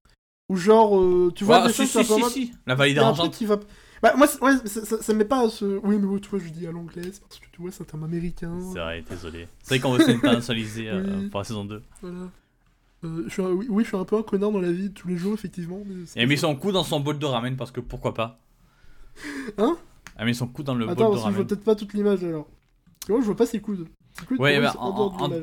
[0.50, 2.52] Ou genre, euh, tu vois, si, si, si, si.
[2.66, 2.94] La vallée
[3.32, 3.58] qui va.
[4.02, 5.64] Bah, moi, ouais, ça, ça, ça me met pas à ce.
[5.82, 8.04] Oui, mais tu vois, je dis à l'anglaise parce que tu vois, c'est un terme
[8.04, 8.52] américain.
[8.72, 9.48] C'est vrai, désolé.
[9.62, 11.28] C'est vrai qu'on va s'internationaliser euh, Oui.
[11.30, 11.82] pour la saison 2.
[12.02, 12.28] Voilà.
[13.04, 14.88] Euh, je suis un- oui, oui, je suis un peu un connard dans la vie
[14.88, 15.80] de tous les jours, effectivement.
[15.86, 16.36] mais comme ça.
[16.48, 18.40] son cou dans son bol de ramen parce que pourquoi pas.
[19.58, 19.76] Hein
[20.16, 21.46] Il a mis son cou dans le Attends, bol de parce que je vois ramen.
[21.46, 22.48] peut-être pas toute l'image alors.
[23.08, 23.86] Vois, je vois pas ses coudes.
[24.18, 24.80] Ses coudes, Ouais, moi, bah,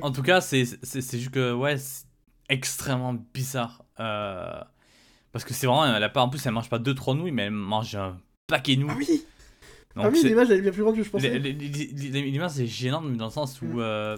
[0.01, 2.05] en, tout cas, c'est juste que, ouais, c'est
[2.49, 3.83] extrêmement bizarre.
[3.99, 4.59] Euh,
[5.31, 7.43] parce que c'est vraiment, elle a pas, en plus, elle mange pas 2-3 nouilles, mais
[7.43, 8.17] elle mange un
[8.47, 8.91] paquet de nouilles.
[8.91, 9.25] Ah oui
[9.95, 11.38] Donc, Ah oui, l'image elle est bien plus grande que je pensais.
[11.39, 13.79] L'image c'est gênant mais dans le sens où, Mm.
[13.79, 14.17] euh,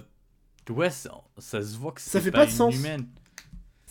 [0.69, 2.75] ouais, ça, ça se voit que Ça c'est fait pas, pas de sens.
[2.75, 3.07] humaine.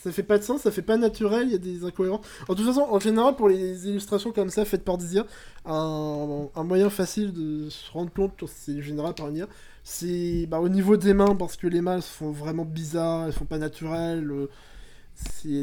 [0.03, 2.27] Ça fait pas de sens, ça fait pas naturel, il y a des incohérences.
[2.49, 5.27] En toute façon, en général, pour les illustrations comme ça faites par des IA,
[5.65, 9.49] un, moyen facile de se rendre compte que c'est général par une IA,
[9.85, 13.45] c'est bah, au niveau des mains, parce que les mains font vraiment bizarres, elles font
[13.45, 14.29] pas naturelles.
[14.33, 14.49] euh,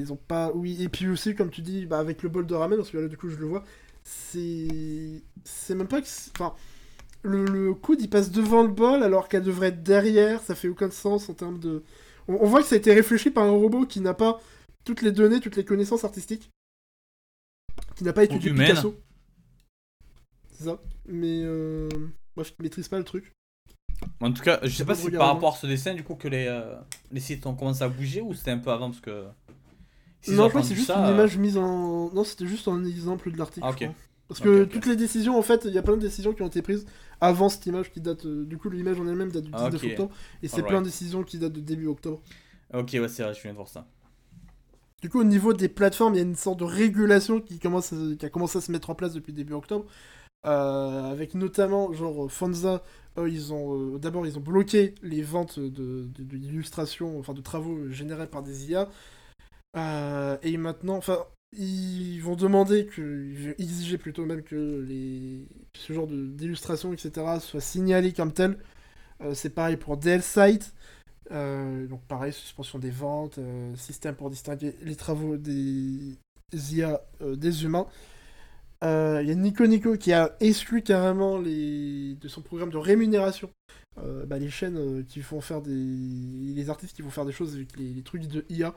[0.09, 0.51] ont pas.
[0.55, 2.97] Oui, et puis aussi, comme tu dis, bah, avec le bol de ramen, parce que
[2.97, 3.63] là, du coup, je le vois,
[4.03, 5.21] c'est.
[5.43, 6.07] C'est même pas que.
[6.35, 6.53] Enfin.
[7.21, 10.69] Le, le coude il passe devant le bol alors qu'elle devrait être derrière, ça fait
[10.69, 11.83] aucun sens en termes de.
[12.29, 14.39] On, on voit que ça a été réfléchi par un robot qui n'a pas
[14.85, 16.49] toutes les données, toutes les connaissances artistiques,
[17.95, 18.53] qui n'a pas étudié.
[18.53, 18.95] Picasso.
[20.51, 20.79] C'est ça.
[21.05, 21.89] Mais euh...
[22.35, 23.33] moi je maîtrise pas le truc.
[24.21, 26.15] En tout cas, je sais pas si regard par rapport à ce dessin, du coup,
[26.15, 26.75] que les, euh,
[27.11, 29.25] les sites ont commencé à bouger ou c'était un peu avant parce que.
[30.29, 32.11] non, que c'est juste ça, une euh, image mise en.
[32.13, 33.65] Non, c'était juste un exemple de l'article.
[33.67, 33.75] Ah.
[34.29, 36.47] Parce que toutes les décisions, en fait, il y a plein de décisions qui ont
[36.47, 36.85] été prises
[37.21, 38.25] avant cette image qui date.
[38.25, 40.11] euh, Du coup, l'image en elle-même date du 19 Ah, octobre.
[40.43, 42.21] Et c'est plein de décisions qui datent de début octobre.
[42.73, 43.85] Ok, ouais, c'est vrai, je viens de voir ça.
[45.01, 47.93] Du coup, au niveau des plateformes, il y a une sorte de régulation qui, commence
[47.93, 49.85] à- qui a commencé à se mettre en place depuis début octobre.
[50.45, 52.83] Euh, avec notamment, genre, euh, Fonza,
[53.17, 53.95] ils ont.
[53.95, 58.43] euh, D'abord, ils ont bloqué les ventes de- de- d'illustrations, enfin de travaux générés par
[58.43, 58.89] des IA.
[60.43, 63.53] Et maintenant, enfin, ils vont demander que.
[63.57, 68.57] ils exiger plutôt même que les, ce genre d'illustrations, etc., soient signalées comme telles.
[69.21, 70.73] Euh, c'est pareil pour DL Site.
[71.31, 76.17] Euh, donc pareil, suspension des ventes, euh, système pour distinguer les travaux des
[76.51, 77.87] IA des humains.
[78.81, 82.15] Il y a Nico Nico qui a exclu carrément les...
[82.15, 83.51] de son programme de rémunération
[84.27, 85.71] bah, les chaînes qui font faire des...
[85.73, 88.73] les artistes qui vont faire des choses avec les trucs de IA.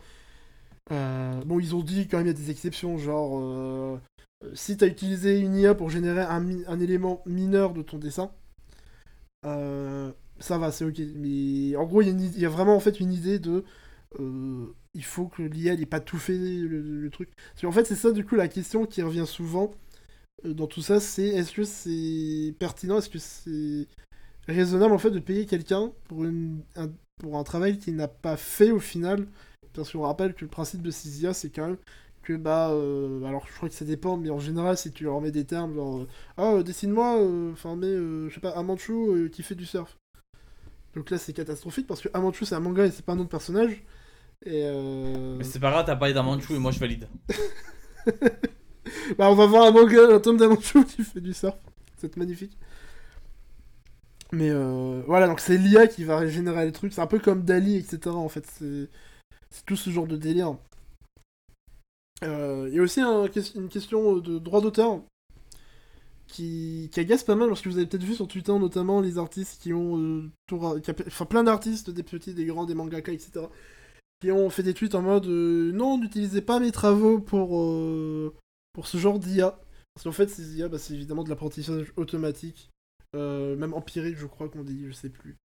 [0.91, 4.01] Euh, bon, ils ont dit quand même il y a des exceptions, genre euh,
[4.45, 8.33] euh, si tu as utilisé une IA pour générer un, élément mineur de ton dessin,
[9.45, 11.01] ça va, c'est ok.
[11.17, 13.65] Mais en gros, il y, a vraiment en fait une idée de.
[14.95, 17.31] il faut que l'IA n'ait pas tout fait le, truc.
[17.53, 19.73] Parce qu'en fait, c'est ça du coup la question qui revient souvent
[20.45, 23.89] dans tout ça c'est est-ce que c'est pertinent Est-ce que c'est
[24.49, 28.37] raisonnable en fait de payer quelqu'un pour, une, un, pour un travail qu'il n'a pas
[28.37, 29.27] fait au final.
[29.75, 31.79] Parce qu'on rappelle que le principe de ces IA, c'est quand même
[32.23, 35.21] que bah euh, alors je crois que ça dépend mais en général si tu leur
[35.21, 37.21] mets des termes genre euh, ah euh, dessine-moi
[37.53, 39.97] enfin mais euh, je sais pas un manchou qui fait du surf.
[40.95, 43.25] Donc là c'est catastrophique parce que Amanchu c'est un manga et c'est pas un nom
[43.25, 43.83] de personnage.
[44.45, 45.37] Et euh...
[45.37, 47.09] Mais c'est pas grave, t'as parlé d'un Manchu et moi je valide.
[49.19, 51.57] bah on va voir un manga un tome d'Amanchu qui fait du surf.
[51.97, 52.57] C'est magnifique
[54.33, 56.93] mais euh, voilà donc c'est l'IA qui va générer les trucs.
[56.93, 58.47] C'est un peu comme Dali etc en fait.
[58.59, 58.89] C'est
[59.67, 60.57] tout ce genre de délire.
[62.25, 63.27] Euh, Il y a aussi un-
[63.57, 65.03] une question de droit d'auteur
[66.27, 69.19] qui, qui agace pas mal parce que vous avez peut-être vu sur Twitter notamment les
[69.19, 70.31] artistes qui ont euh,
[71.07, 73.47] enfin plein d'artistes des petits des grands des mangaka etc
[74.21, 78.33] qui ont fait des tweets en mode euh, non n'utilisez pas mes travaux pour euh,
[78.73, 79.59] pour ce genre d'IA
[79.95, 82.71] parce qu'en fait ces IA bah, c'est évidemment de l'apprentissage automatique
[83.15, 85.37] euh, même empirique je crois qu'on dit je sais plus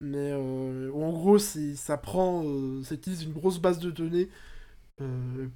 [0.00, 4.28] mais euh, en gros ça prend euh, ça utilise une grosse base de données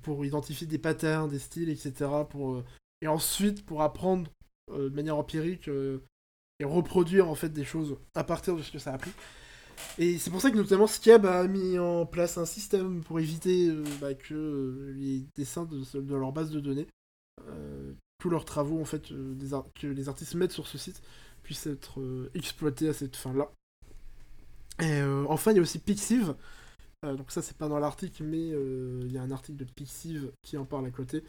[0.00, 2.08] pour identifier des patterns, des styles, etc.
[2.30, 2.62] Pour,
[3.02, 4.30] et ensuite pour apprendre
[4.72, 8.92] de manière empirique et reproduire en fait des choses à partir de ce que ça
[8.92, 9.10] a appris.
[9.98, 13.70] Et c'est pour ça que notamment Skiab a mis en place un système pour éviter
[14.00, 16.86] bah, que les dessins de, leur base de données,
[18.16, 21.02] tous leurs travaux en fait que les artistes mettent sur ce site
[21.44, 23.52] puissent être euh, exploités à cette fin-là.
[24.82, 26.34] Euh, enfin, il y a aussi Pixiv.
[27.04, 30.32] Euh, donc ça, c'est pas dans l'article, mais il y a un article de Pixiv
[30.42, 31.22] qui en parle à côté,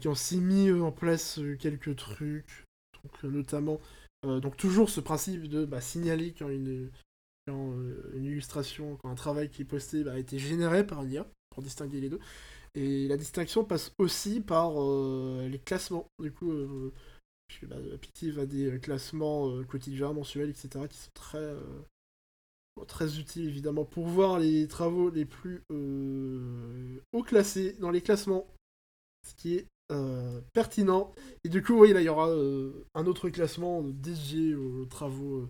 [0.00, 2.64] qui ont aussi mis en place quelques trucs,
[3.02, 3.80] donc notamment,
[4.22, 6.90] donc toujours ce principe de bah, signaler quand une
[7.46, 11.62] une illustration, quand un travail qui est posté bah, a été généré par l'IA, pour
[11.62, 12.20] distinguer les deux.
[12.74, 16.06] Et la distinction passe aussi par les classements.
[16.22, 16.52] Du coup,
[17.48, 21.60] puisque bah, Pixiv a des euh, classements euh, quotidiens, mensuels, etc., qui sont très, euh,
[22.86, 28.46] très utiles évidemment pour voir les travaux les plus euh, haut classés dans les classements,
[29.26, 31.14] ce qui est euh, pertinent.
[31.44, 35.38] Et du coup, oui, là, il y aura euh, un autre classement dédié aux travaux
[35.42, 35.48] euh,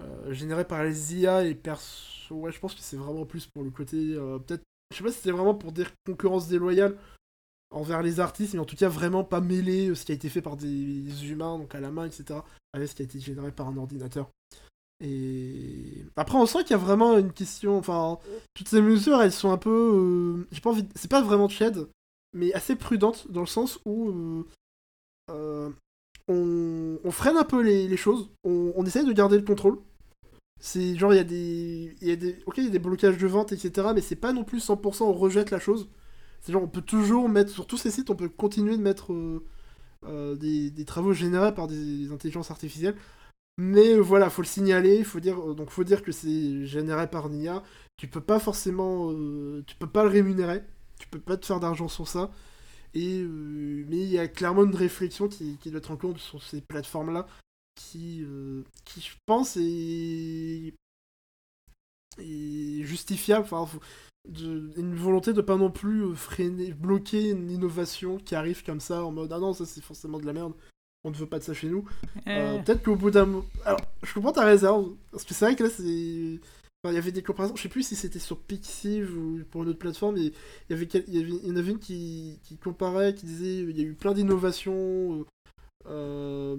[0.00, 2.34] euh, générés par les IA et perso.
[2.36, 3.96] Ouais, je pense que c'est vraiment plus pour le côté.
[4.14, 4.62] euh, Peut-être.
[4.92, 6.98] Je sais pas si c'était vraiment pour dire concurrence déloyale
[7.72, 10.28] envers les artistes, mais en tout cas vraiment pas mêler euh, ce qui a été
[10.28, 12.40] fait par des humains, donc à la main, etc.,
[12.72, 14.30] avec ce qui a été généré par un ordinateur.
[15.04, 17.76] Et après, on sent qu'il y a vraiment une question.
[17.76, 18.18] Enfin,
[18.54, 19.70] toutes ces mesures, elles sont un peu.
[19.70, 20.86] euh, J'ai pas envie.
[20.94, 21.88] C'est pas vraiment shed,
[22.34, 24.44] mais assez prudentes dans le sens où
[25.30, 25.70] euh,
[26.28, 28.30] on, freine un peu les, les choses.
[28.44, 29.78] On, on essaye de garder le contrôle.
[30.60, 32.78] C'est genre il y a des, il y a des, ok, il y a des
[32.78, 33.88] blocages de vente, etc.
[33.94, 35.88] Mais c'est pas non plus 100% on rejette la chose.
[36.42, 39.12] C'est genre on peut toujours mettre sur tous ces sites, on peut continuer de mettre
[39.12, 39.44] euh,
[40.06, 42.96] euh, des, travaux générés par des, intelligences artificielles.
[43.58, 47.28] Mais euh, voilà, faut le signaler, faut dire, donc faut dire que c'est généré par
[47.28, 47.62] l'IA.
[47.96, 49.12] Tu peux pas forcément,
[49.66, 50.62] tu peux pas le rémunérer,
[50.98, 52.30] tu peux pas te faire d'argent sur ça.
[52.94, 56.42] Et mais il y a clairement une réflexion qui, qui doit être en compte sur
[56.42, 57.26] ces plateformes-là,
[57.74, 60.74] qui, euh, qui je pense est,
[62.18, 63.46] est justifiable.
[63.50, 63.68] Enfin,
[64.28, 68.80] de- une volonté de pas non plus euh, freiner, bloquer une innovation qui arrive comme
[68.80, 70.52] ça en mode ah non ça c'est forcément de la merde.
[71.04, 71.84] On ne veut pas de ça chez nous.
[72.28, 72.62] Euh, Eh.
[72.62, 73.44] Peut-être qu'au bout d'un moment.
[73.64, 74.94] Alors, je comprends ta réserve.
[75.10, 76.38] Parce que c'est vrai que là, c'est.
[76.84, 77.56] Enfin, il y avait des comparaisons.
[77.56, 80.14] Je sais plus si c'était sur Pixiv ou pour une autre plateforme.
[80.14, 80.32] Mais il
[80.70, 82.38] y, avait il y, en avait une qui...
[82.44, 85.26] qui comparait, qui disait il y a eu plein d'innovations.
[85.86, 86.56] Euh...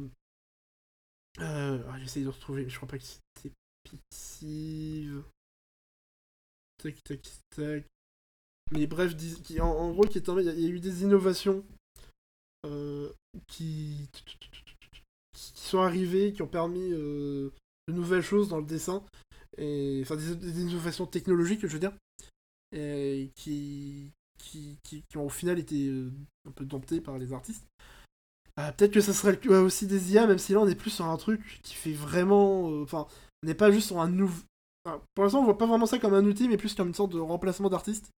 [1.40, 1.82] Euh...
[1.90, 5.24] ah, J'essaye de retrouver, mais je crois pas que c'était Pixiv.
[6.84, 7.22] Tac, tac,
[7.55, 7.85] tac.
[8.73, 9.14] Mais bref,
[9.61, 11.64] en, gros, qui est il y, a- eu des innovations
[12.65, 13.10] euh,
[13.47, 14.10] qui
[15.34, 17.51] qui sont arrivés, qui ont permis euh,
[17.88, 19.01] de nouvelles choses dans le dessin,
[19.57, 21.93] et, enfin des, innovations technologiques, je veux dire,
[22.73, 26.11] et qui, qui, qui, ont au final été euh,
[26.45, 27.65] un peu domptées par les artistes.
[28.55, 31.05] Peut-être que ça serait le aussi des IA, même si là on est plus sur
[31.05, 32.81] un truc qui fait vraiment.
[32.81, 33.07] Enfin,
[33.41, 34.43] on n'est pas juste sur un nouveau.
[34.85, 36.93] Enfin, pour l'instant, on voit pas vraiment ça comme un outil, mais plus comme une
[36.93, 38.10] sorte de remplacement d'artiste.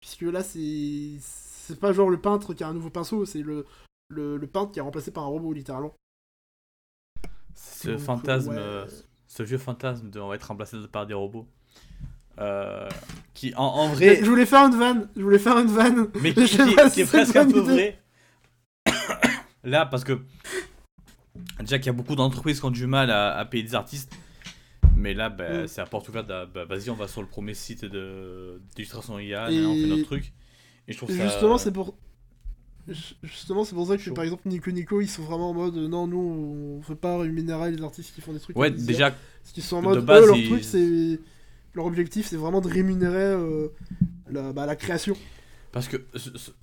[0.00, 1.16] Puisque là, c'est.
[1.20, 3.64] C'est pas genre le peintre qui a un nouveau pinceau, c'est le,
[4.08, 5.94] le, le peintre qui est remplacé par un robot, littéralement.
[7.54, 8.56] Ce Donc, fantasme, ouais.
[8.58, 8.86] euh,
[9.28, 11.46] ce vieux fantasme de on va être remplacé par des robots.
[12.38, 12.88] Euh,
[13.34, 16.08] qui en, en vrai, Je voulais faire une vanne, je voulais faire une vanne.
[16.22, 16.40] mais qui,
[17.00, 18.00] est presque un peu vrai.
[19.62, 20.18] Là, parce que
[21.60, 24.12] déjà qu'il y a beaucoup d'entreprises qui ont du mal à, à payer des artistes,
[25.00, 25.66] mais là, ben, Mm.
[25.66, 26.30] c'est à porte ouverte.
[26.30, 29.86] à- bah, Vas-y, on va sur le premier site de d'illustration IA, Et- on fait
[29.86, 30.32] notre truc.
[30.86, 31.24] Et je trouve ça.
[31.26, 31.94] Justement, c'est pour.
[32.88, 35.76] Ju- Justement, c'est pour ça que par exemple Nico Nico ils sont vraiment en mode
[35.76, 38.56] euh, non, nous on veut pas rémunérer les artistes qui font des trucs.
[38.56, 41.20] Ouais, déjà, Parce qu'ils sont en de mode base, eux, leur ils- truc c'est.
[41.74, 43.68] Leur objectif c'est vraiment de rémunérer euh,
[44.28, 45.16] la, bah, la création.
[45.72, 45.98] Parce que,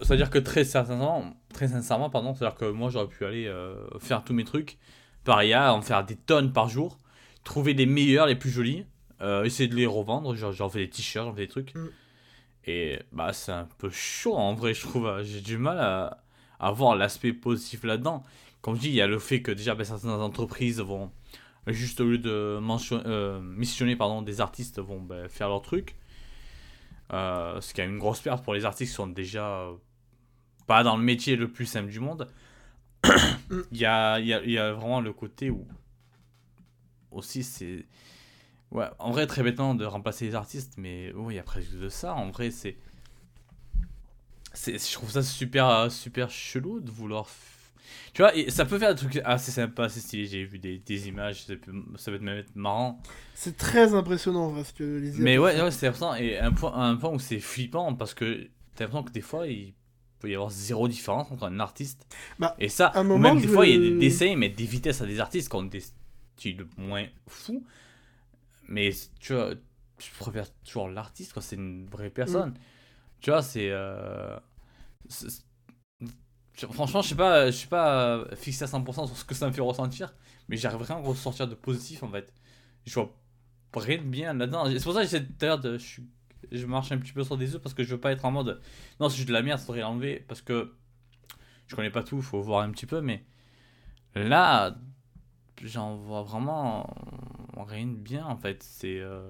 [0.01, 4.23] c'est-à-dire que très sincèrement, très sincèrement, pardon, c'est-à-dire que moi j'aurais pu aller euh, faire
[4.25, 4.77] tous mes trucs
[5.23, 6.97] par IA, en faire des tonnes par jour,
[7.47, 8.85] trouver les meilleurs, les plus jolis,
[9.21, 11.73] euh, essayer de les revendre, genre j'en fais des t-shirts, j'en fais des trucs.
[11.73, 11.89] Mm.
[12.65, 15.23] Et bah c'est un peu chaud en vrai, je trouve.
[15.23, 16.23] J'ai du mal à,
[16.59, 18.23] à voir l'aspect positif là-dedans.
[18.61, 21.09] Comme je dis, il y a le fait que déjà ben, certaines entreprises vont,
[21.67, 25.95] juste au lieu de mention- euh, missionner pardon, des artistes, vont ben, faire leur truc.
[27.13, 29.69] Euh, ce qui a une grosse perte pour les artistes qui sont déjà
[30.67, 32.27] pas dans le métier le plus simple du monde.
[33.71, 35.65] Il y, a, il y, a, il y a vraiment le côté où
[37.11, 37.85] aussi c'est
[38.71, 41.71] ouais en vrai très bêtement de remplacer les artistes mais oui il y a presque
[41.77, 42.77] de ça en vrai c'est
[44.53, 47.27] c'est je trouve ça super super chelou de vouloir
[48.13, 50.79] tu vois et ça peut faire des trucs assez sympas assez stylés j'ai vu des,
[50.79, 52.99] des images ça peut, ça peut même être marrant
[53.35, 56.15] C'est très impressionnant parce que les mais ouais, c'est important.
[56.15, 59.47] Et un point, un point où c'est flippant parce que t'as l'impression que des fois
[59.47, 59.73] il
[60.19, 62.07] peut y avoir zéro différence entre un artiste
[62.39, 62.87] Bah, et ça.
[62.87, 64.65] à un ou moment, même des je- fois il y a des dessins, mettent des
[64.65, 65.83] vitesses à des artistes qui ont des
[66.37, 67.65] styles moins fous.
[68.67, 69.51] mais tu vois,
[69.99, 72.53] je préfère toujours l'artiste quand c'est une vraie personne.
[73.21, 73.69] Tu vois, c'est.
[73.71, 74.39] euh,
[76.73, 79.47] Franchement, je sais pas, je suis pas euh, fixé à 100% sur ce que ça
[79.47, 80.15] me fait ressentir,
[80.49, 82.33] mais j'arrive rien à ressortir de positif en fait.
[82.85, 83.13] Je vois
[83.75, 84.65] rien de bien là-dedans.
[84.67, 85.77] C'est pour ça que j'essaie de.
[85.77, 86.01] Je,
[86.51, 88.31] je marche un petit peu sur des œufs parce que je veux pas être en
[88.31, 88.59] mode.
[88.99, 90.73] Non, c'est juste de la merde, ça faudrait l'enlever parce que
[91.67, 93.25] je connais pas tout, faut voir un petit peu, mais
[94.15, 94.77] là,
[95.63, 96.93] j'en vois vraiment
[97.57, 98.61] rien de bien en fait.
[98.63, 99.25] C'est euh,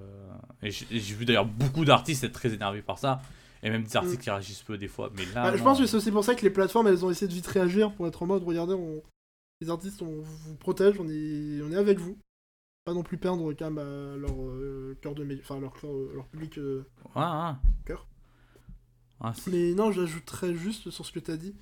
[0.62, 3.20] et j'ai vu d'ailleurs beaucoup d'artistes être très énervés par ça
[3.62, 4.22] et même des artistes Mm.
[4.22, 5.10] qui réagissent peu des fois.
[5.16, 7.10] Mais là, Bah, je pense que c'est aussi pour ça que les plateformes elles ont
[7.10, 9.02] essayé de vite réagir pour être en mode regardez, on...
[9.60, 12.16] les artistes on vous protège, on est, on est avec vous.
[12.84, 15.74] Pas non plus perdre quand même euh, leur euh, cœur de enfin leur,
[16.14, 16.56] leur public.
[16.56, 16.82] Ouais,
[17.16, 17.52] ouais.
[17.84, 18.06] Cœur.
[19.50, 21.54] Mais non, j'ajouterais juste sur ce que t'as dit.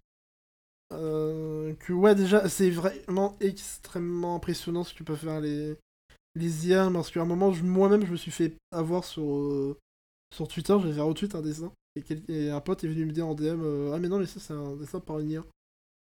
[0.92, 5.76] Euh, que ouais déjà c'est vraiment extrêmement impressionnant ce que peuvent faire les
[6.36, 9.76] les IA parce qu'à un moment moi-même je me suis fait avoir sur euh,
[10.34, 13.34] sur Twitter j'avais retweet un dessin et, et un pote est venu me dire en
[13.34, 15.44] DM euh, ah mais non mais ça c'est un dessin par une IA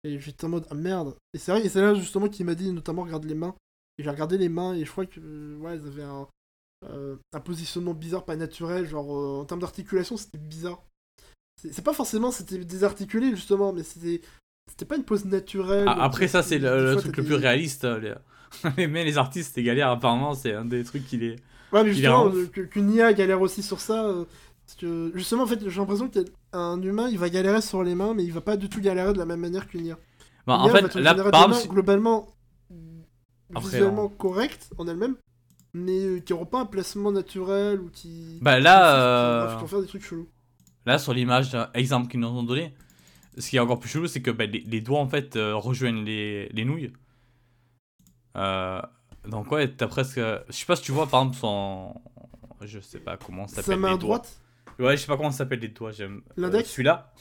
[0.04, 1.16] et j'étais en mode ah merde.
[1.32, 3.54] Et c'est vrai et c'est là justement qu'il m'a dit notamment regarde les mains.
[3.98, 6.28] Et j'ai regardé les mains et je crois que ouais ils avaient un
[6.84, 10.82] euh, un positionnement bizarre pas naturel genre en termes d'articulation c'était bizarre.
[11.56, 14.20] C'est pas forcément c'était désarticulé justement mais c'était
[14.68, 17.34] c'était pas une pose naturelle Ah, après, ça, c'est le, le fois, truc le plus
[17.34, 17.84] réaliste.
[17.84, 17.98] euh,
[18.76, 18.86] Les...
[18.86, 21.36] mais les artistes, c'est galère, apparemment, c'est un des trucs qui les.
[21.72, 24.04] Ouais, mais justement, euh, qu'une IA galère aussi sur ça.
[24.06, 24.24] euh,
[24.66, 28.14] parce que, justement, en fait, j'ai l'impression qu'un humain, il va galérer sur les mains,
[28.14, 29.98] mais il va pas du tout galérer de la même manière qu'une IA.
[30.46, 32.28] Une en fait, là, par exemple, globalement,
[33.54, 35.16] Après, visuellement correctes en elles-mêmes,
[35.74, 38.38] mais euh, qui n'auront pas un placement naturel ou qui.
[38.40, 40.28] Bah, là, qui- euh, qui vont faire des trucs chelous.
[40.86, 42.74] Là, sur l'image, exemple qu'ils nous ont donné,
[43.38, 45.54] ce qui est encore plus chelou, c'est que bah, les, les doigts, en fait, euh,
[45.56, 46.92] rejoignent les, les nouilles.
[48.36, 48.80] Euh,
[49.28, 50.18] donc, ouais, t'as presque.
[50.18, 51.94] Je sais pas si tu vois, par exemple, son.
[52.62, 53.80] Je sais pas comment ça Sa s'appelle.
[53.80, 54.18] main les doigts.
[54.18, 54.40] droite,
[54.78, 55.92] Ouais, je sais pas comment ça s'appelle les doigts.
[55.92, 56.22] J'aime.
[56.26, 56.68] euh, L'index?
[56.70, 57.12] Celui-là,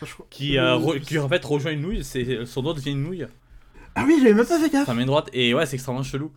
[0.00, 3.02] crois- qui, euh, re- qui en fait rejoint une nouille, c'est son doigt devient une
[3.02, 3.26] nouille,
[3.94, 4.86] Ah oui, j'avais même pas fait gaffe.
[4.86, 6.32] sa main droite, et ouais, c'est extrêmement chelou.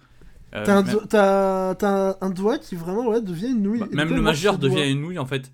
[0.52, 3.80] T'as un, même- un doigt qui vraiment ouais, devient une nouille.
[3.80, 5.52] bah, même le majeur devient une nouille en fait.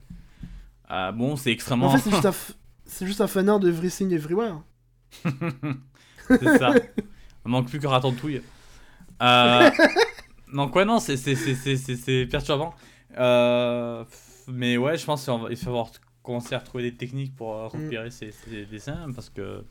[0.87, 1.87] Ah bon, c'est extrêmement.
[1.87, 2.25] En fait, c'est juste
[2.89, 4.61] c'est juste un fanard de Everything Everywhere.
[6.27, 6.73] c'est ça.
[7.45, 8.41] Il manque plus que Ratatouille.
[9.21, 9.69] Euh...
[10.53, 12.73] donc ouais, non, c'est perturbant.
[13.17, 14.03] Euh,
[14.47, 15.91] Mais ouais, je pense qu'il va falloir
[16.23, 17.83] commencer à retrouver des techniques pour euh, Mm.
[17.85, 19.63] repérer ces, ces dessins parce que...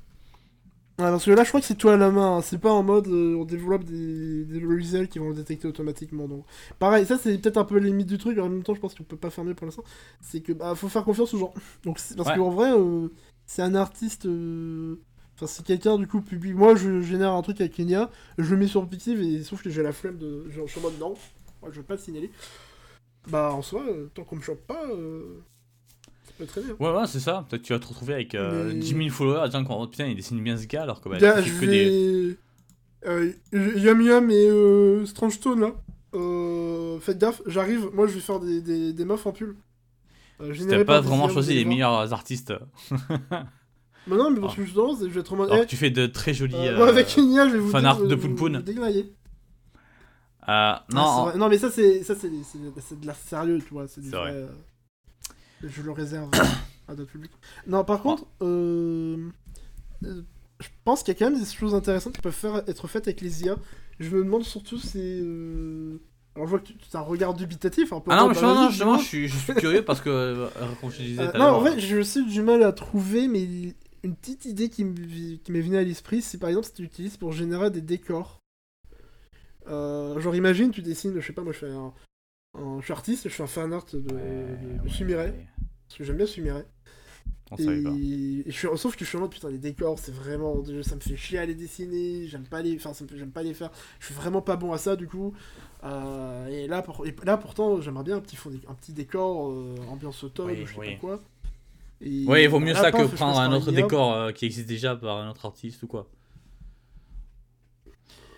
[0.98, 2.38] Parce que là, je crois que c'est toi à la main.
[2.38, 2.42] hein.
[2.42, 6.26] C'est pas en mode euh, on développe des, des logiciels qui vont le détecter automatiquement.
[6.26, 6.44] Donc,
[6.80, 8.36] pareil, ça c'est peut-être un peu les limites du truc.
[8.38, 9.84] En même temps, je pense qu'on peut pas faire mieux pour l'instant.
[10.20, 11.54] C'est que bah, faut faire confiance aux gens.
[11.84, 12.36] Donc, parce Ouais.
[12.36, 13.08] qu'en vrai, euh,
[13.46, 14.26] c'est un artiste.
[14.26, 14.96] euh,
[15.36, 16.56] Enfin, c'est quelqu'un du coup public.
[16.56, 19.70] Moi, je génère un truc avec Kenya, je le mets sur Pictive et sauf que
[19.70, 20.46] j'ai la flemme de.
[20.50, 21.14] Je suis en mode non,
[21.62, 22.32] moi, je veux pas le signaler.
[23.28, 23.84] Bah, en soi,
[24.14, 24.82] tant qu'on me chope pas,
[26.40, 26.74] euh, très bien.
[26.78, 27.46] Ouais, ouais, c'est ça.
[27.48, 30.16] Peut-être tu vas te retrouver avec euh, Mais- 10 000 followers, disant qu'on putain, il
[30.16, 32.36] dessine bien ce gars alors que bah, Gars, je des...
[33.06, 35.72] Euh, Yum Yum et euh, Strange Tone là.
[36.14, 37.90] Euh, faites gaffe, j'arrive.
[37.92, 39.56] Moi, je vais faire des, des, des meufs en pull.
[40.40, 42.52] Euh, T'as pas vraiment choisi les meilleurs artistes.
[44.06, 45.50] Mais non, mais parce que justement, c'est- je vais être en mode.
[45.50, 46.54] Alors eh, tu fais de très jolis...
[46.56, 48.56] euh, euh, avec une IA, je vais vous fan art de euh, Poun Poun.
[48.56, 49.00] vous déglinguer.
[49.00, 53.86] euh, Ah, non, en- non, mais ça, c'est ça de la sérieux, tu vois.
[53.86, 54.32] C'est vrai.
[54.32, 54.48] vrai.
[55.62, 56.30] Je le réserve
[56.88, 57.32] à d'autres publics.
[57.66, 59.28] Non, par contre, euh,
[60.04, 60.22] euh,
[60.60, 63.06] je pense qu'il y a quand même des choses intéressantes qui peuvent faire, être faites
[63.08, 63.56] avec les IA.
[64.00, 64.98] Je me demande surtout, c'est.
[65.22, 65.98] euh,
[66.36, 68.12] Alors, je vois que tu as un regard dubitatif un peu.
[68.12, 70.48] Ah non, mais je, non, justement, je suis, je suis curieux parce que, euh,
[70.80, 73.26] comme je te disais tout à non, en fait, j'ai aussi du mal à trouver,
[73.26, 73.74] mais
[74.04, 76.82] une petite idée qui me- qui m'est venue à l'esprit, c'est par exemple si tu
[76.82, 78.38] l'utilises pour générer des décors.
[79.68, 81.92] Euh, genre, imagine, tu dessines, je sais pas, moi je fais un.
[82.54, 84.78] Un- je suis artiste, je fais un fan art de, Ouais, de,
[85.86, 86.66] parce que j'aime bien Sumiret.
[87.50, 87.98] On Et, savait pas.
[87.98, 90.62] et je suis, sauf que je suis en mode putain, les décors, c'est vraiment.
[90.82, 92.76] Ça me fait chier à les dessiner, j'aime pas les.
[92.76, 93.70] Enfin, ça me fait- j'aime pas les faire.
[94.00, 95.34] Je suis vraiment pas bon à ça du coup.
[95.84, 99.50] Euh, et, là, pour- et là, pourtant, j'aimerais bien un petit, fond, un petit décor,
[99.50, 100.94] euh, ambiance automne, Oui, ou je sais oui.
[100.94, 101.22] pas quoi.
[102.00, 104.68] Et Ouais, il vaut mieux là, ça que prendre un autre décor euh, qui existe
[104.68, 106.08] déjà par un autre artiste ou quoi.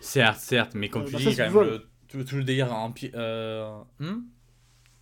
[0.00, 2.72] Certes, certes, mais comme Euh, tu bah, dis, quand même, le- tout, tout le délire
[2.74, 3.10] empire.
[3.14, 3.78] Euh...
[3.98, 4.22] hmm?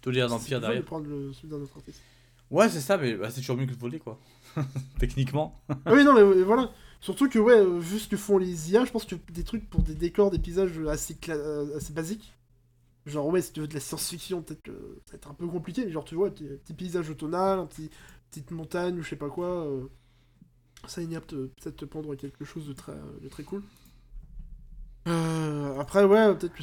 [0.00, 0.80] Tout le délire d'empire derrière.
[0.80, 2.00] de prendre le, celui d'un autre artiste?
[2.50, 4.18] Ouais, c'est ça, mais bah, c'est toujours mieux que de voler, quoi.
[4.98, 5.54] Techniquement.
[5.68, 6.70] ah oui, non, mais voilà.
[7.00, 9.68] Surtout que, ouais, euh, vu ce que font les IA, je pense que des trucs
[9.68, 12.32] pour des décors, des paysages assez, euh, assez basiques.
[13.06, 15.46] Genre, ouais, si tu veux de la science-fiction, peut-être que ça va être un peu
[15.46, 17.90] compliqué, mais genre, tu vois, petit, petit paysage automnal, un petit,
[18.30, 19.66] petite montagne ou je sais pas quoi.
[19.66, 19.86] euh,
[20.86, 23.62] ça, peut peut-être te pendre quelque chose de très, de très cool.
[25.06, 26.62] Euh, après, ouais, peut-être que.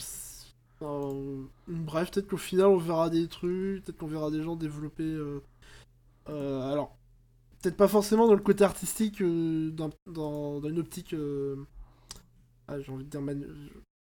[0.81, 5.03] Euh, bref, peut-être qu'au final on verra des trucs, peut-être qu'on verra des gens développer.
[5.03, 5.41] euh,
[6.29, 6.97] euh, alors,
[7.61, 9.91] peut-être pas forcément dans le côté artistique, dans,
[10.63, 11.15] une optique.
[12.67, 13.21] ah, j'ai envie de dire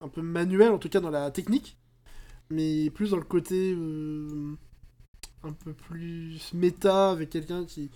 [0.01, 1.79] un peu manuelle, en tout cas dans la technique,
[2.51, 3.77] mais plus dans le côté
[5.43, 7.91] un peu plus méta avec quelqu'un qui.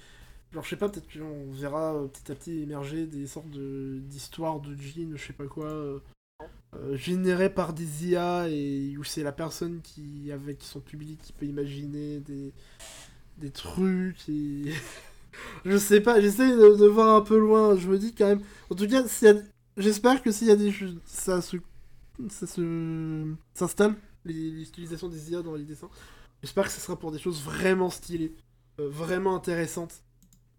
[0.53, 4.61] Genre, je sais pas, peut-être qu'on verra petit à petit émerger des sortes de- d'histoires
[4.61, 6.01] de jeans, je sais pas quoi.
[6.41, 6.47] Euh,
[6.77, 11.33] euh, généré par des IA et où c'est la personne qui, avec son public, qui
[11.33, 12.53] peut imaginer des,
[13.39, 14.73] des trucs et...
[15.65, 18.43] je sais pas, j'essaie de, voir un peu loin, je me dis quand même...
[18.71, 19.05] En tout cas,
[19.77, 20.73] j'espère que s'il y a des.
[21.05, 21.57] Ça se...
[22.29, 23.35] Ça se...
[23.55, 23.95] s'installe,
[24.25, 25.91] l'utilisation des IA dans les dessins.
[26.43, 28.35] J'espère que ce sera pour des choses vraiment stylées,
[28.81, 30.03] euh, vraiment intéressantes.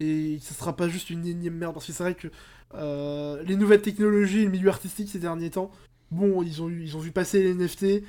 [0.00, 2.28] Et ce sera pas juste une énième merde, parce que c'est vrai que
[2.74, 5.70] euh, les nouvelles technologies, le milieu artistique ces derniers temps,
[6.10, 8.02] Bon, ils ont, ils ont vu passer les NFT.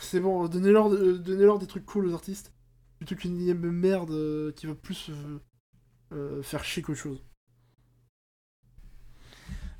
[0.00, 2.52] C'est bon, donnez-leur euh, donnez-leur des trucs cool aux artistes.
[2.98, 5.10] Plutôt qu'une énième merde euh, qui va plus
[6.42, 7.22] faire chier qu'autre chose.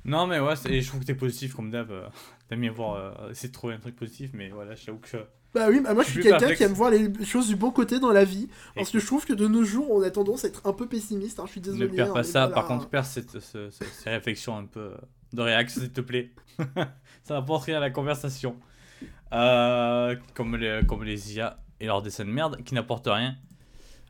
[0.07, 1.91] Non, mais ouais, et je trouve que t'es positif comme d'hab.
[1.91, 2.07] euh,
[2.49, 5.17] T'aimes bien voir, euh, essayer de trouver un truc positif, mais voilà, je t'avoue que.
[5.53, 7.99] Bah oui, bah moi je suis quelqu'un qui aime voir les choses du bon côté
[7.99, 8.47] dans la vie.
[8.75, 10.87] Parce que je trouve que de nos jours, on a tendance à être un peu
[10.87, 11.39] pessimiste.
[11.39, 11.87] hein, je suis désolé.
[11.89, 12.55] Ne perds hein, pas mais ça, voilà.
[12.55, 14.97] par contre, perds cette, ce- ce- ces réflexions un peu euh,
[15.33, 16.31] de réax, s'il te plaît.
[17.23, 18.55] ça n'apporte rien à la conversation.
[19.33, 23.35] Euh, comme, les, comme les IA et leurs dessins de merde qui n'apportent rien.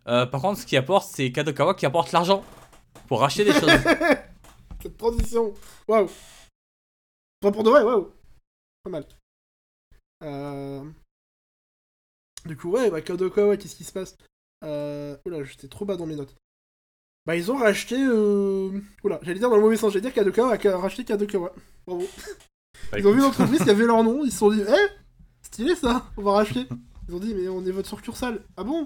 [0.07, 2.43] Euh, par contre, ce qui apporte, c'est Kadokawa qui apporte l'argent
[3.07, 3.69] pour racheter des choses.
[4.97, 5.53] Transition.
[5.87, 6.09] Waouh.
[7.41, 8.11] Enfin, pour de vrai, waouh.
[8.83, 9.05] Pas mal.
[10.23, 10.83] Euh...
[12.45, 14.17] Du coup, ouais, bah, Kadokawa, qu'est-ce qui se passe?
[14.63, 15.17] Euh...
[15.25, 16.35] Oula, j'étais trop bas dans mes notes.
[17.25, 17.95] Bah, ils ont racheté.
[17.99, 18.79] Euh...
[19.03, 21.53] Oula, j'allais dire dans le mauvais sens, j'allais dire Kadokawa a racheté Kadokawa.
[21.85, 22.05] Bravo.
[22.91, 24.87] Bah, Ils ont vu l'entreprise qui avait leur nom, ils se sont dit, eh,
[25.41, 26.65] stylé ça, on va racheter.
[27.09, 28.43] Ils ont dit, mais on est votre succursale.
[28.55, 28.85] Ah bon?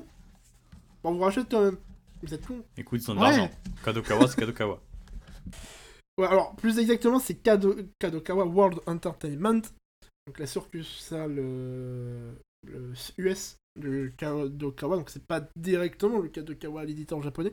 [1.03, 1.77] Bah, on vous rachète quand même.
[2.23, 2.63] Vous êtes con.
[2.77, 3.25] écoute, ils ont de Ouais.
[3.37, 3.51] l'argent.
[3.85, 4.79] Kadokawa, c'est Kadokawa.
[6.21, 9.61] Ouais, alors, plus exactement, c'est Kado- Kadokawa World Entertainment.
[10.27, 12.31] Donc la succursale euh,
[12.67, 14.97] le US de Kadokawa.
[14.97, 17.51] Donc c'est pas directement le Kadokawa, l'éditeur japonais.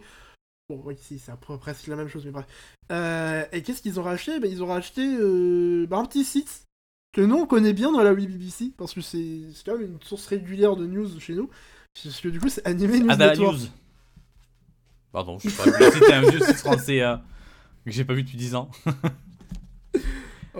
[0.69, 2.45] Bon, oui, si, c'est à peu presque la même chose, mais bref.
[2.93, 4.39] Euh, et qu'est-ce qu'ils ont racheté?
[4.39, 6.65] Ben, Ils ont racheté euh, ben, un petit site
[7.15, 10.27] que nous on connaît bien dans la BBC, parce que c'est quand même une source
[10.27, 11.49] régulière de news chez nous.
[12.05, 13.57] Parce que du coup, c'est Anime News Ada Network.
[13.59, 13.67] News.
[15.11, 15.91] Pardon, je sais pas.
[15.91, 17.17] C'était un vieux site français euh,
[17.85, 18.71] que j'ai pas vu depuis 10 ans.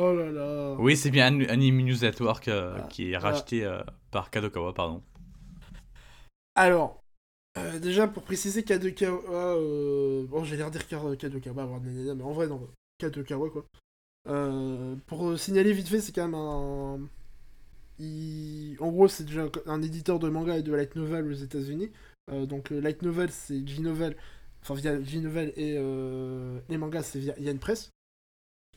[0.01, 0.77] Oh là là.
[0.79, 2.85] Oui, c'est bien An- Anime News Network euh, Voilà.
[2.87, 3.81] qui est racheté euh,
[4.13, 5.03] par Kadokawa, pardon.
[6.55, 7.03] Alors,
[7.57, 9.57] euh, déjà pour préciser Kadokawa,
[10.29, 12.69] bon j'ai l'air dire Ka- Kadokawa, mais en vrai non,
[12.99, 13.65] Kadokawa quoi.
[15.07, 17.01] Pour signaler vite fait, c'est quand même un,
[17.99, 21.91] il- en gros c'est déjà un éditeur de manga et de light novel aux États-Unis.
[22.31, 24.17] Donc light novel c'est G-Novel,
[24.63, 27.91] enfin via G-Novel et euh, les mangas c'est via Yann Press.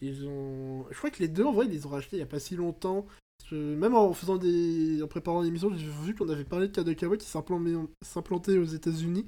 [0.01, 2.23] Ils ont, je crois que les deux en vrai ils les ont rachetés il y
[2.23, 3.05] a pas si longtemps.
[3.51, 5.01] Même en faisant des.
[5.03, 9.27] en préparant l'émission, j'ai vu qu'on avait parlé de Kadokawa qui s'implantait aux États-Unis.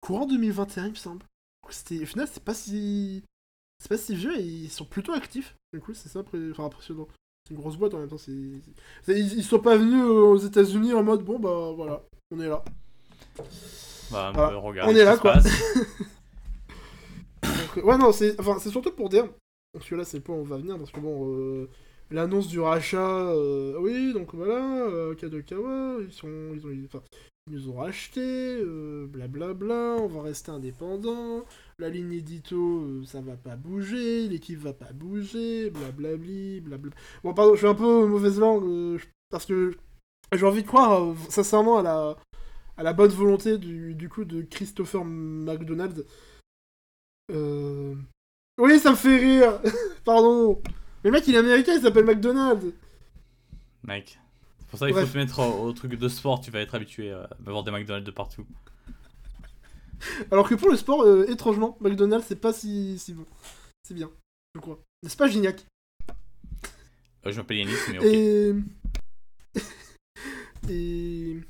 [0.00, 1.24] Courant 2021, il me semble.
[1.68, 2.02] C'était...
[2.02, 3.22] Au final, c'est pas si.
[3.78, 5.56] C'est pas si vieux et ils sont plutôt actifs.
[5.72, 7.08] Du coup, c'est ça enfin, impressionnant.
[7.46, 8.16] C'est une grosse boîte en même temps.
[8.28, 8.62] Ils,
[9.08, 12.64] ils sont pas venus aux États-Unis en mode bon, bah voilà, on est là.
[14.10, 15.34] Bah, regarde On est là, quoi.
[17.42, 19.26] Donc, ouais, non, c'est, enfin, c'est surtout pour dire.
[19.72, 20.78] Parce que là, c'est le point où on va venir.
[20.78, 21.68] Parce que bon, euh,
[22.10, 22.98] l'annonce du rachat.
[23.30, 26.88] euh, oui, donc voilà, euh, Kadokawa, ils, sont, ils, ont, ils-
[27.50, 31.44] nous ont racheté, euh, blablabla, on va rester indépendant.
[31.78, 36.92] La ligne édito, ça va pas bouger, l'équipe va pas bouger, blablabli, blabla.
[37.22, 38.98] Bon, pardon, je suis un peu mauvaise langue,
[39.28, 39.72] parce que
[40.32, 42.16] j'ai envie de croire, sincèrement, à la,
[42.76, 46.04] à la bonne volonté du, du coup de Christopher McDonald.
[47.32, 47.94] Euh...
[48.58, 49.60] Oui, ça me fait rire
[50.04, 50.60] Pardon
[51.02, 52.74] Mais le mec, il est américain, il s'appelle McDonald
[53.82, 54.18] Mec.
[54.58, 56.74] C'est pour ça qu'il faut se mettre au, au truc de sport, tu vas être
[56.74, 58.46] habitué à avoir des McDonald's de partout.
[60.30, 63.24] Alors que pour le sport, euh, étrangement, McDonald's, c'est pas si, si bon.
[63.82, 64.10] C'est bien,
[64.54, 64.78] je crois.
[65.02, 65.64] N'est-ce pas, Gignac?
[67.26, 68.04] Euh, je m'appelle Yanis, mais ok.
[68.04, 68.54] Et...
[70.70, 71.40] Et...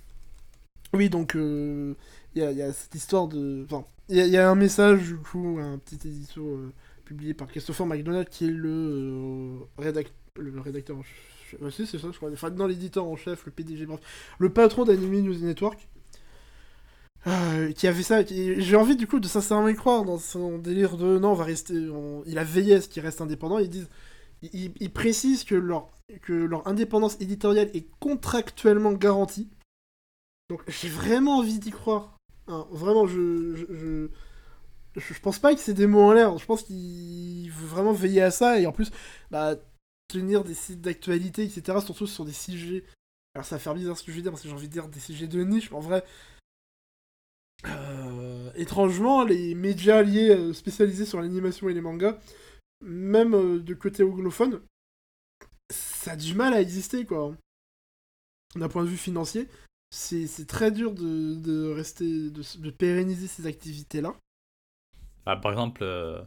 [0.94, 1.94] Oui, donc, euh,
[2.34, 3.64] il y, a, a cette histoire de...
[3.64, 6.72] Enfin, il y, a- a un message, du coup, un petit édito euh,
[7.04, 9.58] publié par Christopher McDonald, qui est le, euh,
[10.36, 11.60] le rédacteur en chef...
[11.60, 12.30] ouais, c'est ça, je crois.
[12.32, 14.00] Enfin, dans l'éditeur en chef, le PDG, bref.
[14.38, 15.88] Le patron d'Anime News Network.
[17.76, 20.96] qui avait ça, qui- j'ai envie du coup de sincèrement y croire dans son délire
[20.96, 21.88] de non, on va rester.
[21.90, 23.58] on- Il a veillé à ce qu'il reste indépendant.
[23.58, 23.88] Ils disent,
[24.52, 25.54] ils, précisent que
[26.34, 29.48] leur indépendance éditoriale est contractuellement garantie.
[30.48, 32.16] Donc j'ai vraiment envie d'y croire.
[32.46, 34.08] Hein, vraiment, je, je,
[34.96, 36.36] je, pense pas que c'est des mots en l'air.
[36.38, 38.90] Je pense qu'il faut vraiment veiller à ça et en plus,
[39.30, 39.56] bah,
[40.08, 41.78] tenir des sites d'actualité, etc.
[41.84, 42.84] Surtout sur des sujets.
[43.34, 44.72] Alors ça va faire bizarre ce que je veux dire parce que j'ai envie de
[44.72, 46.04] dire des sujets de niche, mais en vrai.
[47.66, 52.18] euh, étrangement, les médias liés euh, spécialisés sur l'animation et les mangas,
[52.82, 54.60] même euh, de côté anglophone,
[55.70, 57.34] ça a du mal à exister quoi.
[58.56, 59.48] D'un point de vue financier,
[59.94, 64.14] c'est très dur de, de rester, de, de pérenniser ces activités-là.
[65.24, 66.20] Bah, par exemple, euh,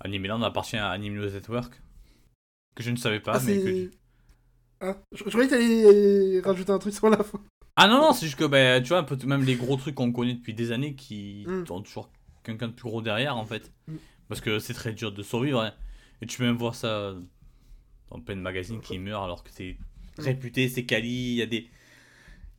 [0.00, 1.80] Animeland appartient à Anime News Network.
[2.74, 3.90] Que je ne savais pas, Ah, mais que.
[4.80, 7.40] Ah, je, je croyais que t'allais rajouter un truc sur la fin.
[7.76, 9.94] Ah non, non, c'est juste que, bah, tu vois, un peu, même les gros trucs
[9.96, 11.64] qu'on connaît depuis des années qui Mm.
[11.70, 12.10] ont toujours
[12.44, 13.72] quelqu'un de plus gros derrière, en fait.
[13.88, 13.96] Mm.
[14.28, 15.60] Parce que c'est très dur de survivre.
[15.60, 15.74] hein.
[16.22, 17.14] Et tu peux même voir ça
[18.10, 19.76] dans plein de magazines qui meurent alors que c'est
[20.18, 20.22] Mm.
[20.22, 21.68] réputé, c'est quali, il y a des.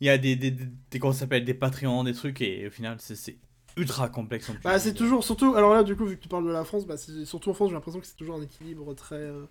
[0.02, 2.98] Il y a des, des, des, des- s'appelle, des Patreons, des trucs, et au final,
[3.00, 3.38] c'est-
[3.78, 4.50] ultra complexe.
[4.64, 6.86] Bah, c'est toujours, surtout, alors là, du coup, vu que tu parles de la France,
[6.86, 9.46] bah, surtout en France, j'ai l'impression que c'est toujours un équilibre très euh,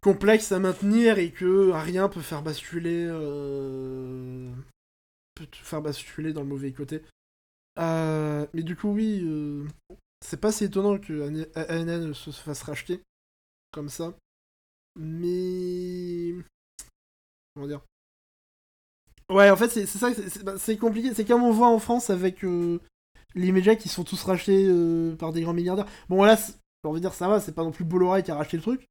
[0.00, 4.50] complexe à maintenir et que rien peut faire basculer, euh,
[5.34, 7.02] peut faire basculer dans le mauvais côté.
[7.78, 9.66] Euh, mais du coup, oui, euh,
[10.20, 11.22] c'est pas si étonnant que
[11.56, 13.00] ANN se fasse racheter
[13.72, 14.14] comme ça.
[14.96, 16.34] Mais.
[17.54, 17.82] Comment dire
[19.32, 21.12] Ouais, en fait, c'est ça, c'est- bah, c'est compliqué.
[21.14, 22.80] C'est comme on voit en France avec euh,
[23.34, 25.86] les médias qui sont tous rachetés euh, par des grands milliardaires.
[26.08, 28.34] Bon, là, j'ai envie de dire, ça va, c'est pas non plus Bolloré qui a
[28.36, 28.86] racheté le truc.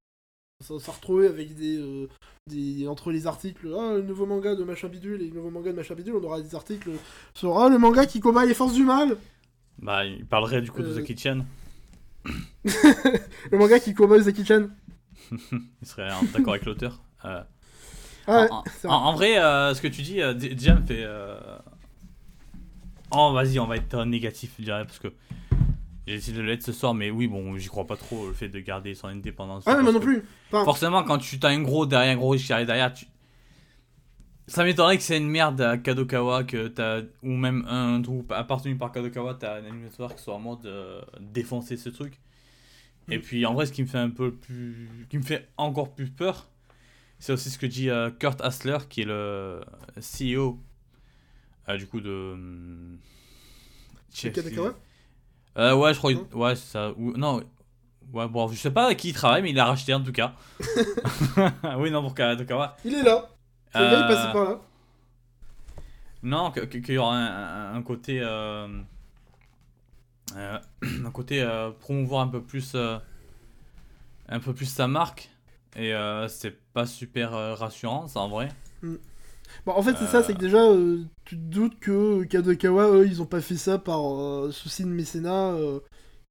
[0.64, 2.08] Ça va se retrouver avec des, euh,
[2.48, 2.88] des.
[2.88, 5.76] Entre les articles, ah, le nouveau manga de machin bidule et le nouveau manga de
[5.78, 6.92] machin bidule, on aura des articles
[7.34, 9.18] sur, ah, le manga qui combat les forces du mal
[9.80, 11.46] Bah, il parlerait du coup de The Kitchen.
[13.52, 14.68] Le manga qui combat Zaki Chan.
[15.32, 17.02] Il serait d'accord avec l'auteur.
[18.32, 18.88] Ouais, en, vrai.
[18.90, 21.04] en vrai, euh, ce que tu dis, euh, déjà me fait.
[21.04, 21.38] euh,
[23.12, 25.10] Oh, vas-y, on va être négatif, je dirais, parce que
[26.08, 28.48] j'ai essayé de l'être ce soir, mais oui, bon, j'y crois pas trop, le fait
[28.50, 29.64] de garder son indépendance.
[29.68, 30.24] Ah, mais moi non plus.
[30.52, 33.06] Enfin, Forcément, quand tu as un gros derrière, un gros riche qui arrive derrière, tu...
[34.48, 38.76] ça m'étonnerait que c'est une merde à Kadokawa, que t'as, ou même un groupe appartenu
[38.78, 42.20] par Kadokawa, t'as un animateur qui soit en mode euh, défoncer ce truc.
[43.10, 43.22] Et Mm.
[43.22, 45.06] puis en vrai, ce qui me fait un peu plus.
[45.10, 46.48] qui me fait encore plus peur,
[47.22, 49.62] c'est aussi ce que dit euh, Kurt Hassler, qui est le
[49.98, 50.60] CEO
[51.70, 52.36] euh, du coup de.
[55.58, 56.12] euh, Ouais, je crois.
[56.34, 56.92] Ouais, ça.
[56.98, 57.42] Ou, non.
[58.12, 60.12] Ouais, bon, je sais pas à qui il travaille, mais il l'a racheté en tout
[60.12, 60.34] cas.
[61.78, 62.76] oui, non, pour Kadokawa.
[62.84, 63.30] Il est là.
[63.74, 64.60] Gars, il Euh, passait par là.
[66.24, 68.20] Non, qu'il y aura un, côté.
[68.22, 68.68] euh,
[70.36, 70.60] euh,
[71.06, 72.74] un côté euh, promouvoir un peu plus.
[72.76, 72.98] euh,
[74.28, 75.30] un peu plus sa marque.
[75.76, 78.50] Et euh, c'est pas super euh, rassurant, ça en vrai.
[79.66, 80.08] Bon, en fait, c'est Euh.
[80.08, 83.58] ça, c'est que déjà, euh, tu te doutes que Kadokawa, eux, ils ont pas fait
[83.58, 85.54] ça par euh, souci de mécénat.
[85.54, 85.80] euh,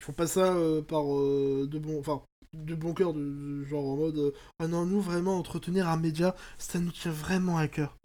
[0.01, 2.23] ils font pas ça euh, par euh, de bon, enfin,
[2.55, 5.99] de bon cœur, de, de genre en mode, euh, ah non, nous vraiment entretenir un
[5.99, 7.97] média, ça nous tient vraiment à cœur.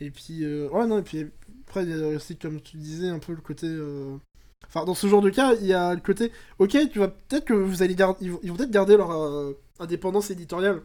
[0.00, 1.26] Et puis, euh, ouais, non, et puis
[1.66, 3.66] après, il y a aussi, comme tu disais, un peu le côté.
[3.68, 4.16] euh,
[4.66, 7.44] Enfin, dans ce genre de cas, il y a le côté, ok, tu vas peut-être
[7.44, 10.82] que vous allez garder, ils vont, vont peut-être garder leur euh, indépendance éditoriale.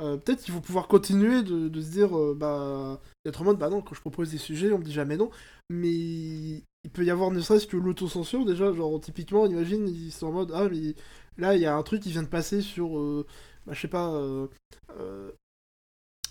[0.00, 3.68] Euh, peut-être qu'ils vont pouvoir continuer de, se dire, euh, bah, d'être en mode, bah
[3.68, 5.30] non, quand je propose des sujets, on me dit jamais non.
[5.68, 10.28] Mais il peut y avoir ne serait-ce que l'autocensure déjà, genre typiquement, imagine, ils sont
[10.28, 10.94] en mode, ah, mais
[11.36, 13.26] là, il y a un truc qui vient de passer sur, euh,
[13.66, 14.46] bah, je sais pas, euh,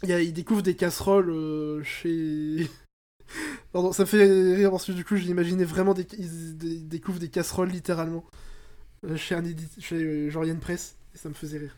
[0.03, 2.67] il découvrent des casseroles chez.
[3.71, 6.07] Pardon, ça fait rire parce que du coup, j'imaginais vraiment des...
[6.17, 8.25] ils dé- découvrent des casseroles littéralement
[9.15, 11.75] chez un édite, chez genre Yann Press, et ça me faisait rire.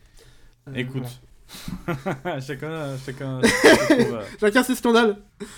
[0.68, 1.02] Euh, Écoute.
[1.02, 1.10] voilà.
[2.40, 3.40] chacun, chacun,
[3.90, 5.16] euh, Chacun ses scandales.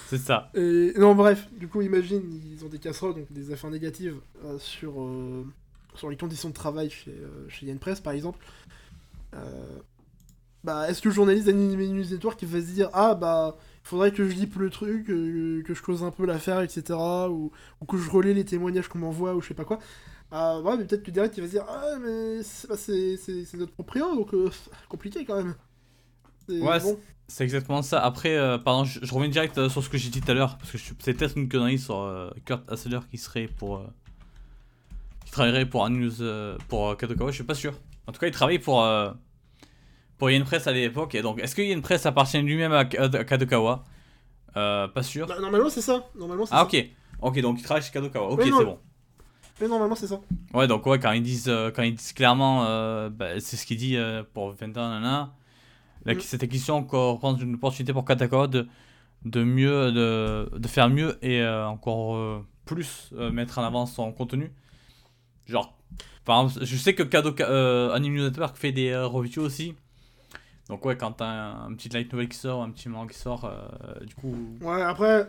[0.09, 0.51] c'est ça.
[0.55, 2.23] Et non, bref, du coup, imagine,
[2.53, 5.47] ils ont des casseroles, donc des affaires négatives euh, sur, euh,
[5.95, 8.45] sur les conditions de travail chez, euh, chez Yann Press, par exemple.
[10.63, 13.89] Bah, est-ce que le journaliste d'Anime News Network qui va se dire Ah, bah, il
[13.89, 16.99] faudrait que je lipe le truc, que je close un peu l'affaire, etc.,
[17.29, 19.79] ou, ou que je relaie les témoignages qu'on m'envoie, ou je sais pas quoi.
[20.37, 23.17] Ah, ouais, mais peut-être que derrière, il va se dire Ah, mais c'est bah, c'est-
[23.17, 24.51] c'est- c'est notre proprio, donc euh,
[24.89, 25.55] compliqué quand même.
[26.49, 26.99] C'est- Ouais, bon.
[27.29, 28.03] C'est exactement ça.
[28.05, 30.35] Après, euh, pardon, je, je reviens direct euh, sur ce que j'ai dit tout à
[30.35, 33.83] l'heure, parce que c'est peut-être une connerie sur euh, Kurt Hassler qui serait pour.
[35.25, 36.11] qui travaillerait pour news.
[36.69, 37.73] pour Kadokawa, je suis pas sûr.
[38.09, 38.85] En tout cas, il travaille pour.
[40.19, 43.05] pour Yen Press à l'époque, et donc est-ce que Yen Press appartient lui-même à, Ka-
[43.05, 43.85] à Kadokawa?
[44.53, 45.27] Pas sûr.
[45.29, 46.05] Bah, normalement, c'est ça.
[46.17, 46.77] Normalement, c'est Ah, ça.
[46.79, 46.87] ok.
[47.23, 48.29] Ok, donc il travaille chez Kadokawa.
[48.31, 48.79] Ok, c'est bon.
[49.61, 50.21] Mais normalement, c'est ça.
[50.53, 53.65] Ouais, donc ouais, quand ils disent, euh, quand ils disent clairement, euh, bah, c'est ce
[53.67, 55.33] qu'il dit euh, pour 20 ans, nanana,
[56.05, 56.21] La- Mm.
[56.21, 58.67] Cette acquisition encore représente une opportunité pour Katakawa de,
[59.25, 64.53] de mieux, de, de faire mieux et encore plus mettre en avant son contenu.
[65.47, 65.79] Genre,
[66.27, 67.03] par exemple, je sais que
[67.43, 69.75] euh, Anime Network fait des reviews aussi.
[70.69, 73.19] Donc ouais, quand t'as un, un petit light novel qui sort, un petit manga qui
[73.19, 73.51] sort,
[74.07, 74.35] du coup...
[74.61, 75.27] Ouais, après,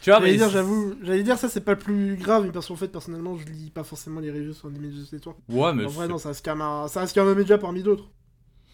[0.00, 2.68] Tu vois, j'allais dire, j'avoue, j'allais dire ça c'est pas le plus grave, mais parce
[2.68, 5.38] qu'en fait personnellement je lis pas forcément les reviews sur Anime News Network.
[5.48, 8.10] Ouais, mais En vrai non, ça reste un, ça reste un média parmi d'autres.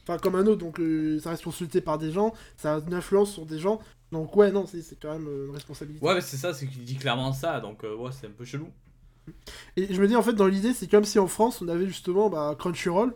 [0.02, 2.94] Enfin comme un autre, donc euh, ça reste consulté par des gens, ça a une
[2.94, 3.80] influence sur des gens,
[4.12, 6.04] donc ouais non, c'est c'est quand même euh, une responsabilité.
[6.04, 8.44] Ouais, mais c'est ça, c'est qu'il dit clairement ça, donc euh, ouais, c'est un peu
[8.44, 8.72] chelou.
[9.76, 11.86] Et je me dis en fait dans l'idée c'est comme si en France on avait
[11.86, 13.14] justement bah, Crunchyroll,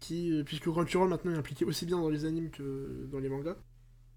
[0.00, 3.56] qui, puisque Crunchyroll maintenant est impliqué aussi bien dans les animes que dans les mangas,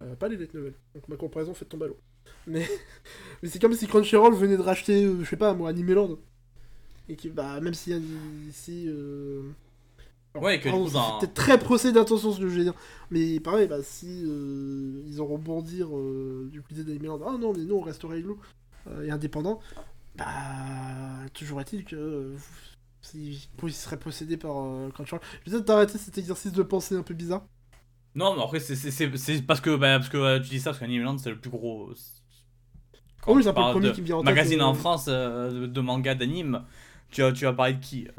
[0.03, 1.99] Euh, pas les light novels, donc ma comparaison fait tomber à l'eau.
[2.47, 2.67] Mais,
[3.43, 6.17] mais c'est comme si Crunchyroll venait de racheter, euh, je sais pas moi, Animeland.
[7.09, 7.93] Et qui, bah même si...
[8.51, 9.41] si euh...
[10.33, 10.69] alors, Ouais, que
[11.19, 12.73] peut-être très procès d'intention ce que je vais dire.
[13.11, 17.63] Mais pareil, bah si euh, ils ont rebondir euh, du côté d'Animeland, ah non mais
[17.63, 18.37] nous on reste réglo
[18.87, 19.59] euh, et indépendant,
[20.17, 20.25] bah
[21.33, 22.33] toujours est-il que
[23.01, 24.55] s'ils ils seraient possédés par
[24.93, 25.21] Crunchyroll.
[25.45, 27.45] Je vais peut-être t'arrêter cet exercice de pensée un peu bizarre.
[28.15, 31.29] Non, mais après, c'est- parce que, bah, parce que tu dis ça, parce qu'Animeland, c'est
[31.29, 31.93] le plus gros.
[33.27, 34.65] Quand Oh oui, c'est un peu le premier qui me vient en tête, Magazine euh,
[34.65, 36.63] en France euh, de, manga, d'anime,
[37.11, 38.11] tu, vas- tu vas parler de qui euh,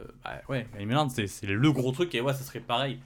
[0.00, 2.98] euh, bah, Ouais, Animeland, c'est c'est le gros truc, et ouais, ça serait pareil.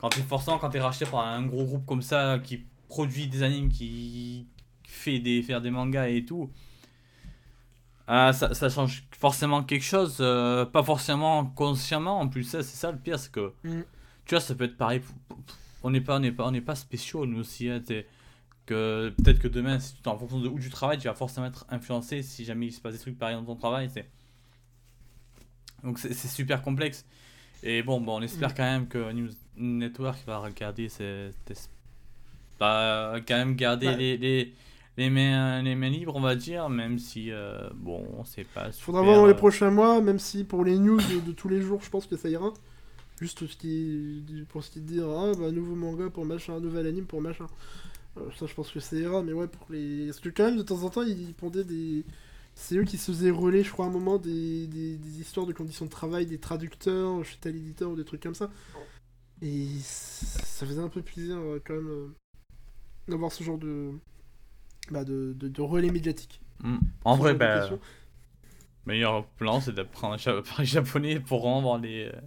[0.00, 3.42] Quand t'es forcément, quand t'es racheté par un gros groupe comme ça, qui produit des
[3.42, 4.46] animes, qui
[4.84, 6.50] fait des, faire des mangas et tout.
[8.06, 12.18] ah, ça, ça change forcément quelque chose, euh, pas forcément consciemment.
[12.20, 13.82] En plus, ça, c'est ça le pire, c'est que Mm.
[14.26, 15.02] tu vois, ça peut être pareil.
[15.82, 17.68] On n'est pas, on n'est pas, on n'est pas spéciaux nous aussi.
[17.68, 17.80] hein,
[18.70, 21.46] que peut-être que demain, si tu, en fonction de où tu travailles, tu vas forcément
[21.46, 23.90] être influencé si jamais il se passe des trucs pareils dans ton travail.
[23.92, 24.08] c'est-
[25.82, 27.04] Donc c'est c'est super complexe.
[27.62, 28.54] Et bon, bon on espère Mm.
[28.56, 31.70] quand même que News Network va regarder cette,
[32.58, 33.96] va quand même garder Bah.
[33.96, 34.54] les, les,
[34.96, 38.70] les, mains, les mains libres, on va dire, même si euh, bon, c'est pas.
[38.72, 41.32] Faudra super, voir dans les euh, prochains mois, même si pour les news de, de
[41.32, 42.52] tous les jours, je pense que ça ira.
[43.20, 47.04] Juste ce qui, pour ce qui dire, ah bah nouveau manga pour machin, nouvel anime
[47.04, 47.46] pour machin.
[48.18, 50.06] Euh, ça, je pense que ça ira, mais ouais, pour les.
[50.06, 52.04] Parce que quand même, de temps en temps, ils pondaient des.
[52.54, 55.46] C'est eux qui se faisaient relais, je crois, à un moment, des, des, des histoires
[55.46, 58.50] de conditions de travail, des traducteurs chez tel éditeur ou des trucs comme ça.
[59.42, 62.08] Et ça faisait un peu plaisir, euh, quand même, euh,
[63.08, 63.92] d'avoir ce genre de.
[64.90, 66.42] Bah, de, de, de relais médiatique.
[66.62, 66.78] mm.
[67.04, 67.80] En vrai, bah, questions.
[68.86, 72.20] meilleur plan, c'est d'apprendre parler japonais pour rendre les, euh,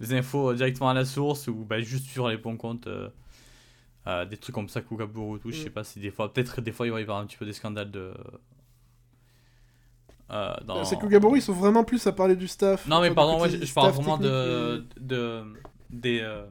[0.00, 2.86] les infos directement à la source ou bah, juste sur les bons comptes.
[2.88, 3.10] euh,
[4.06, 5.50] euh, des trucs comme ça, Kugaburu et tout.
[5.50, 5.72] Je sais Mm.
[5.72, 7.52] pas si des fois, peut-être des fois il va y avoir un petit peu des
[7.52, 8.14] scandales de.
[10.30, 10.84] euh, dans...
[10.84, 10.96] C'est
[11.36, 12.86] ils sont vraiment plus à parler du staff.
[12.86, 15.42] Non, mais pardon, ouais, je, parle vraiment de, de,
[15.90, 16.46] des, euh,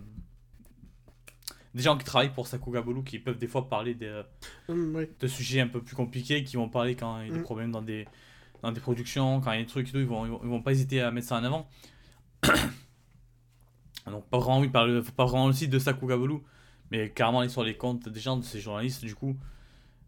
[1.73, 4.21] des gens qui travaillent pour Sakugabulu qui peuvent des fois parler des,
[4.67, 5.09] ouais.
[5.19, 7.43] de sujets un peu plus compliqués, qui vont parler quand il y a des Mm.
[7.43, 8.05] problèmes dans des,
[8.61, 10.41] dans des productions, quand il y a des trucs et tout, ils vont, ils vont,
[10.43, 11.67] ils vont pas hésiter à mettre ça en avant.
[14.07, 16.39] Donc, pas vraiment, oui, parler, faut pas vraiment aussi de Sakugabulu,
[16.91, 19.37] mais carrément aller sur les comptes des gens, de ces journalistes, du coup,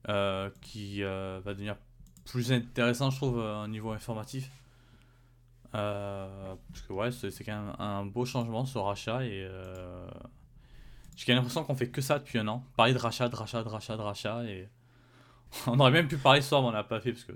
[0.10, 1.76] euh, qui euh, va devenir
[2.26, 4.50] plus intéressant, je trouve, euh, au niveau informatif.
[5.72, 9.50] Parce que, ouais, c'est quand même un beau changement ce rachat et.
[11.16, 12.66] j'ai l'impression qu'on fait que ça depuis un an.
[12.76, 14.44] Parler de rachat, de rachat, de rachat, de rachat.
[14.46, 14.70] Et
[15.68, 17.34] on aurait même pu parler ce soir, mais on l'a pas fait parce que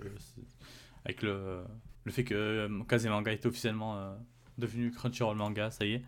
[1.06, 1.64] avec le,
[2.04, 4.18] le fait que Kazemanga est officiellement
[4.58, 6.04] devenu Crunchyroll Manga, ça y est.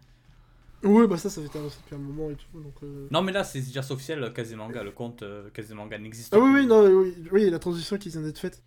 [0.83, 2.59] Ouais, bah ça, ça fait depuis un moment et tout.
[2.59, 3.07] Donc, euh...
[3.11, 6.67] Non, mais là, c'est déjà officiel, Kazemanga, le compte euh, Kazemanga n'existe Ah oui, oui,
[6.67, 8.61] non, oui, oui, la transition qui vient d'être faite.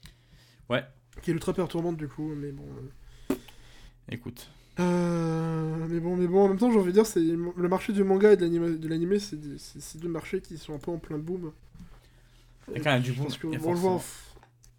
[0.68, 0.84] Ouais.
[1.22, 2.64] Qui est ultra perturbante du coup, mais bon.
[3.30, 3.34] euh.
[4.10, 4.50] Écoute.
[4.80, 7.92] Euh, mais bon, mais bon, en même temps, j'ai envie de dire, c'est le marché
[7.92, 9.56] du manga et de l'animé, c'est des-
[10.00, 11.52] deux marchés qui sont un peu en plein boom.
[12.68, 14.00] Il y a quand même du boom, Parce que on le voit,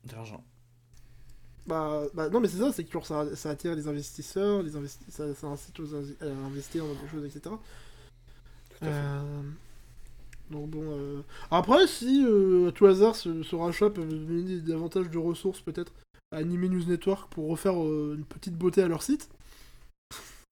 [0.06, 0.44] de l'argent.
[1.72, 5.06] Bah, bah, non, mais c'est ça, c'est que ça, ça attire les investisseurs, les investi
[5.12, 7.60] ça, ça incite aux à investir dans des choses, etc.
[8.70, 9.12] Tout à fait.
[9.20, 9.52] Euh,
[10.50, 10.84] Donc bon.
[10.98, 15.62] euh, Après, si euh, à tout hasard ce, ce rachat peut donner davantage de ressources
[15.62, 15.94] peut-être
[16.34, 19.30] à Anime News Network pour refaire une petite beauté à leur site,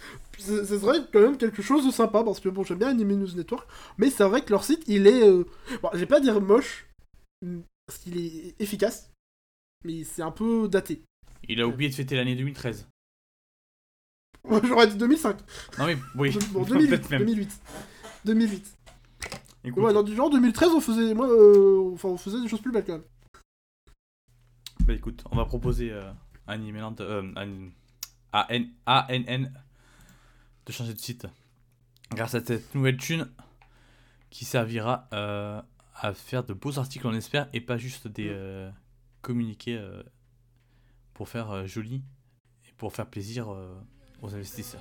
[0.37, 3.35] ce serait quand même quelque chose de sympa parce que bon, j'aime bien Anime News
[3.35, 3.67] Network,
[3.97, 5.29] mais c'est vrai que leur site il est.
[5.81, 6.87] Bon, je vais pas dire moche,
[7.87, 9.11] parce qu'il est efficace,
[9.85, 11.03] mais c'est un peu daté.
[11.47, 12.87] Il a oublié de fêter l'année 2013.
[14.63, 15.37] J'aurais dit 2005.
[15.77, 17.09] Non, mais oui, Bon, peut-être 2008.
[17.11, 17.19] même.
[17.25, 17.61] 2008.
[18.25, 18.77] 2008.
[19.65, 22.61] Écoute, Ouais, dans du genre 2013, on faisait, moi, euh, enfin, on faisait des choses
[22.61, 23.03] plus belles quand même.
[24.85, 26.09] Bah écoute, on va proposer euh,
[26.47, 27.31] à Animeland, euh,
[28.31, 29.51] à, à N- ANN
[30.65, 31.27] de changer de site.
[32.11, 33.29] grâce à cette nouvelle thune
[34.29, 35.61] qui servira euh,
[35.95, 38.71] à faire de beaux articles, on espère, et pas juste des euh,
[39.21, 39.77] communiqués
[41.19, 42.01] pour faire euh, joli
[42.65, 43.75] et pour faire plaisir euh,
[44.21, 44.79] aux investisseurs.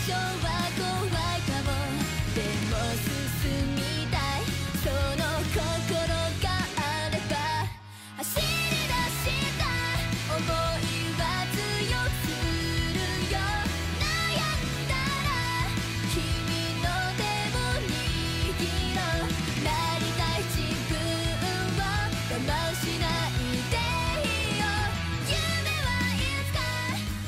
[0.00, 0.49] し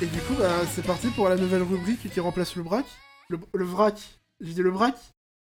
[0.03, 2.87] Et du coup, bah, c'est parti pour la nouvelle rubrique qui remplace le braque.
[3.29, 4.19] Le, le vrac.
[4.41, 4.99] J'ai dit le braque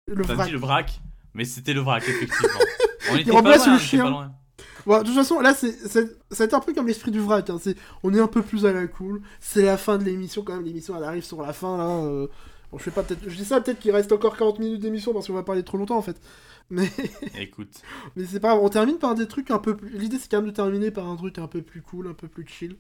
[0.08, 0.48] Le T'as vrac.
[0.48, 1.02] dit le vrac,
[1.34, 2.60] mais c'était le vrac, effectivement.
[3.12, 4.04] On était remplace pas loin, le on était chien.
[4.06, 4.32] pas loin.
[4.86, 7.20] Bon, de toute façon, là, c'est, c'est, ça va être un peu comme l'esprit du
[7.20, 7.50] vrac.
[7.50, 7.58] Hein.
[7.62, 9.22] C'est, on est un peu plus à la cool.
[9.42, 10.64] C'est la fin de l'émission, quand même.
[10.66, 11.88] L'émission, elle arrive sur la fin, là.
[12.06, 12.28] euh.
[12.72, 13.28] Bon, je sais pas, peut-être.
[13.30, 15.78] Je dis ça, peut-être qu'il reste encore 40 minutes d'émission parce qu'on va parler trop
[15.78, 16.20] longtemps, en fait.
[16.70, 16.90] Mais,
[17.38, 17.74] Écoute,
[18.16, 18.62] mais c'est pas grave.
[18.64, 19.90] On termine par des trucs un peu plus.
[19.90, 22.28] L'idée, c'est quand même de terminer par un truc un peu plus cool, un peu
[22.30, 22.78] plus chill.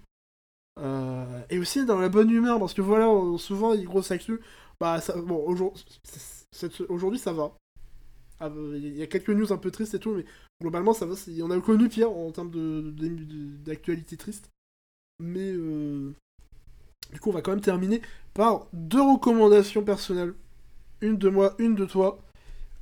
[0.80, 4.40] Euh, et aussi dans la bonne humeur, parce que voilà, on- souvent, grosses actus.
[4.80, 5.46] Bah, bon,
[6.90, 7.54] aujourd'hui, ça va.
[8.40, 10.26] Ah, bah, Il y a quelques news un peu tristes et tout, mais
[10.62, 11.16] globalement, ça va.
[11.44, 14.50] On a connu pire en termes de- de- de- d'actualité triste.
[15.20, 16.14] Mais euh,
[17.14, 18.02] du coup, on va quand même terminer
[18.34, 20.34] par deux recommandations personnelles.
[21.02, 22.20] Une de moi, une de toi.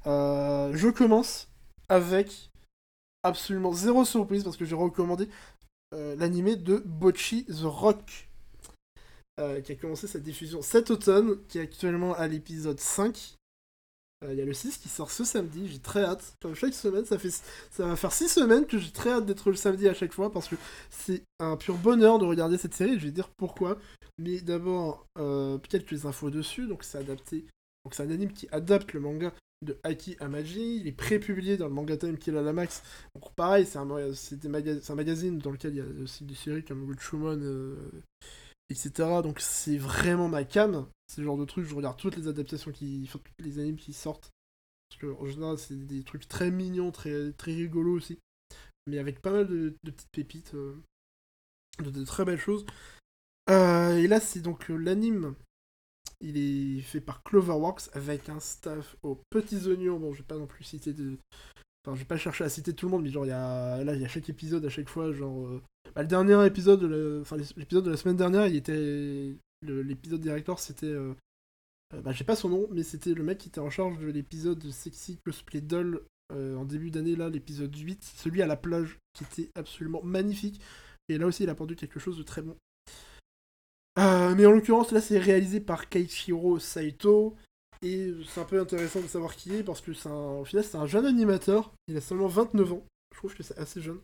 [0.08, 1.50] Euh, je commence
[1.90, 2.50] avec
[3.24, 5.30] absolument zéro surprise parce que j'ai recommandé
[6.18, 8.28] l'animé de Bocchi the Rock.
[9.40, 13.36] euh, qui a commencé sa diffusion cet automne, qui est actuellement à l'épisode 5.
[14.24, 16.36] Euh, Il y a le 6 qui sort ce samedi, j'ai très hâte.
[16.42, 17.32] Comme chaque semaine, ça, fait,
[17.72, 20.32] ça va faire 6 semaines que j'ai très hâte d'être le samedi à chaque fois
[20.32, 20.56] parce que
[20.92, 23.00] c'est un pur bonheur de regarder cette série.
[23.00, 23.78] Je vais dire pourquoi.
[24.20, 26.68] Mais d'abord, euh, quelques infos dessus.
[26.68, 27.46] Donc, c'est adapté.
[27.84, 29.34] Donc, c'est un anime qui adapte le manga
[29.64, 30.78] de Aki Amaji.
[30.78, 32.84] Il est pré-publié dans le Manga Time Kill la Max.
[33.16, 37.40] Donc, pareil, c'est un, magazine dans lequel il y a aussi des séries comme Gulchumon,
[37.42, 37.76] euh,
[38.70, 38.92] etc.
[39.24, 40.88] Donc, c'est vraiment ma cam.
[41.08, 43.10] C'est le genre de truc, je regarde toutes les adaptations qui.
[43.12, 44.32] Tous les animes qui sortent.
[44.90, 48.20] Parce que, en général, c'est des trucs très mignons, très, très rigolos aussi.
[48.88, 50.54] Mais avec pas mal de, petites pépites.
[50.56, 50.76] euh,
[51.80, 52.66] de, très belles choses.
[53.50, 55.36] Euh, et là, c'est donc l'anime.
[56.26, 60.00] Il est fait par Cloverworks avec un staff aux petits oignons.
[60.00, 61.18] Bon, je vais pas non plus citer de.
[61.86, 63.84] Enfin, je vais pas chercher à citer tout le monde, mais genre, il y a.
[63.84, 65.46] Là, il y a chaque épisode à chaque fois, genre.
[65.48, 65.62] euh,
[65.94, 69.36] bah, le dernier épisode, de enfin, l'épisode de la semaine dernière, il était.
[69.62, 70.86] L'épisode director, c'était.
[70.88, 71.14] euh,
[71.94, 74.08] euh, bah, j'ai pas son nom, mais c'était le mec qui était en charge de
[74.08, 76.02] l'épisode de Sexy Cosplay Doll
[76.32, 80.60] en début d'année, là, l'épisode 8, celui à la plage, qui était absolument magnifique.
[81.08, 82.58] Et là aussi, il a pendu quelque chose de très bon.
[84.00, 87.36] Euh, mais en l'occurrence, là, c'est réalisé par Keiichiro Saito.
[87.82, 90.64] Et c'est un peu intéressant de savoir qui est, parce que c'est un, au final,
[90.64, 91.74] c'est un jeune animateur.
[91.88, 92.86] Il a seulement 29 ans.
[93.12, 94.00] Je trouve que c'est assez jeune.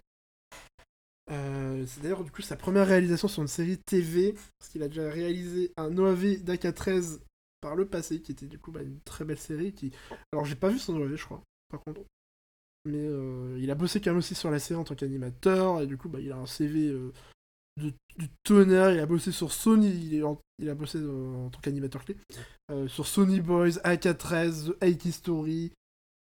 [1.31, 4.87] Euh, c'est d'ailleurs du coup sa première réalisation sur une série TV, parce qu'il a
[4.87, 7.19] déjà réalisé un OAV d'AK13
[7.61, 9.71] par le passé, qui était du coup bah, une très belle série.
[9.71, 9.91] Qui...
[10.33, 12.01] Alors j'ai pas vu son OAV, je crois, par contre.
[12.85, 15.87] Mais euh, il a bossé quand même aussi sur la série en tant qu'animateur, et
[15.87, 16.93] du coup bah, il a un CV
[17.80, 18.91] du tonnerre.
[18.91, 19.89] Il a bossé sur Sony,
[20.60, 22.15] il, a bossé en tant qu'animateur clé,
[22.72, 25.72] euh, sur Sony Boys, AK13, The Story,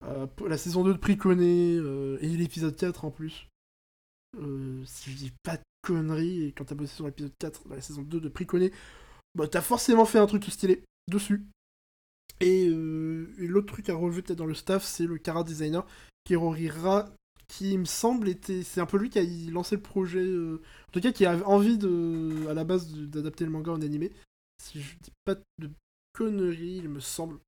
[0.01, 3.47] la saison 2 de Priconé, euh, et l'épisode 4 en plus.
[4.39, 7.75] Euh, si je dis pas de conneries, et quand t'as bossé sur l'épisode 4 dans
[7.75, 8.71] la saison 2 de Priconé,
[9.35, 11.45] bah t'as forcément fait un truc stylé dessus.
[12.39, 15.85] Et, l'autre truc à relever peut-être dans le staff, c'est le Kara designer
[16.23, 17.09] Kirorira,
[17.47, 18.63] qui me semble était.
[18.63, 21.43] C'est un peu lui qui a lancé le projet, euh, en tout cas qui avait
[21.43, 24.11] envie de, à la base d'adapter le manga en animé.
[24.61, 25.69] Si je dis pas de
[26.13, 27.39] conneries, il me semble.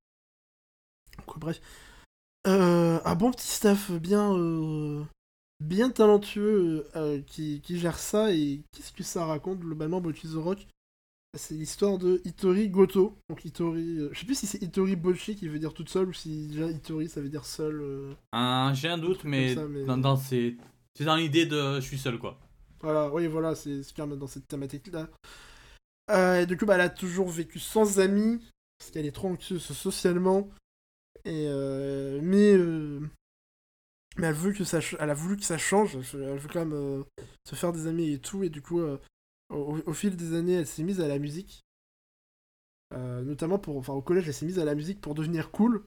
[1.18, 1.60] Donc, bref.
[2.46, 4.34] Euh, un bon petit staff bien.
[4.34, 5.04] euh,
[5.60, 6.86] bien talentueux
[7.26, 10.66] qui, qui gère ça et qu'est-ce que ça raconte globalement Bocchi the Rock?
[11.38, 13.16] C'est l'histoire de Hitori Goto.
[13.28, 16.08] Donc Hitori euh, je sais plus si c'est Hitori Bocchi qui veut dire toute seule
[16.08, 18.14] ou si déjà Hitori ça veut dire seul euh,
[18.74, 20.56] j'ai un doute, mais, ça, mais- dans, dans ces-
[20.96, 22.38] c'est dans l'idée de je suis seul, quoi.
[22.80, 25.08] voilà oui voilà c'est quand même dans cette thématique là
[26.40, 28.40] et du coup bah, elle a toujours vécu sans amis
[28.78, 30.48] parce qu'elle est trop anxieuse socialement.
[31.24, 32.98] Et euh, mais euh,
[34.16, 35.96] mais elle veut que ça elle a voulu que ça change.
[36.14, 37.02] Elle veut, quand même euh,
[37.46, 38.42] se faire des amis et tout.
[38.42, 38.98] Et du coup euh,
[39.50, 41.64] au, au fil des années, elle s'est mise à la musique.
[42.92, 43.76] Euh, notamment pour.
[43.76, 45.84] Enfin, au collège, elle s'est mise à la musique pour devenir cool.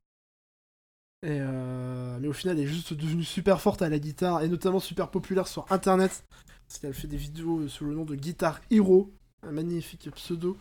[1.21, 4.47] Et euh, mais au final, elle est juste devenue super forte à la guitare et
[4.47, 6.25] notamment super populaire sur internet.
[6.67, 10.57] Parce qu'elle fait des vidéos sous le nom de Guitar Hero, un magnifique pseudo.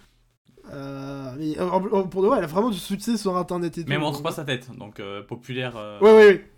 [0.71, 1.55] Euh, mais
[2.09, 3.89] pour de vrai, elle a vraiment du succès sur internet et tout.
[3.89, 5.75] Mais elle montre pas sa tête, donc populaire.
[6.01, 6.51] Ouais, ouais, ouais.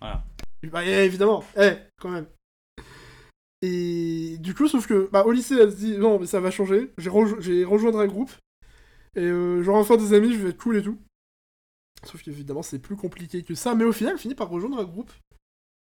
[0.00, 0.24] Voilà.
[0.64, 2.26] Bah, évidemment, eh, quand même.
[3.62, 6.50] Et du coup, sauf que, bah, au lycée, elle se dit, non, mais ça va
[6.50, 6.92] changer.
[6.98, 8.32] J'ai rejo- rejoindre un groupe.
[9.16, 10.98] Et euh, j'aurai enfin des amis, je vais être cool et tout.
[12.04, 13.74] Sauf qu'évidemment, c'est plus compliqué que ça.
[13.74, 15.12] Mais au final, elle finit par rejoindre un groupe.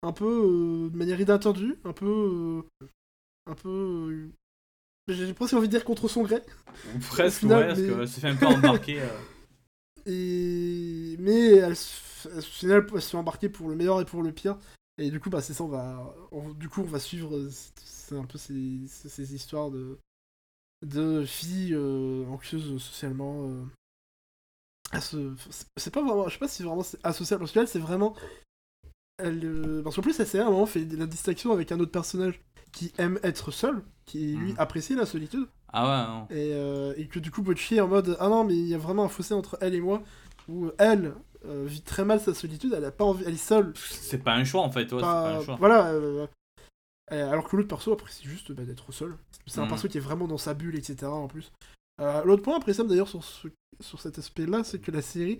[0.03, 1.75] Un peu euh, de manière inattendue.
[1.85, 2.05] Un peu.
[2.81, 2.85] euh,
[3.49, 3.69] un peu.
[3.69, 4.29] euh,
[5.07, 6.41] j'ai presque envie de dire contre son gré.
[6.95, 9.01] ou presque, final, ouais, parce mais- qu'elle s'est fait un peu embarquer.
[10.05, 11.15] Et...
[11.19, 14.57] Mais elle- au final, elle se fait embarquer pour le meilleur et pour le pire.
[14.97, 16.13] Et du coup, bah, c'est ça, on va...
[16.31, 19.97] on- du coup, on va suivre euh, c'est- un peu ces, ces- histoires de,
[20.85, 23.47] de filles euh, anxieuses socialement.
[23.49, 23.63] euh,
[24.99, 26.27] c'est- pas vraiment...
[26.27, 27.39] Je sais pas si vraiment c'est asocial.
[27.39, 28.15] Parce qu'elle, c'est vraiment...
[29.17, 31.91] Elle, euh, Parce qu'en plus, elle, à un moment, fait la distinction avec un autre
[31.91, 32.39] personnage
[32.71, 34.59] qui aime être seul, qui, lui, Mhm.
[34.59, 35.47] apprécie la solitude.
[35.71, 36.27] Ah ouais, non.
[36.29, 38.75] Et, euh, et que du coup Bocci est en mode ah non mais il y
[38.75, 40.03] a vraiment un fossé entre elle et moi
[40.47, 41.15] où elle
[41.45, 44.33] euh, vit très mal sa solitude elle a pas envie elle est seule C'est pas
[44.33, 45.55] un choix en fait, ouais, c'est pas- pas un choix.
[45.57, 46.25] voilà euh,
[47.11, 49.15] euh, alors que l'autre perso apprécie juste bah, d'être seul
[49.45, 49.69] c'est un Mhm.
[49.69, 51.51] perso qui est vraiment dans sa bulle etc en plus
[52.01, 53.47] Euh, l'autre point appréciable d'ailleurs sur, ce-
[53.79, 55.39] sur cet aspect là c'est que la série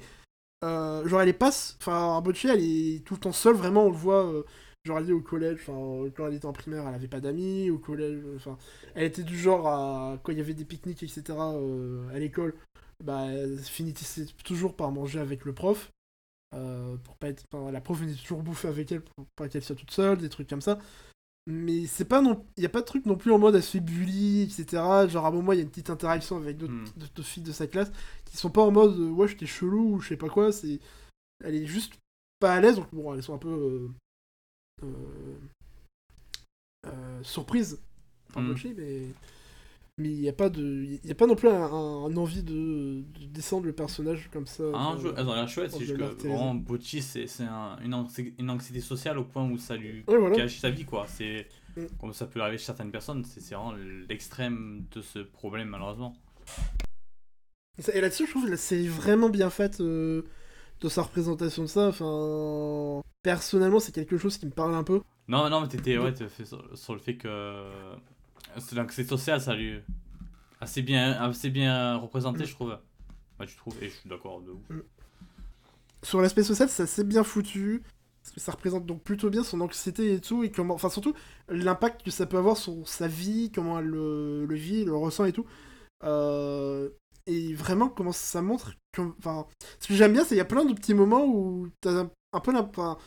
[0.61, 3.89] genre elle est pas s- enfin Bocci elle est tout le temps seule vraiment on
[3.89, 4.31] le voit
[4.85, 7.69] genre elle est au collège enfin quand elle était en primaire elle avait pas d'amis
[7.69, 8.57] au collège enfin
[8.95, 12.53] elle était du genre à quand il y avait des pique-niques etc à l'école
[13.03, 15.91] bah elle finissait toujours par manger avec le prof
[16.55, 19.63] euh, pour pas être enfin, la prof venait toujours bouffer avec elle pour pas qu'elle
[19.63, 20.79] soit toute seule des trucs comme ça
[21.45, 23.63] mais c'est pas non il y a pas de truc non plus en mode elle
[23.63, 24.63] se fait bully etc
[25.09, 27.23] genre à un moment il y a une petite interaction avec d'autres Hmm.
[27.23, 27.91] filles de sa classe
[28.25, 30.79] qui sont pas en mode euh, ouais j'étais chelou ou je sais pas quoi c'est
[31.43, 31.95] elle est juste
[32.39, 33.89] pas à l'aise donc bon elles sont un peu euh,
[34.83, 35.37] euh,
[36.87, 37.79] euh, surprises
[38.33, 38.43] par.
[38.43, 39.07] Mochi, mais
[39.97, 42.41] mais il y a pas de il a pas non plus un, un- un envie
[42.43, 45.79] de, de descendre le personnage comme ça Ah, euh, je- elles ont l'air chouettes, on
[45.79, 49.47] c'est juste que vraiment Bocci c'est c'est un- une, anxi- une anxiété sociale au point
[49.49, 50.35] où ça lui Ouais, voilà.
[50.35, 51.05] gâche sa vie quoi.
[51.07, 51.85] C'est Mm.
[51.99, 53.73] comme ça peut arriver chez certaines personnes, c'est c'est vraiment
[54.07, 56.15] l'extrême de ce problème malheureusement.
[57.91, 60.21] Et là-dessus, je trouve que la série est vraiment bien faite euh,
[60.81, 61.87] dans sa représentation de ça.
[61.87, 65.01] Enfin, personnellement, c'est quelque chose qui me parle un peu.
[65.27, 67.27] Non, non, mais t'étais ouais, fait sur, sur le fait que
[68.59, 69.81] c'est l'anxiété sociale, ça lui
[70.63, 72.77] assez bien, assez bien représenté, je trouve.
[73.39, 74.83] Ouais, tu trouves Et je suis d'accord de ouf.
[76.01, 77.83] Sur l'aspect social, c'est assez bien foutu.
[78.21, 80.43] Parce que ça représente donc plutôt bien son anxiété et tout.
[80.43, 80.73] Et comment.
[80.73, 81.13] Enfin, surtout,
[81.49, 85.25] l'impact que ça peut avoir sur sa vie, comment elle le, le vit, le ressent
[85.25, 85.45] et tout.
[86.03, 86.89] Euh,
[87.25, 88.73] et vraiment, comment ça montre.
[88.97, 89.45] Enfin,
[89.79, 92.39] ce que j'aime bien, c'est qu'il y a plein de petits moments où t'as un,
[92.39, 92.97] peu enfin,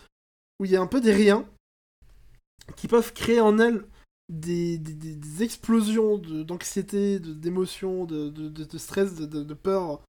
[0.60, 1.47] où il y a un peu des riens
[2.77, 3.86] qui peuvent créer en elle
[4.28, 10.03] des, des, des- explosions d'anxiété, de- d'émotions, de, de, de- stress, de, peur,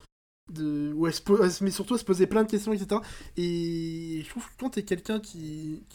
[0.54, 3.02] de, où elle se elle met surtout à se poser plein de questions, etc.
[3.38, 5.86] Et je trouve que quand t'es quelqu'un qui,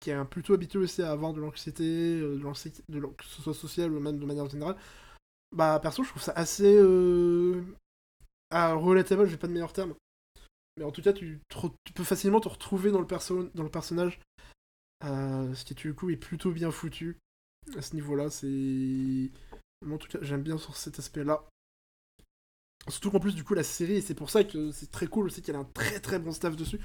[0.00, 2.40] qui est plutôt habitué aussi à avoir de l'anxiété, euh,
[3.16, 4.76] que ce soit sociale ou même de manière générale,
[5.52, 7.62] bah perso je trouve ça assez euh,
[8.50, 9.94] ah, relatable, j'ai pas de meilleur terme.
[10.76, 11.40] Mais en tout cas, tu
[11.94, 14.20] peux facilement te retrouver dans le, perso dans le personnage.
[15.04, 17.18] Euh, ce qui du coup est plutôt bien foutu
[17.76, 18.30] à ce niveau-là.
[18.30, 19.30] C'est.
[19.86, 21.42] En tout cas, j'aime bien sur cet aspect-là.
[22.88, 25.26] Surtout qu'en plus, du coup, la série, et c'est pour ça que c'est très cool
[25.26, 26.80] aussi qu'elle a un très très bon staff dessus.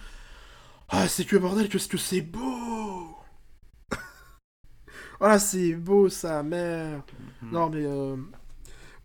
[0.90, 3.18] Ah, c'est que bordel, que ce que c'est beau!
[5.20, 7.04] voilà, c'est beau, sa mère.
[7.42, 7.52] Mhm.
[7.52, 8.16] Non, mais euh,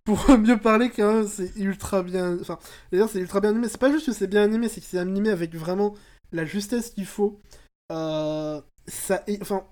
[0.05, 2.39] pour mieux parler, quand même, c'est ultra bien.
[2.41, 2.59] Enfin,
[2.93, 3.69] d'ailleurs, c'est ultra bien animé.
[3.69, 5.95] C'est pas juste que c'est bien animé, c'est que c'est animé avec vraiment
[6.33, 7.41] la justesse qu'il faut.
[7.93, 9.65] Euh, ça, est- enfin,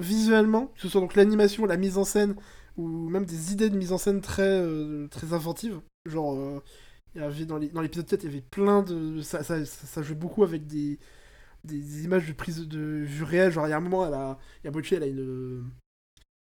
[0.00, 2.34] visuellement, que ce soit donc l'animation, la mise en scène,
[2.76, 5.80] ou même des idées de mise en scène très, euh, très inventives.
[6.06, 9.20] Genre, euh, dans l'épisode 4, il y avait plein de.
[9.22, 10.98] Ça, ça, ça, jouait beaucoup avec des,
[12.04, 13.52] images de prise de vue réelle.
[13.52, 15.06] Genre, il y a un moment, elle a, elle a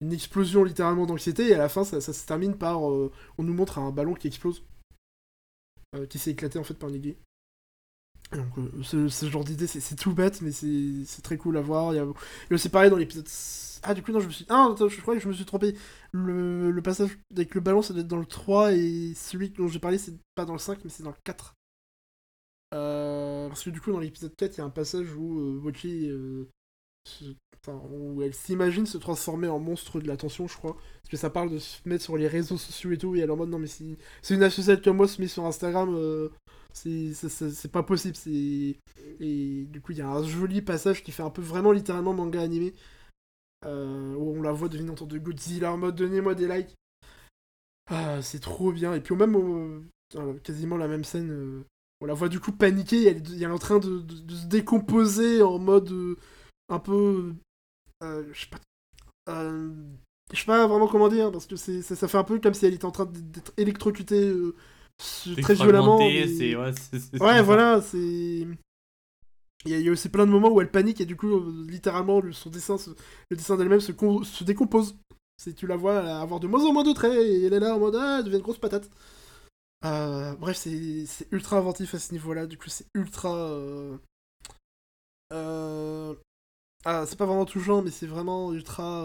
[0.02, 3.54] une explosion littéralement d'anxiété et à la fin ça, se termine par euh, on nous
[3.54, 4.62] montre un ballon qui explose
[6.10, 7.16] qui s'est éclaté en fait par une aiguille
[8.32, 11.94] donc euh, ce, genre d'idée c'est tout bête mais c'est très cool à voir.
[11.94, 12.06] Il y a,
[12.50, 13.28] aussi pareil dans l'épisode
[13.82, 15.44] ah du coup non je me suis ah attends, je crois que je me suis
[15.44, 15.76] trompé.
[16.12, 19.78] Le, passage avec le ballon ça doit être dans le 3 et celui dont j'ai
[19.78, 21.54] parlé c'est pas dans le 5 mais c'est dans le 4
[22.74, 25.72] Euh, parce que du coup dans l'épisode 4 il y a un passage où euh,
[25.84, 26.48] euh,
[27.04, 30.74] se- enfin, où elle s'imagine se transformer en monstre de l'attention, je crois.
[30.74, 33.28] Parce que ça parle de se mettre sur les réseaux sociaux et tout, et elle
[33.28, 35.96] est en mode non, mais si, si une associate comme moi se met sur Instagram,
[36.76, 38.16] c'est pas possible.
[38.26, 42.12] Et du coup, il y a un joli passage qui fait un peu vraiment littéralement
[42.12, 42.74] manga animé,
[43.64, 46.74] euh, où on la voit devenir sorte de Godzilla en mode donnez-moi des likes.
[47.90, 48.94] Ah, c'est trop bien.
[48.94, 49.88] Et puis, au même,
[50.42, 51.30] quasiment la même scène.
[51.30, 51.64] euh,
[52.02, 55.40] on la voit du coup paniquer, elle, elle est en train de, de- se décomposer
[55.40, 56.18] en mode euh,
[56.68, 57.32] un peu.
[58.02, 58.58] je sais pas.
[60.32, 62.74] je sais pas vraiment comment dire, parce que ça, fait un peu comme si elle
[62.74, 64.30] était en train d'être électrocutée
[65.42, 65.98] très violemment.
[66.26, 66.28] mais-
[67.20, 68.46] ouais, voilà, c'est.
[69.64, 72.32] Il y, a, aussi plein de moments où elle panique et du coup, littéralement, le,
[72.32, 72.90] son dessin, se-
[73.30, 74.96] le dessin d'elle-même se, con- se décompose.
[75.38, 77.74] C'est, tu la vois avoir de moins en moins de traits et elle est là
[77.74, 78.88] en mode Ah, elle devient une grosse patate.
[79.84, 83.34] Euh, bref, c'est, c'est ultra inventif à ce niveau-là, du coup, c'est ultra.
[83.36, 83.98] euh,
[85.32, 86.14] euh,
[86.84, 89.04] Ah, c'est pas vraiment touchant, mais c'est vraiment ultra.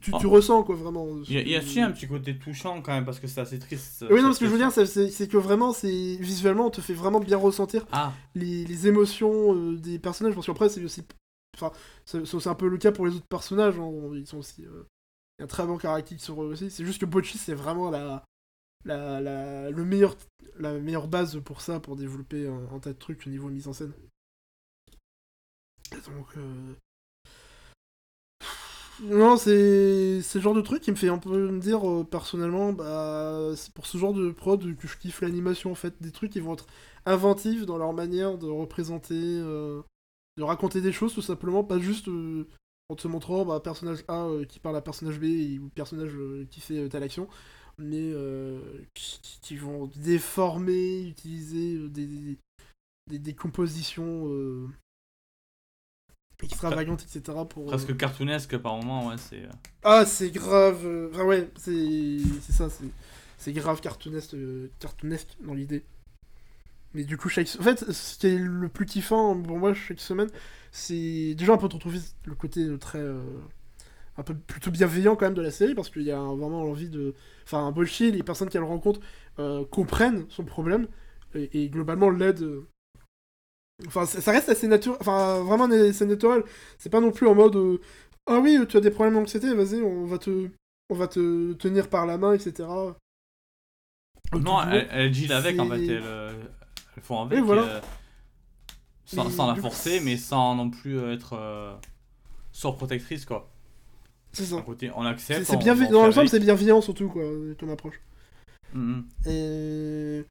[0.00, 0.30] Tu, tu Oh.
[0.30, 1.06] ressens quoi, vraiment.
[1.28, 4.04] Il y a, aussi un petit côté touchant quand même parce que c'est assez triste.
[4.08, 6.94] Oui, non, ce que je veux dire, c'est, que vraiment, c'est visuellement, on te fait
[6.94, 11.02] vraiment bien ressentir Ah, les, les émotions euh, des personnages, parce qu'après, c'est aussi.
[11.56, 11.72] Enfin,
[12.04, 14.64] c'est un peu le cas pour les autres personnages, hein, ils sont aussi.
[14.64, 14.84] euh,
[15.38, 16.70] Il y a un très bon caractère sur eux aussi.
[16.70, 18.22] C'est juste que Bocchi, c'est vraiment la,
[18.84, 20.16] la, la, le meilleur,
[20.60, 23.66] la meilleure base pour ça, pour développer un, un tas de trucs au niveau mise
[23.66, 23.92] en scène.
[25.92, 26.28] Donc.
[26.36, 26.74] euh,
[29.02, 29.50] Non, c'est
[30.34, 33.72] le genre de truc qui me fait un peu me dire euh, personnellement, bah, c'est
[33.72, 35.94] pour ce genre de prod que je kiffe l'animation en fait.
[36.02, 36.66] Des trucs qui vont être
[37.06, 39.80] inventifs dans leur manière de représenter, euh,
[40.36, 42.46] de raconter des choses tout simplement, pas juste euh,
[42.90, 46.12] en te montrant bah, personnage A qui parle à personnage B et- ou personnage
[46.50, 47.28] qui fait telle action,
[47.78, 48.12] mais
[48.94, 52.38] qui, qui- vont déformer, utiliser des,
[53.08, 54.26] des compositions
[56.44, 57.38] euh, extravagantes, etc.
[57.48, 57.64] pour...
[57.64, 59.44] euh, presque cartoonesque par moment, ouais, c'est.
[59.44, 59.48] euh,
[59.82, 60.84] ah, c'est grave.
[60.86, 62.84] euh, Enfin, ouais, c'est c'est ça, c'est
[63.38, 65.84] c'est grave cartoonesque, euh, cartoonesque dans l'idée.
[66.94, 67.48] Mais du coup, chaque.
[67.58, 70.28] En fait, ce qui est le plus kiffant pour moi chaque semaine,
[70.72, 72.98] c'est déjà un peu de retrouver le côté euh, très.
[72.98, 73.20] euh,
[74.18, 76.90] un peu plutôt bienveillant quand même de la série, parce qu'il y a vraiment l'envie
[76.90, 77.14] de.
[77.44, 79.00] Enfin, un bullshit, les personnes qu'elle rencontre
[79.38, 80.88] euh, comprennent son problème,
[81.34, 82.64] et, et globalement l'aident.
[83.86, 84.98] Enfin, ça reste assez naturel.
[85.00, 86.42] Enfin, vraiment assez naturel.
[86.78, 87.56] C'est pas non plus en mode.
[87.56, 87.78] euh,
[88.26, 90.48] ah oui, tu as des problèmes d'anxiété, vas-y, on va te,
[90.90, 92.68] on va te tenir par la main, etc.
[94.32, 96.32] Non, elle, elle deal avec en fait, c'est- elle, euh,
[96.96, 97.38] elles font avec.
[97.38, 97.62] Oui, voilà.
[97.62, 97.80] euh,
[99.06, 101.74] sans, Mais sans la coup, forcer, mais sans non plus être euh,
[102.52, 103.50] surprotectrice quoi.
[104.32, 104.62] C'est ça.
[104.62, 105.44] côté, on C'est accepte.
[105.46, 107.24] c'est fait Dans l'ensemble, c'est bienveillant surtout, quoi,
[107.58, 108.00] ton approche.
[108.72, 109.04] Mhm.
[109.26, 110.22] Et,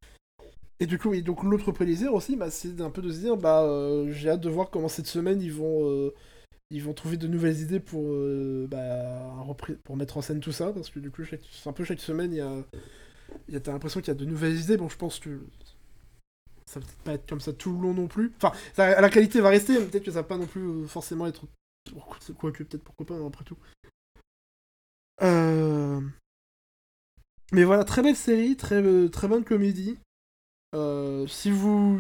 [0.79, 3.35] et du coup, et donc l'autre plaisir aussi, bah, c'est un peu de se dire,
[3.35, 6.13] bah, euh, j'ai hâte de voir comment cette semaine ils vont, euh,
[6.69, 9.35] ils vont trouver de nouvelles idées pour, euh, bah,
[9.83, 12.31] pour mettre en scène tout ça, parce que du coup, chaque, un peu chaque semaine,
[12.31, 12.63] il y a,
[13.49, 14.77] y a t'as l'impression qu'il y a de nouvelles idées.
[14.77, 15.41] Bon, je pense que
[16.65, 18.31] ça va peut-être pas être comme ça tout le long non plus.
[18.37, 21.45] Enfin, la qualité va rester, mais peut-être que ça va pas non plus forcément être,
[22.37, 23.57] quoique peut-être pourquoi pas hein, après tout.
[27.51, 29.97] Mais voilà, très belle série, très, très bonne comédie.
[30.75, 31.99] Euh, si vous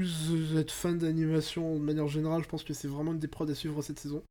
[0.57, 3.55] êtes fan d'animation de manière générale, je pense que c'est vraiment une des prods à
[3.55, 4.23] suivre cette saison.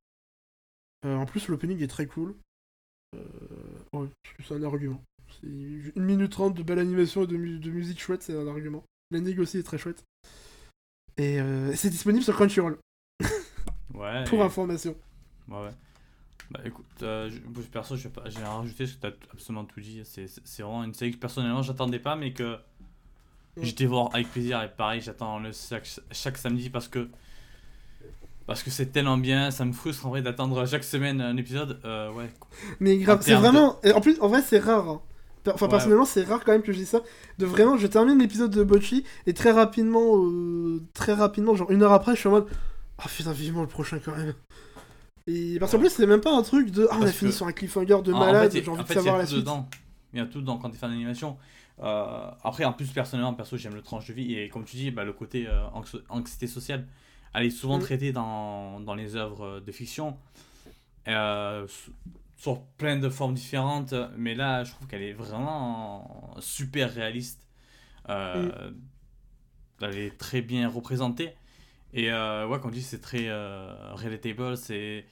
[1.04, 2.34] Euh, en plus, l'opening est très cool.
[3.16, 3.20] Euh,
[3.94, 4.08] ouais,
[4.46, 5.02] c'est un argument.
[5.40, 8.46] C'est une minute trente de belle animation et de, mu- de musique chouette, c'est un
[8.46, 8.84] argument.
[9.10, 10.04] L'ending aussi est très chouette.
[11.16, 11.38] Et
[11.74, 12.78] c'est disponible sur Crunchyroll,
[13.94, 14.24] Ouais.
[14.24, 14.96] pour et- information.
[15.48, 15.74] Ouais, ouais.
[16.50, 18.08] Bah écoute, euh, je- perso, j'ai
[18.38, 20.00] rien rajouté parce que t'as absolument tout dit.
[20.04, 22.56] C'est vraiment une série que personnellement j'attendais pas, mais que
[23.60, 23.64] Mm.
[23.64, 24.62] j'étais voir avec plaisir.
[24.62, 27.08] Et pareil, j'attends le chaque, chaque samedi parce que
[28.46, 29.50] parce que c'est tellement bien.
[29.50, 31.80] Ça me frustre en vrai d'attendre chaque semaine un épisode.
[31.84, 32.30] Euh, ouais.
[32.80, 33.78] Mais grave, c'est de- vraiment.
[33.94, 34.88] En plus, en vrai, c'est rare.
[34.88, 35.00] hein.
[35.54, 35.70] Enfin, Ouais.
[35.70, 37.00] personnellement, c'est rare quand même que je dise ça.
[37.38, 41.82] De vraiment, je termine l'épisode de Bocchi et très rapidement, euh, très rapidement, genre une
[41.82, 42.46] heure après, je suis en mode.
[42.98, 44.34] Ah putain, vivement le prochain quand même.
[45.26, 45.84] Et parce qu'en Ouais.
[45.84, 46.86] plus, c'est même pas un truc de.
[46.90, 48.88] Ah, on a fini que- sur un cliffhanger de en malade, j'ai envie en de
[48.88, 49.40] fait, savoir il y a la tout suite.
[49.40, 49.68] dedans.
[50.12, 51.36] Il y a tout dedans quand t'es fan d'animation.
[51.80, 54.34] Euh, après, en plus, personnellement, perso, j'aime le tranche de vie.
[54.34, 56.86] Et comme tu dis, bah, le côté euh, anxi- anxiété sociale,
[57.34, 57.80] elle est souvent Mm.
[57.80, 60.18] traitée dans, dans les œuvres de fiction.
[61.08, 61.66] Euh,
[62.36, 63.94] sur plein de formes différentes.
[64.16, 67.46] Mais là, je trouve qu'elle est vraiment super réaliste.
[68.10, 68.70] Euh,
[69.80, 71.34] Elle est très bien représentée.
[71.94, 74.56] Et euh, ouais, comme tu dis, c'est très euh, relatable.
[74.56, 75.06] C'est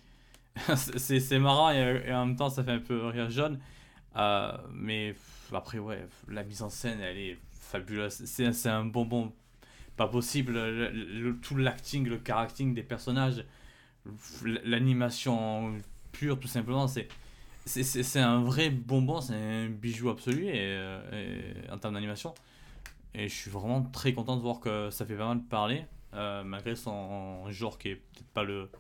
[0.77, 3.61] c'est c'est marrant et, et en même temps, ça fait un peu rire jaune.
[4.17, 5.15] Euh, mais
[5.55, 8.23] après, ouais, la mise en scène, elle est fabuleuse.
[8.25, 9.33] C'est c'est un bonbon
[9.97, 10.53] pas possible.
[10.55, 13.45] Le- le- tout l'acting, le caractering des personnages,
[14.65, 15.75] l'animation
[16.13, 17.09] pure, tout simplement, c'est.
[17.65, 22.33] C'est- un vrai bonbon, c'est un bijou absolu et, euh, et- en termes d'animation.
[23.13, 26.45] Et je suis vraiment très content de voir que ça fait pas mal parler, euh,
[26.45, 28.71] malgré son genre qui est peut-être pas le.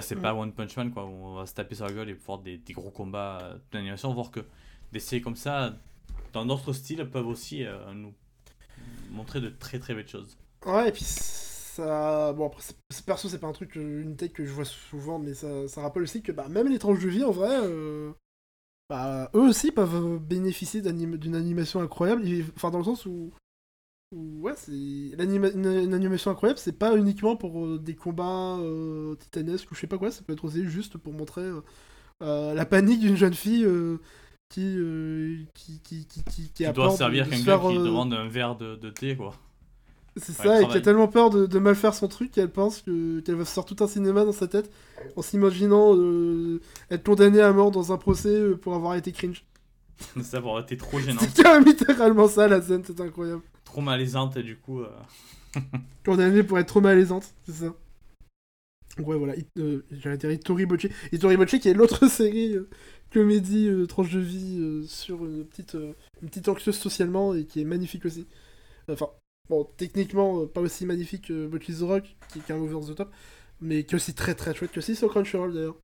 [0.00, 0.20] C'est Mm.
[0.22, 2.38] pas One Punch Man, quoi, où on va se taper sur la gueule et pouvoir
[2.38, 4.14] des, des gros combats d'animation.
[4.14, 4.38] Voir que
[4.92, 5.76] des séries comme ça,
[6.32, 8.14] dans d'autres styles, peuvent aussi euh, nous
[9.10, 10.36] montrer de très très belles choses.
[10.66, 12.32] Ouais, et puis ça.
[12.32, 12.62] Bon, après,
[13.06, 16.02] perso, c'est pas un truc, euh, une tech que je vois souvent, mais ça, rappelle
[16.02, 18.12] aussi que bah, même les tranches de vie, en vrai, euh,
[18.88, 22.22] bah, eux aussi peuvent bénéficier d'une animation incroyable.
[22.56, 23.32] Enfin, dans le sens où.
[24.12, 24.72] ouais, c'est.
[24.72, 28.58] Une, animation incroyable, c'est pas uniquement pour des combats
[29.18, 31.48] titanesques ou je sais pas quoi, ça peut être aussi juste pour montrer
[32.20, 33.66] la panique d'une jeune fille.
[34.58, 37.76] Euh, qui, euh, qui, qui, qui, qui, a doit peur servir de quelqu'un faire, qui
[37.78, 39.34] euh, demande un verre de, de thé, quoi.
[40.16, 42.82] c'est ça, et qui a tellement peur de, de mal faire son truc qu'elle pense
[42.82, 44.70] que- qu'elle va se faire tout un cinéma dans sa tête
[45.16, 46.60] en s'imaginant euh,
[46.90, 49.44] être condamnée à mort dans un procès euh, pour avoir été cringe.
[50.22, 53.42] ça aurait été trop gênant, C'est quand même littéralement ça la scène, c'est incroyable.
[53.64, 54.82] trop malaisante, et du coup.
[56.04, 57.74] Condamnée pour être trop malaisante, c'est ça.
[58.98, 59.34] Ouais, voilà,
[59.92, 60.86] j'allais dire Ittori Boche.
[61.12, 62.56] Ittori Boche qui est l'autre série
[63.12, 65.92] comédie euh, tranche de vie euh, sur une petite, euh,
[66.22, 68.26] une petite anxieuse socialement et qui est magnifique aussi.
[68.90, 69.08] Enfin,
[69.48, 72.94] bon, techniquement, euh, pas aussi magnifique que Bocchi the Rock, qui, est un over the
[72.96, 73.12] top,
[73.60, 75.76] mais qui est aussi très très chouette, qui est aussi sur Crunchyroll d'ailleurs.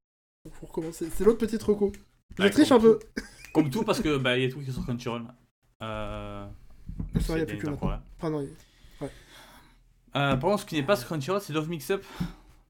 [0.44, 1.92] Donc pour recommencer, c'est l'autre petite reco.
[2.38, 2.98] Je Ouais, triche un peu.
[3.52, 5.24] Comme tout, parce que bah, il y a tout qui est sur Crunchyroll.
[5.82, 6.46] Euh...
[7.20, 8.00] Ça, il y a c'est plus que maintenant.
[8.18, 8.50] Enfin, non, il-
[10.14, 12.02] Euh, par contre, ce qui n'est pas sur Crunchyroll, c'est Love Mix Up.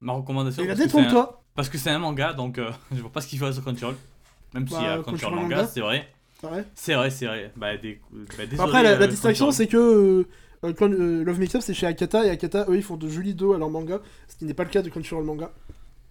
[0.01, 0.63] Ma recommandation.
[0.63, 1.43] il a parce que c'est un- détrompe-toi.
[1.55, 2.59] Parce que c'est un manga, donc
[2.91, 3.95] je vois pas ce qu'il faut sur Crunchyroll.
[4.53, 5.67] Même s'il y a Bah, Crunchyroll manga, manga.
[5.67, 6.07] c'est vrai.
[6.41, 7.09] C'est vrai.
[7.09, 7.51] C'est vrai.
[7.55, 7.99] Bah, des...
[8.11, 10.27] bah, désolé, Après, la, la euh, distinction, c'est que euh,
[10.63, 13.07] euh, quand, euh, Love Mix Up, c'est chez Akata, et Akata, eux, ils font de
[13.09, 15.51] jolis dos à leur manga, ce qui n'est pas le cas de Crunchyroll manga.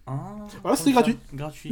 [0.05, 1.17] Ah, Voilà, c'était gratuit.
[1.33, 1.71] Gratuit.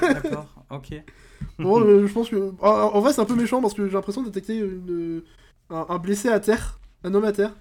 [0.00, 0.94] D'accord, ok.
[1.58, 2.52] Bon, euh, je pense que.
[2.60, 5.22] En, en vrai, c'est un peu méchant parce que j'ai l'impression de détecter une,
[5.70, 7.54] un, un blessé à terre, un homme à terre.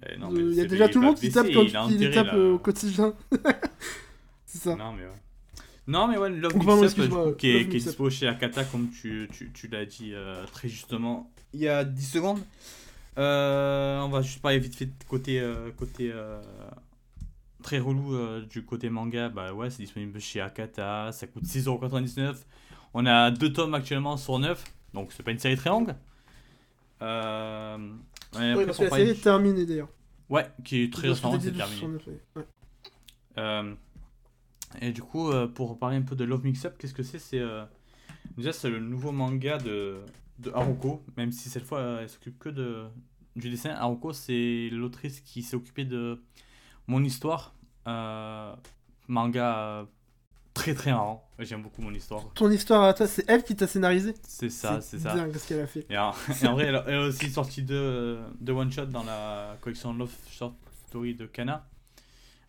[0.00, 2.10] Mais non, Euh, mais Il y a déjà tout le monde qui tape quand il
[2.10, 2.38] tape là.
[2.38, 3.14] au quotidien.
[4.44, 4.74] c'est ça.
[4.74, 5.12] Non, mais ouais.
[5.86, 9.28] Non, mais ouais, Love Mix pardon, Up, qui est, qui dispo chez Akata, comme tu,
[9.32, 12.40] tu, tu l'as dit euh, très justement il y a 10 secondes.
[13.18, 16.40] Euh, on va juste parler vite fait de côté, euh, côté euh,
[17.62, 19.28] très relou euh, du côté manga.
[19.28, 22.36] Bah ouais, c'est disponible chez Akata, ça coûte 6,99€.
[22.94, 24.64] On a deux tomes actuellement sur 9,
[24.94, 25.94] donc c'est pas une série très longue.
[27.02, 27.76] Euh,
[28.34, 29.88] ouais, Oui, après, parce pour que la série est terminée d'ailleurs.
[30.30, 31.80] Ouais, qui est très dit c'est terminé.
[31.80, 32.06] 269,
[32.36, 33.74] ouais.
[34.80, 37.18] Et du coup, euh, pour parler un peu de Love Mix Up, qu'est-ce que c'est
[37.18, 37.64] C'est euh,
[38.36, 40.00] déjà c'est le nouveau manga de,
[40.38, 42.84] de Haruko, même si cette fois euh, elle s'occupe que de
[43.36, 43.70] du dessin.
[43.70, 46.20] Haruko, c'est l'autrice qui s'est occupée de
[46.86, 47.54] mon histoire,
[47.86, 48.54] euh,
[49.08, 49.86] manga
[50.54, 51.28] très très marrant.
[51.38, 52.22] J'aime beaucoup mon histoire.
[52.34, 54.14] Ton histoire à toi, c'est elle qui t'a scénarisé?
[54.22, 55.14] C'est ça, c'est ça.
[55.14, 55.86] dingue ce qu'elle a fait.
[55.90, 56.12] Et en,
[56.42, 59.94] et en vrai, elle a, elle a aussi sorti deux, deux one-shots dans la collection
[59.94, 60.54] Love Short
[60.88, 61.66] Story de Kana.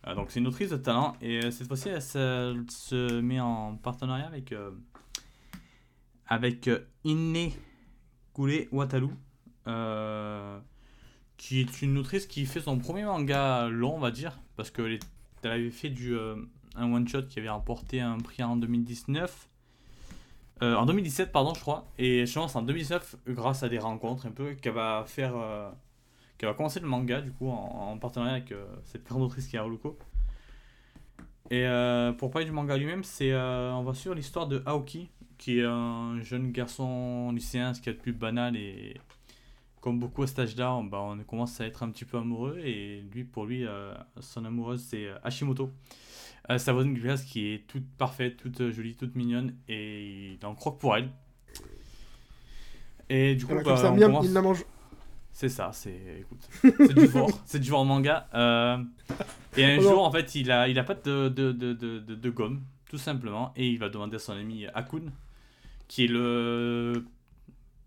[0.06, 1.16] Euh, donc c'est une autrice de talent.
[1.20, 4.70] Et euh, cette fois-ci, elle se, met en partenariat avec, euh,
[6.26, 6.70] avec
[7.04, 7.50] Inne
[8.72, 9.08] Wataru.
[9.66, 10.58] euh,
[11.36, 14.38] qui est une autrice qui fait son premier manga long, on va dire.
[14.56, 14.98] Parce qu'elle
[15.42, 19.48] elle avait fait du, un one-shot qui avait remporté un prix en 2019.
[20.62, 21.86] Euh, en 2017, pardon, je crois.
[21.98, 25.34] Et je pense en 2019, grâce à des rencontres un peu, qu'elle va faire.
[26.38, 29.46] Qu'elle va commencer le manga, du coup, en, en partenariat avec euh, cette grande autrice
[29.46, 29.98] qui est Haruko.
[31.50, 35.10] Et euh, pour parler du manga lui-même, c'est euh, on va suivre l'histoire de Aoki,
[35.38, 38.56] qui est un jeune garçon lycéen, ce qui est le plus banal.
[38.56, 38.96] Et
[39.80, 42.58] comme beaucoup à cet âge-là, on, bah, on commence à être un petit peu amoureux.
[42.64, 45.70] Et lui, pour lui, euh, son amoureuse, c'est Hashimoto.
[46.50, 50.46] Euh, sa voisine de classe qui est toute parfaite, toute jolie, toute mignonne, et il
[50.46, 51.10] en croque pour elle.
[53.08, 54.64] Et du coup, bah, comme ça, on commence- il la mange.
[55.36, 58.28] C'est ça, c'est écoute, c'est du fort, c'est du fort manga.
[58.34, 58.78] Euh,
[59.56, 62.30] et un Oh jour, en fait, il a, il a pas de, de, de, de,
[62.30, 65.02] gomme, tout simplement, et il va demander à son ami Akun,
[65.88, 67.04] qui est le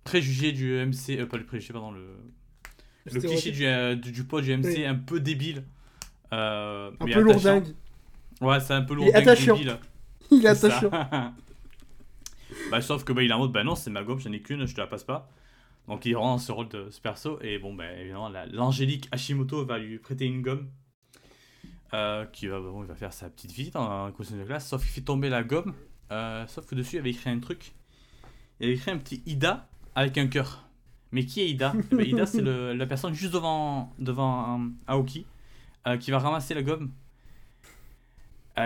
[0.03, 2.06] préjugé du MC, euh, pas le préjugé, pardon, le,
[3.11, 4.86] le cliché du, euh, du, du pote du MC, Oui.
[4.86, 5.64] un peu débile.
[6.34, 7.74] euh, Un mais peu lourdingue.
[8.41, 9.53] Ouais, c'est un peu Il est lourdingue, attachant.
[9.56, 9.78] débile.
[10.32, 10.90] Il est attachant.
[12.72, 14.41] bah, sauf que bah, il est en mode, bah non, c'est ma gomme, j'en ai
[14.41, 15.30] qu'une, je te la passe pas.
[15.88, 19.66] Donc il rend ce rôle de ce perso, et bon, bah évidemment, la- l'angélique Hashimoto
[19.66, 20.70] va lui prêter une gomme.
[21.94, 24.82] euh, qui va, bon, il va faire sa petite visite en costume de classe, sauf
[24.82, 25.74] qu'il fait tomber la gomme.
[26.12, 27.74] euh, sauf que dessus, il avait écrit un truc.
[28.60, 30.66] Il avait écrit un petit Ida avec un cœur.
[31.14, 31.74] Mais qui est Ida?
[31.92, 35.26] Eh ben, Ida, c'est la personne juste devant, devant euh, Aoki
[35.88, 36.92] euh, qui va ramasser la gomme.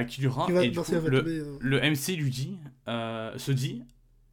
[0.08, 0.48] qui lui rend.
[0.48, 1.22] Qui va et du coup, le,
[1.60, 2.58] le MC lui dit,
[2.88, 3.84] se dit,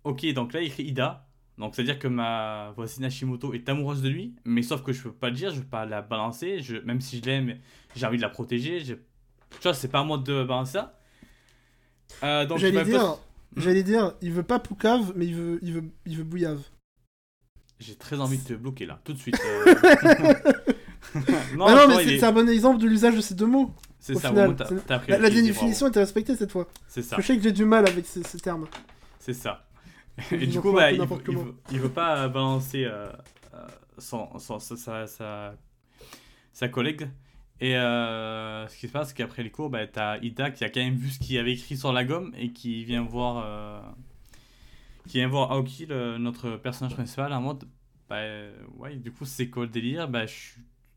[0.05, 1.28] ok, donc là il écrit Ida,
[1.59, 4.93] donc c'est à dire que ma voisine Hashimoto est amoureuse de lui, mais sauf que
[4.93, 7.57] je peux pas le dire, je peux pas la balancer, je, même si je l'aime,
[7.97, 10.99] j'ai envie de la protéger, j'ai- tu vois, c'est pas à moi de balancer ça.
[12.23, 13.17] Euh, donc J'allais dire,
[13.57, 16.61] j'allais dire, il veut pas Poucave, mais il veut, il veut, il veut Bouillave.
[17.81, 19.39] J'ai très envie de te bloquer là, tout de suite.
[19.45, 19.75] euh.
[21.57, 23.47] non, ah non, mais c'est est- c'est un bon exemple de l'usage de ces deux
[23.47, 23.73] mots.
[24.01, 26.67] c'est ça, final, t'as appris La, la définition était respectée cette fois.
[26.89, 27.17] C'est ça.
[27.19, 28.67] Je sais que j'ai du mal avec ces, ces termes.
[29.21, 29.68] C'est ça.
[30.33, 33.11] Et du coup, bah, il, veut, il, veut, il veut pas euh, balancer euh,
[33.55, 33.67] euh,
[33.99, 37.09] son, son- sa, sa, collègue.
[37.61, 40.71] Et euh, ce qui se passe, c'est qu'après les cours, bah, t'as Ida qui a
[40.71, 43.81] quand même vu ce qu'il avait écrit sur la gomme et qui vient voir, euh,
[45.07, 47.65] qui vient voir Aoki, le- notre personnage principal, en mode
[48.09, 48.23] bah,
[48.77, 50.09] ouais, du coup, c'est quoi le délire?
[50.09, 50.55] Bah, je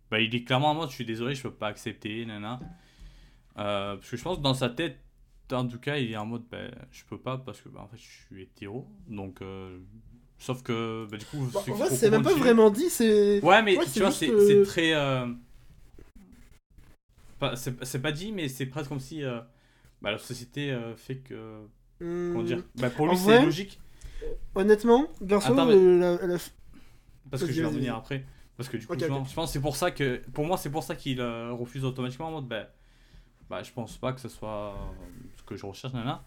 [0.10, 2.60] bah, Il est clairement en mode je suis désolé, je peux pas accepter, nana.
[3.58, 4.98] Euh, parce que je pense que dans sa tête,
[5.60, 7.88] en tout cas, il est en mode ben, je peux pas parce que bah, en
[7.88, 8.88] fait, je suis hétéro.
[9.08, 9.78] Donc, euh,
[10.38, 12.70] sauf que bah, du coup, Bon, ceux en qui vrai, font c'est même pas vraiment
[12.70, 13.44] dit, c'est.
[13.44, 14.94] Ouais, mais Ouais, tu vois, c'est très.
[14.94, 15.28] euh,
[17.84, 19.40] C'est pas dit, mais c'est presque comme si euh,
[20.02, 21.62] bah, la société fait que.
[22.00, 23.80] Comment Hmm, dire bah, Pour lui, c'est logique.
[24.56, 26.38] Honnêtement, garçon, Attends, mais- la- la-
[27.30, 28.26] Parce que je vais revenir après.
[28.58, 30.22] Parce que du coup, je pense- je pense que c'est pour ça que.
[30.34, 32.68] Pour moi, c'est pour ça qu'il refuse automatiquement en mode ben.
[33.50, 34.76] Bah, je pense pas que ce soit
[35.56, 36.24] que je recherche, nana.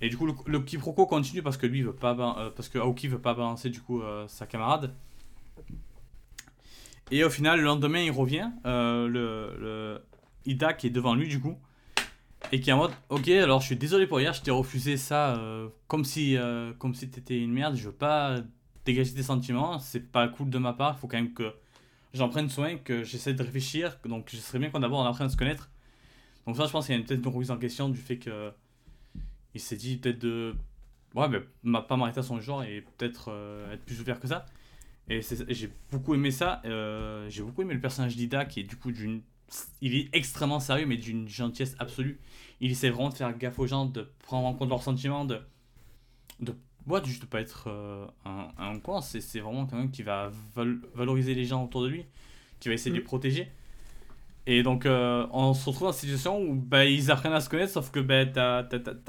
[0.00, 2.12] Et du coup, le, le quiproquo continue parce que lui veut pas.
[2.38, 4.92] euh, parce que Aoki veut pas balancer du coup euh, sa camarade.
[7.10, 8.50] Et au final, le lendemain, il revient.
[8.66, 10.02] euh, le, le
[10.46, 11.56] Ida qui est devant lui du coup.
[12.52, 14.96] Et qui est en mode Ok, alors je suis désolé pour hier, je t'ai refusé
[14.98, 17.74] ça euh, comme si, euh, comme si t'étais une merde.
[17.76, 18.36] Je veux pas
[18.84, 20.98] dégager des sentiments, c'est pas cool de ma part.
[20.98, 21.54] Faut quand même que
[22.12, 23.96] j'en prenne soin, que j'essaie de réfléchir.
[24.04, 25.70] Donc, je serais bien qu'on d'abord on apprenne à se connaître.
[26.46, 28.52] Donc, ça, je pense qu'il y a peut-être une remise en question du fait que
[29.54, 30.54] il s'est dit peut-être de.
[31.14, 34.26] Ouais, mais m'a pas m'arrêter à son genre et peut-être euh, être plus ouvert que
[34.26, 34.46] ça.
[35.08, 36.60] Et, j'ai beaucoup aimé ça.
[36.64, 39.22] euh, j'ai beaucoup aimé le personnage d'Ida qui est du coup d'une.
[39.80, 42.18] Il est extrêmement sérieux, mais d'une gentillesse absolue.
[42.60, 45.40] Il essaie vraiment de faire gaffe aux gens, de prendre en compte leurs sentiments, de.
[46.40, 46.54] de
[46.88, 49.00] ouais, juste de pas être euh, un, un con.
[49.00, 52.04] C'est vraiment quelqu'un qui va val- valoriser les gens autour de lui,
[52.58, 53.06] qui va essayer de les Mm.
[53.06, 53.48] protéger.
[54.46, 57.48] Et donc, euh, on se retrouve dans une situation où bah, ils apprennent à se
[57.48, 58.66] connaître, sauf que bah, t'as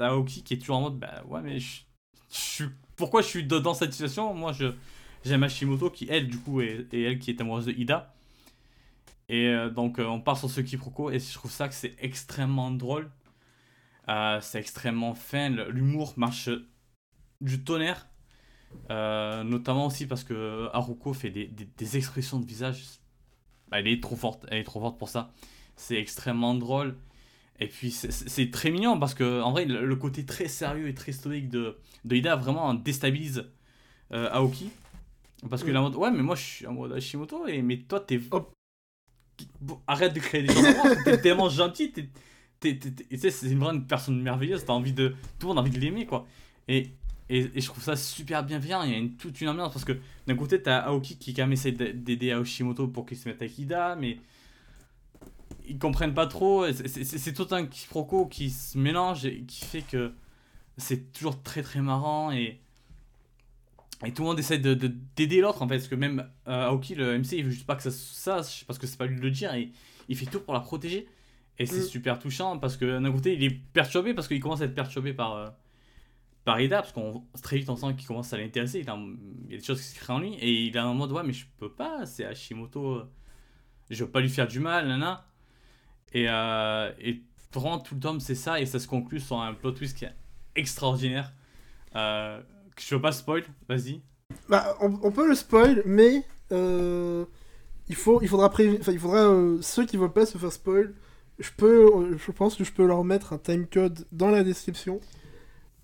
[0.08, 2.64] Aoki qui est toujours en mode bah ouais, mais je.
[2.96, 4.32] Pourquoi je suis dans cette situation?
[4.34, 4.72] Moi, je
[5.24, 8.14] j'aime Hashimoto qui, elle, du coup, est, elle qui est amoureuse de Ida.
[9.28, 11.94] Et euh, donc, euh, on part sur ce quiproquo, et je trouve ça que c'est
[11.98, 13.10] extrêmement drôle.
[14.40, 16.48] C'est extrêmement fin, l'humour marche
[17.40, 18.06] du tonnerre.
[18.88, 22.84] Notamment aussi parce que Haruko fait des, des- des expressions de visage.
[23.70, 25.32] Bah, elle est trop forte, elle est trop forte pour ça.
[25.76, 26.96] C'est extrêmement drôle.
[27.58, 31.12] Et puis c'est- très mignon parce que en vrai le, côté très sérieux et très
[31.12, 33.46] stoïque de, de Ida vraiment déstabilise
[34.12, 34.70] euh, Aoki.
[35.50, 35.76] Parce que Mm.
[35.76, 38.20] en mode, ouais mais moi je suis en mode Hashimoto et mais toi t'es...
[39.86, 40.62] Arrête de créer des gens
[41.04, 42.78] t'es tellement gentil, t'es...
[43.18, 45.14] c'est vraiment une personne merveilleuse, t'as envie de...
[45.38, 46.26] Tout le monde a envie de l'aimer quoi.
[46.68, 46.90] Et,
[47.28, 49.84] et, et je trouve ça super bienveillant, il y a une, toute une ambiance parce
[49.84, 53.28] que d'un côté t'as Aoki qui quand même essaie d'a- d'aider Hashimoto pour qu'il se
[53.28, 54.18] mette avec Ida, mais
[55.68, 60.12] ils comprennent pas trop, c'est- tout un quiproquo qui se mélange et qui fait que
[60.76, 62.60] c'est toujours très très marrant et...
[64.04, 66.66] Et tout le monde essaie de, de- d'aider l'autre en fait, parce que même euh,
[66.66, 69.06] Aoki, le MC, il veut juste pas que ça se sache, parce que c'est pas
[69.06, 69.72] lui de le dire, et
[70.10, 71.08] il fait tout pour la protéger.
[71.58, 71.84] Et c'est Mm.
[71.84, 75.14] super touchant, parce que d'un côté, il est perturbé, parce qu'il commence à être perturbé
[75.14, 75.48] par, euh,
[76.46, 78.86] par parce qu'on très vite on sent qu'il commence à l'intéresser, il,
[79.46, 81.10] il y a des choses qui se créent en lui, et il est en mode,
[81.10, 83.02] ouais, mais je peux pas, c'est Hashimoto,
[83.90, 85.26] je veux pas lui faire du mal, nana.
[86.12, 87.20] Et, euh, et
[87.52, 90.04] vraiment, tout le tome, c'est ça, et ça se conclut sur un plot twist qui
[90.04, 90.14] est
[90.54, 91.32] extraordinaire.
[91.96, 92.40] Euh,
[92.78, 94.00] je veux pas spoil, vas-y.
[94.48, 97.24] Bah, on, peut le spoil, mais euh,
[97.88, 100.94] il faut, il faudra enfin, il faudra euh, ceux qui veulent pas se faire spoil.
[101.40, 105.00] Je peux, je pense que je peux leur mettre un timecode dans la description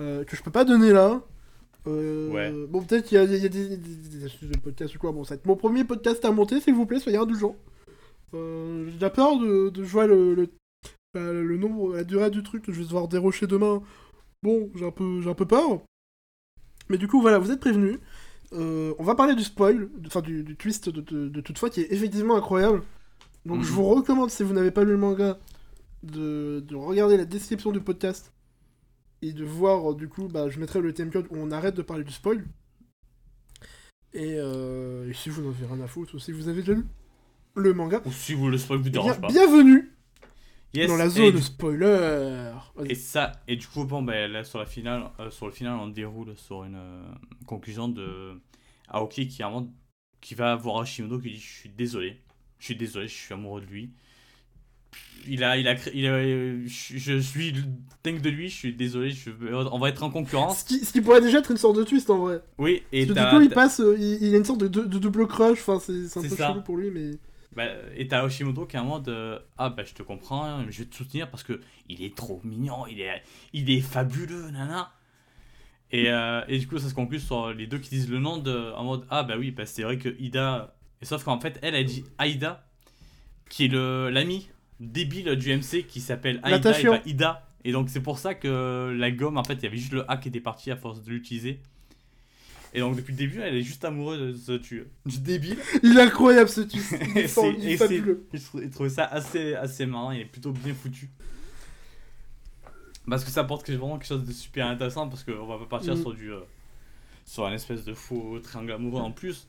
[0.00, 1.22] euh, que je peux pas donner là.
[1.86, 2.52] Euh, Ouais.
[2.68, 5.12] Bon, peut-être qu'il y a, il y a des, des- astuces de podcast ou quoi.
[5.12, 7.56] Bon, ça va être mon premier podcast à monter, s'il vous plaît, soyez indulgents.
[8.34, 10.46] Euh, J'ai peur de, de jouer le, le,
[11.14, 13.82] bah, le nombre, la durée du truc que je vais devoir dérocher demain.
[14.42, 15.80] Bon, j'ai un peu, j'ai un peu peur.
[16.88, 17.98] Mais du coup, voilà, vous êtes prévenus.
[18.52, 21.80] Euh, on va parler du spoil, enfin du, du twist de, de, de toutefois qui
[21.80, 22.82] est effectivement incroyable.
[23.46, 23.64] Donc Mhm.
[23.64, 25.38] je vous recommande, si vous n'avez pas lu le manga,
[26.02, 28.32] de, de regarder la description du podcast
[29.22, 31.82] et de voir, euh, du coup, bah, je mettrai le timecode où on arrête de
[31.82, 32.44] parler du spoil.
[34.12, 36.74] Et, euh, et si vous n'en avez rien à foutre, ou si vous avez déjà
[36.74, 36.84] lu
[37.54, 39.28] le manga, Ou si vous le spoil vous eh bien, dérange pas.
[39.28, 39.90] bienvenue
[40.74, 42.50] Yes, Dans la zone, spoiler.
[42.86, 45.74] Et ça, et du coup, bon, ben, là, sur, la finale, euh, sur le final,
[45.74, 47.12] on déroule sur une euh,
[47.46, 48.40] conclusion de
[48.88, 49.42] Aoki qui,
[50.22, 52.22] qui va voir Hashimoto qui dit Je suis désolé,
[52.58, 53.92] je suis désolé, je suis amoureux de lui.
[55.28, 56.20] Il a, il a, il a,
[56.66, 57.54] je, je suis
[58.02, 59.30] dingue de lui, je suis désolé, je,
[59.70, 60.60] on va être en concurrence.
[60.60, 62.42] Ce qui, ce qui pourrait déjà être une sorte de twist en vrai.
[62.58, 64.66] Oui, et Parce que du coup, il passe, euh, il, il a une sorte de,
[64.68, 66.48] de- de double crush, enfin, c'est un peu ça.
[66.48, 67.12] chelou pour lui, mais.
[67.54, 67.66] bah,
[67.96, 70.86] et t'as Hashimoto qui est en mode euh, Ah, bah, je te comprends, je vais
[70.88, 74.92] te soutenir parce que il est trop mignon, il est, il est fabuleux, nana.
[75.92, 78.38] Et, euh, et du coup, ça se conclut sur les deux qui disent le nom
[78.38, 80.74] de, en mode Ah, bah oui, bah, c'est vrai que Ida.
[81.00, 82.66] Et sauf qu'en fait, elle a dit Aïda,
[83.48, 84.48] qui est l'ami
[84.80, 87.48] débile du MC qui s'appelle et pas Ida.
[87.64, 90.10] Et donc, c'est pour ça que la gomme, en fait, il y avait juste le
[90.10, 91.60] A qui était parti à force de l'utiliser.
[92.74, 95.58] Et donc, depuis le début, elle est juste amoureuse de ce tu- du débile.
[95.82, 96.92] Il est incroyable ce twist.
[97.14, 98.26] Il est, Et fort- c'est- il est et c'est- fabuleux.
[98.32, 101.10] J'ai trou- j'ai trouvé ça assez, assez marrant, il est plutôt bien foutu.
[103.08, 105.66] Parce que ça apporte que- vraiment quelque chose de super intéressant, parce qu'on va pas
[105.66, 106.00] partir Mm.
[106.00, 106.32] sur du.
[106.32, 106.40] euh,
[107.24, 109.46] sur un espèce de faux triangle amoureux en plus.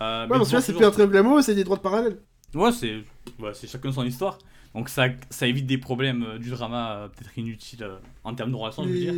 [0.00, 2.18] Euh, Ouais, mais parce que là, c'est plus un triangle amoureux, c'est des droites parallèles.
[2.54, 4.38] Ouais, c'est chacun son histoire.
[4.74, 8.50] Donc ça, ça évite des problèmes euh, du drama euh, peut-être inutiles euh, en termes
[8.50, 9.14] de relation, je veux dire.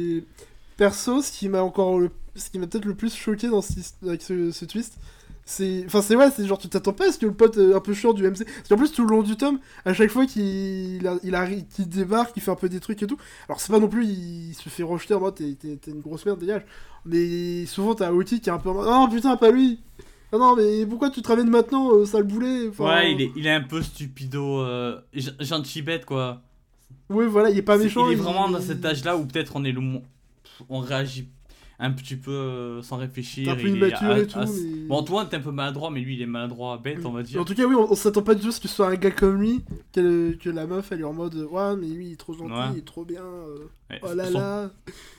[0.76, 2.10] Perso, ce qui m'a encore le...
[2.34, 3.74] ce qui m'a peut-être le plus choqué dans ce...
[4.04, 4.98] avec ce, twist,
[5.44, 7.78] c'est enfin c'est ouais, c'est genre tu t'attends pas à ce que le pote un
[7.80, 8.44] peu chiant du MC.
[8.44, 11.88] Parce qu'en plus tout le long du tome, à chaque fois qu'il a- il qu'il
[11.88, 13.18] débarque, il fait un peu des trucs et tout.
[13.48, 15.56] Alors c'est pas non plus il se fait rejeter en mode t'es
[15.86, 16.62] une grosse merde dégage.
[17.04, 19.78] Mais souvent t'as Oti qui est un peu en mode oh putain pas lui.
[20.34, 23.32] Ah non mais pourquoi tu te ramènes maintenant euh, sale boulet Enfin, Ouais, il est,
[23.36, 26.42] il est un peu stupido, euh, gen- gentil bête quoi.
[27.08, 28.08] Ouais voilà, il est pas méchant.
[28.10, 29.80] il est vraiment dans cet âge-là où peut-être on est le
[30.68, 31.28] on réagit
[31.80, 33.50] un petit peu euh, sans réfléchir.
[33.52, 34.38] Un peu il est à- et tout.
[34.38, 37.10] à- mais- Bon, toi, t'es un peu maladroit, mais lui, il est maladroit bête, on
[37.10, 37.40] va dire.
[37.40, 38.88] En tout cas, oui, on, on s'attend pas du tout à ce que ce soit
[38.88, 39.60] un gars comme lui,
[39.92, 42.52] que, que la meuf elle est en mode Ouais, mais lui il est trop gentil,
[42.52, 42.60] Ouais.
[42.74, 43.56] il est trop bien, euh,
[43.90, 44.70] Ouais, oh là là.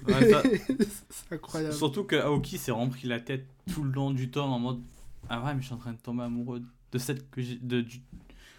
[0.07, 0.43] ouais, ça-
[1.09, 1.73] c'est incroyable.
[1.73, 4.79] Surtout que Aoki s'est pris la tête tout le long du tome en mode
[5.29, 6.61] Ah ouais, mais je suis en train de tomber amoureux
[6.91, 7.55] de cette que j'ai.
[7.57, 8.01] De, du-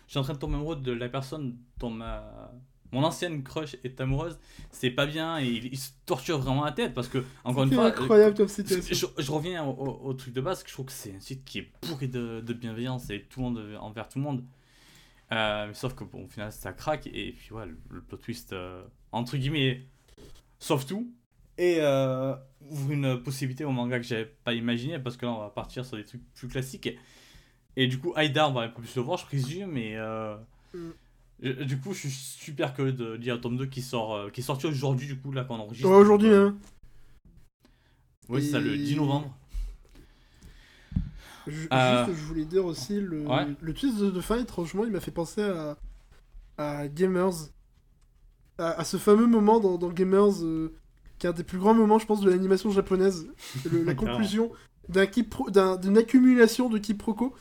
[0.06, 2.52] Je suis en train de tomber amoureux de la personne dont ma.
[2.92, 4.38] Mon ancienne crush est amoureuse,
[4.70, 7.70] c'est pas bien et il, il se torture vraiment la tête parce que, encore une
[7.70, 9.08] C'est fois, incroyable comme Je, situation.
[9.18, 11.18] je- je reviens au, au- au truc de base, que je trouve que c'est un
[11.20, 14.44] site qui est bourré de, de bienveillance et tout le monde envers tout le monde.
[15.32, 18.18] Euh, mais sauf que bon, au final ça craque et puis ouais, le, le plot
[18.18, 19.84] twist euh, entre guillemets
[20.60, 21.12] sauve tout
[21.58, 22.36] et euh,
[22.70, 25.84] ouvre une possibilité au manga que j'avais pas imaginé parce que là on va partir
[25.84, 26.98] sur des trucs plus classiques et,
[27.76, 30.36] et du coup Aïda on va un peu plus le voir je présume mais euh,
[30.74, 30.78] Mm.
[31.42, 34.30] je- du coup je suis super curieux de lire le tome 2 qui sort euh,
[34.30, 35.88] qui est sorti aujourd'hui du coup là qu'on enregistre.
[35.88, 36.56] Ouais, aujourd'hui, Euh, hein.
[38.28, 39.32] Oui c'est ça le Et- 10 novembre.
[41.48, 43.46] Euh, Juste, je voulais dire aussi, le, Ouais.
[43.60, 45.76] le twist de, de fin, étrangement, il m'a fait penser à,
[46.58, 47.30] à Gamers.
[48.58, 50.74] À, à ce fameux moment dans, dans Gamers, euh,
[51.18, 53.26] qui est un des plus grands moments, je pense, de l'animation japonaise.
[53.70, 54.50] Le- la conclusion
[54.88, 57.34] d'un d'une accumulation de quiproquos,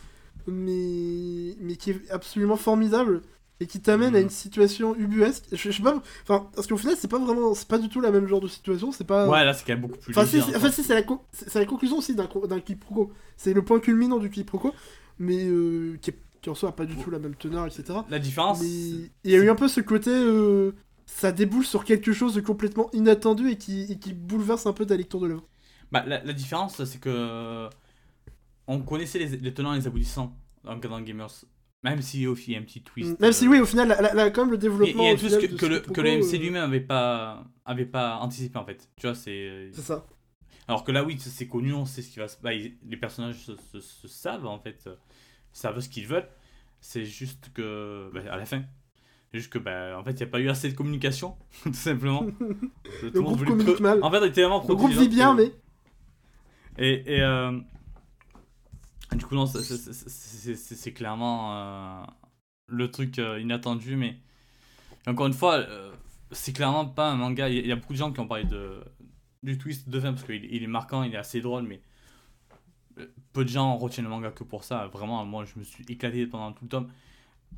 [0.48, 3.22] mais, mais qui est absolument formidable
[3.60, 4.24] et qui t'amène à Mhm.
[4.26, 5.46] une situation ubuesque.
[5.52, 8.02] Je, je sais pas, enfin, parce qu'au final, c'est pas vraiment, c'est pas du tout
[8.02, 9.28] la même genre de situation, c'est pas.
[9.30, 11.22] Ouais là c'est quand même beaucoup plus Enfin, si, enfin, si, c'est la, con-
[11.54, 12.28] la conclusion aussi d'un
[12.60, 13.12] quiproquo.
[13.38, 14.74] C'est le point culminant du quiproquo,
[15.20, 18.00] mais euh, qui, est- qui en soi a pas du tout la même teneur, etc.
[18.10, 18.68] La différence, Mais
[19.24, 20.72] il y a eu un peu ce côté, euh,
[21.18, 24.86] ça déboule sur quelque chose de complètement inattendu et qui, et qui bouleverse un peu
[24.86, 25.48] ta lecture de l'œuvre.
[25.92, 27.70] bah, la, la différence, c'est que
[28.68, 31.30] on connaissait les, les tenants et les aboutissants dans, dans Gamers,
[31.84, 33.20] même si au final il y a un petit twist.
[33.20, 35.04] Même si euh, oui, au final, la, la- la- quand même le développement.
[35.04, 37.46] il y a twist final que, ce le, que le MC euh, lui-même avait pas,
[37.64, 38.90] avait pas anticipé en fait.
[38.98, 39.70] Tu vois, c'est.
[39.74, 40.06] C'est ça.
[40.68, 42.38] Alors que là, oui, c'est- connu, on sait ce qui va se.
[42.42, 44.96] Bah, les personnages se, se- se savent en fait, euh,
[45.54, 46.28] savent ce qu'ils veulent.
[46.82, 48.10] C'est juste que.
[48.14, 48.64] bah, à la fin.
[49.34, 52.26] Juste que, bah, en fait, il n'y a pas eu assez de communication, tout simplement.
[53.14, 54.04] Le monde groupe communique mal.
[54.04, 55.52] En fait, on était vraiment Le groupe vit bien, mais.
[56.78, 57.58] Et, et euh,
[59.14, 62.04] du coup, non, c'est- clairement euh,
[62.68, 64.18] le truc euh, inattendu, mais
[65.08, 65.92] encore une fois, euh,
[66.32, 67.50] c'est clairement pas un manga.
[67.50, 68.82] Il y, a- il y a beaucoup de gens qui ont parlé de,
[69.44, 71.82] du twist de fin parce qu'il il est marquant, il est assez drôle, mais
[73.34, 74.88] peu de gens retiennent le manga que pour ça.
[74.88, 76.90] Vraiment, moi, je me suis éclaté pendant tout le tome.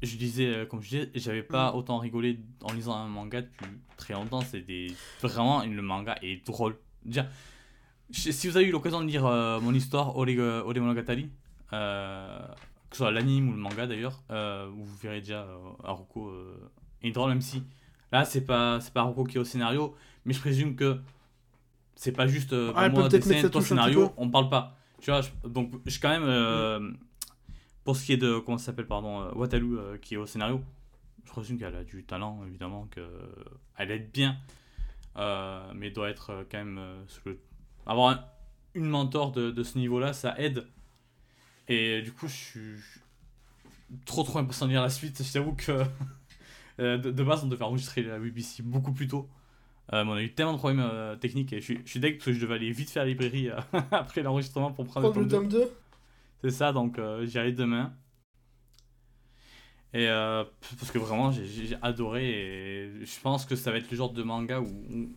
[0.03, 3.65] Je disais, euh, comme je disais, j'avais pas autant rigolé en lisant un manga depuis
[3.97, 4.41] très longtemps.
[4.41, 4.93] C'est des...
[5.21, 6.75] vraiment, le manga est drôle.
[7.03, 7.25] Déjà,
[8.11, 10.27] si vous avez eu l'occasion de lire euh, mon histoire, Ore,
[10.65, 11.29] Ore Monogatari,
[11.73, 12.39] euh,
[12.89, 16.71] que ce soit l'anime ou le manga d'ailleurs, euh, vous verrez déjà euh, Haruko euh,
[17.01, 17.63] est drôle, même si
[18.11, 19.95] là c'est pas, c'est pas Haruko qui est au scénario,
[20.25, 20.99] mais je présume que
[21.95, 24.77] c'est pas juste euh, Ah, elle moi dessin, toi scénario, on parle pas.
[25.01, 26.91] Tu vois, je- donc je quand même, euh,
[27.87, 30.25] pour ce qui est de, comment ça s'appelle, pardon, euh, Wataru euh, qui est au
[30.25, 30.61] scénario,
[31.23, 34.35] je présume qu'elle a du talent, évidemment, qu'elle aide bien,
[35.15, 36.77] euh, mais doit être euh, quand même.
[36.79, 37.39] euh, sous le-
[37.85, 38.25] Avoir un-
[38.73, 40.67] une mentor de, de ce niveau-là, ça aide.
[41.69, 42.75] Et du coup, je suis
[44.05, 45.23] trop trop impatient de lire la suite.
[45.23, 45.71] Je t'avoue que
[46.81, 49.29] euh, de, de base, on devait enregistrer la BBC beaucoup plus tôt.
[49.93, 51.99] Euh, mais on a eu tellement de problèmes euh, techniques et je suis, je suis
[52.01, 53.55] deg parce que je devais aller vite faire la librairie euh,
[53.91, 55.35] après l'enregistrement pour prendre le tome le 2.
[55.37, 55.71] tome 2
[56.43, 57.93] C'est ça, donc euh, j'y allais demain.
[59.93, 60.43] Et euh,
[60.79, 64.21] parce que vraiment, j'ai- adoré et je pense que ça va être le genre de
[64.23, 65.09] manga où, où,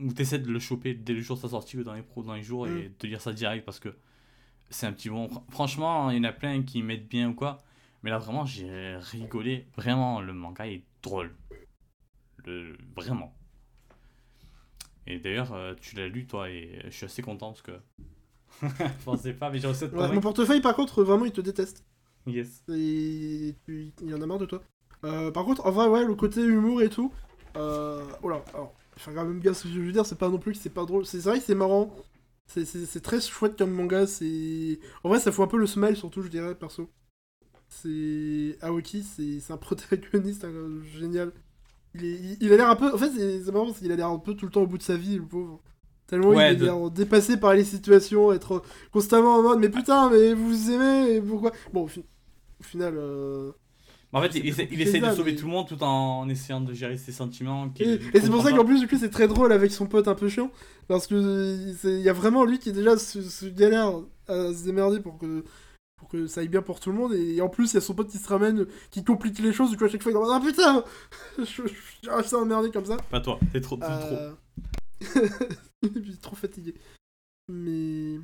[0.00, 2.02] où tu essaies de le choper dès le jour de sa sortie ou dans les,
[2.02, 2.76] pro, dans les jours Mm.
[2.78, 3.96] et de lire ça direct parce que
[4.70, 5.28] c'est un petit bon.
[5.28, 7.58] Fr- Franchement, il y en a plein qui mettent bien ou quoi,
[8.02, 9.66] mais là vraiment, j'ai rigolé.
[9.76, 11.34] Vraiment, le manga est drôle.
[12.46, 13.34] Le, vraiment.
[15.06, 17.72] Et d'ailleurs, euh, tu l'as lu toi et je suis assez content parce que.
[18.62, 21.84] je pensais pas, mais j'ai te Ouais, mon portefeuille, par contre, vraiment, il te déteste.
[22.26, 22.62] Yes.
[22.68, 24.62] Et tu- il en a marre de toi.
[25.04, 27.12] Euh, par contre, en vrai, ouais, le côté humour et tout.
[27.56, 28.02] Euh...
[28.22, 30.38] Oh là, alors, enfin, quand même, gars, ce que je veux dire, c'est pas non
[30.38, 31.06] plus que c'est pas drôle.
[31.06, 31.94] C'est vrai que c'est marrant.
[32.46, 32.64] C'est-
[33.00, 34.06] très chouette comme manga.
[34.06, 36.90] C'est En vrai, ça fout un peu le smile, surtout, je dirais, perso.
[37.68, 38.56] C'est.
[38.62, 40.52] Aoki, c'est un protagoniste hein,
[40.98, 41.32] génial.
[41.94, 42.38] Il, est...
[42.40, 42.92] il- a l'air un peu.
[42.94, 44.78] En fait, c'est marrant parce qu'il a l'air un peu tout le temps au bout
[44.78, 45.60] de sa vie, le pauvre.
[46.06, 48.62] Tellement Ouais, il est dépassé par les situations, être
[48.92, 51.50] constamment en mode mais putain, mais vous vous aimez, et pourquoi?
[51.72, 52.04] Bon, au, fi-
[52.60, 52.94] au final.
[52.96, 53.50] euh,
[54.12, 54.48] En fait, il,
[54.80, 57.68] essaie de sauver mais- tout le monde tout en essayant de gérer ses sentiments.
[57.80, 60.14] Et, c'est pour ça qu'en plus, du coup, c'est très drôle avec son pote un
[60.14, 60.50] peu chiant.
[60.86, 63.92] Parce que euh, il y a vraiment lui qui déjà se, se galère
[64.28, 65.42] à se démerder pour que,
[65.98, 67.14] pour que ça aille bien pour tout le monde.
[67.14, 69.70] Et en plus, il y a son pote qui se ramène, qui complique les choses.
[69.70, 70.84] Du coup, à chaque fois, il est en mode, Ah putain
[71.44, 72.96] Je à emmerder comme ça.
[73.10, 74.16] Pas toi, t'es trop, t'es trop.
[75.84, 76.74] Euh, est trop fatigué.
[77.48, 78.18] Mais.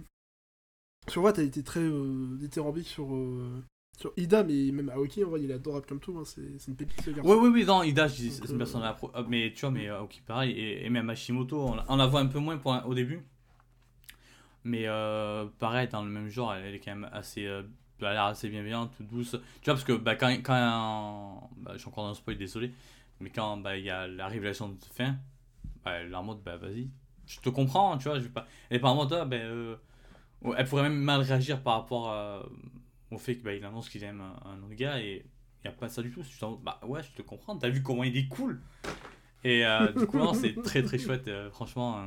[1.08, 3.62] Sur vrai, t'as été très euh, dithyrambique sur, euh,
[3.98, 6.16] sur Ida, mais même Aoki, en vrai, il est adorable comme tout.
[6.18, 7.28] hein, C'est une pépite, ce garçon.
[7.30, 9.70] Oui, oui, oui, non, Ida, c'est une euh, personne à la euh, Mais tu vois,
[9.72, 12.38] mais euh, ok, pareil, et, et même Hashimoto, on, la- on la voit un peu
[12.38, 13.20] moins pour au début.
[14.64, 17.46] Mais euh, pareil, dans le même genre, elle, elle est quand même assez.
[17.46, 17.62] euh,
[17.98, 19.30] elle a l'air assez bienveillante, toute douce.
[19.60, 20.28] Tu vois, parce que bah, quand.
[20.42, 22.72] quand bah, je suis encore dans le spoil, désolé.
[23.20, 25.16] Mais quand bah, il y a la révélation de fin,
[25.84, 26.88] bah, elle est en mode, bah vas-y,
[27.26, 28.18] je te comprends, tu vois.
[28.18, 28.46] Je vais pas...
[28.70, 29.40] Pas en mode, ah, ben.
[29.42, 29.76] euh,
[30.56, 32.44] elle pourrait même mal réagir par rapport à-
[33.10, 35.24] au fait qu'il il annonce qu'il aime un, autre gars et
[35.64, 36.22] il n'y a pas ça du tout.
[36.22, 38.60] Je bah ouais, je te comprends, t'as vu comment il est cool.
[39.44, 41.98] Et euh, du coup, non, c'est très très chouette, euh, franchement.
[41.98, 42.06] euh,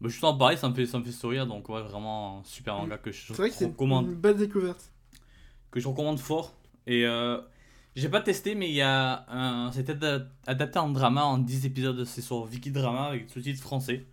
[0.00, 2.74] bah, justement, pareil, ça me, fait, ça me fait sourire, donc ouais, vraiment un super
[2.76, 4.92] manga que je C'est vrai que c'est recommande une belle découverte.
[5.70, 6.54] que je recommande fort.
[6.86, 7.40] Et euh,
[7.96, 9.70] j'ai pas testé, mais il y a un.
[9.70, 12.04] Ada- adapté en drama en 10 épisodes.
[12.04, 14.06] C'est sur Viki Drama avec sous-titres français.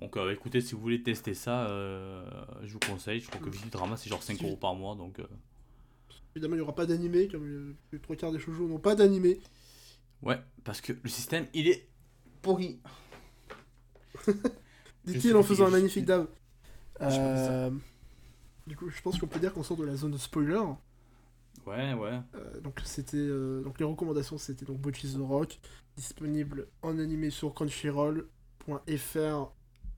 [0.00, 2.24] Donc euh, écoutez, si vous voulez tester ça, euh,
[2.62, 3.20] je vous conseille.
[3.20, 4.94] Je crois que Viki Drama c'est genre 5 Si- euros par mois.
[4.94, 5.26] Donc euh,
[6.36, 8.94] Évidemment, il n'y aura pas d'animé, comme euh, les trois quarts des shoujo n'ont pas
[8.94, 9.40] d'animé.
[10.22, 11.88] ouais, parce que le système il est
[12.40, 12.78] pourri.
[15.04, 16.28] Dit-il en faisant un magnifique dab.
[18.66, 20.60] Du coup, je pense qu'on peut dire qu'on sort de la zone de spoiler.
[21.66, 22.20] Ouais, ouais.
[22.34, 25.60] Euh, donc c'était euh, donc les recommandations c'était donc Bocchi the Rock
[25.96, 29.52] disponible en animé sur crunchyroll.fr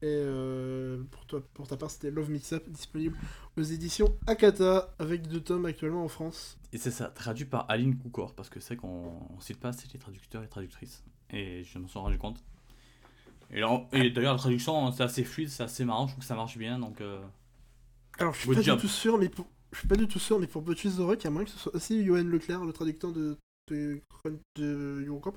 [0.05, 3.17] et euh, pour toi pour ta part c'était Love Mix Up disponible
[3.57, 6.59] aux éditions Akata avec deux tomes actuellement en France.
[6.73, 9.87] Et c'est ça, traduit par Aline Koukor, parce que c'est qu'on on cite pas assez
[9.93, 11.05] les traducteurs et traductrices.
[11.31, 12.43] Et je me suis rendu compte.
[13.51, 16.27] Et, là- et d'ailleurs, la traduction, c'est assez fluide, c'est assez marrant, je trouve que
[16.29, 17.01] ça marche bien, donc...
[17.01, 17.21] euh,
[18.19, 18.77] Alors je suis Good pas job.
[18.77, 21.21] du tout sûr mais pour je suis pas du tout sûr mais pour the Rock
[21.21, 23.37] il y a moyen que ce soit aussi Johan Leclerc le traducteur de
[23.69, 24.01] de,
[24.57, 25.35] de Eurocamp.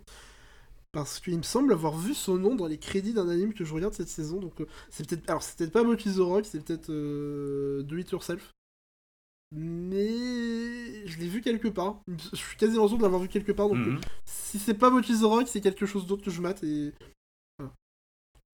[0.91, 3.74] Parce qu'il me semble avoir vu son nom dans les crédits d'un anime que je
[3.74, 4.40] regarde cette saison.
[4.40, 5.30] Donc euh, c'est peut-être.
[5.30, 8.53] Alors c'est peut-être pas Bocchi the Rock, c'est peut-être euh, Do It Yourself.
[9.52, 12.02] Mais je l'ai vu quelque part.
[12.32, 13.68] Je suis quasiment sûr de l'avoir vu quelque part.
[13.68, 14.02] Donc euh, mhm.
[14.24, 16.94] si c'est pas Bocchi the Rock, c'est quelque chose d'autre que je mate et.
[17.60, 17.74] Voilà.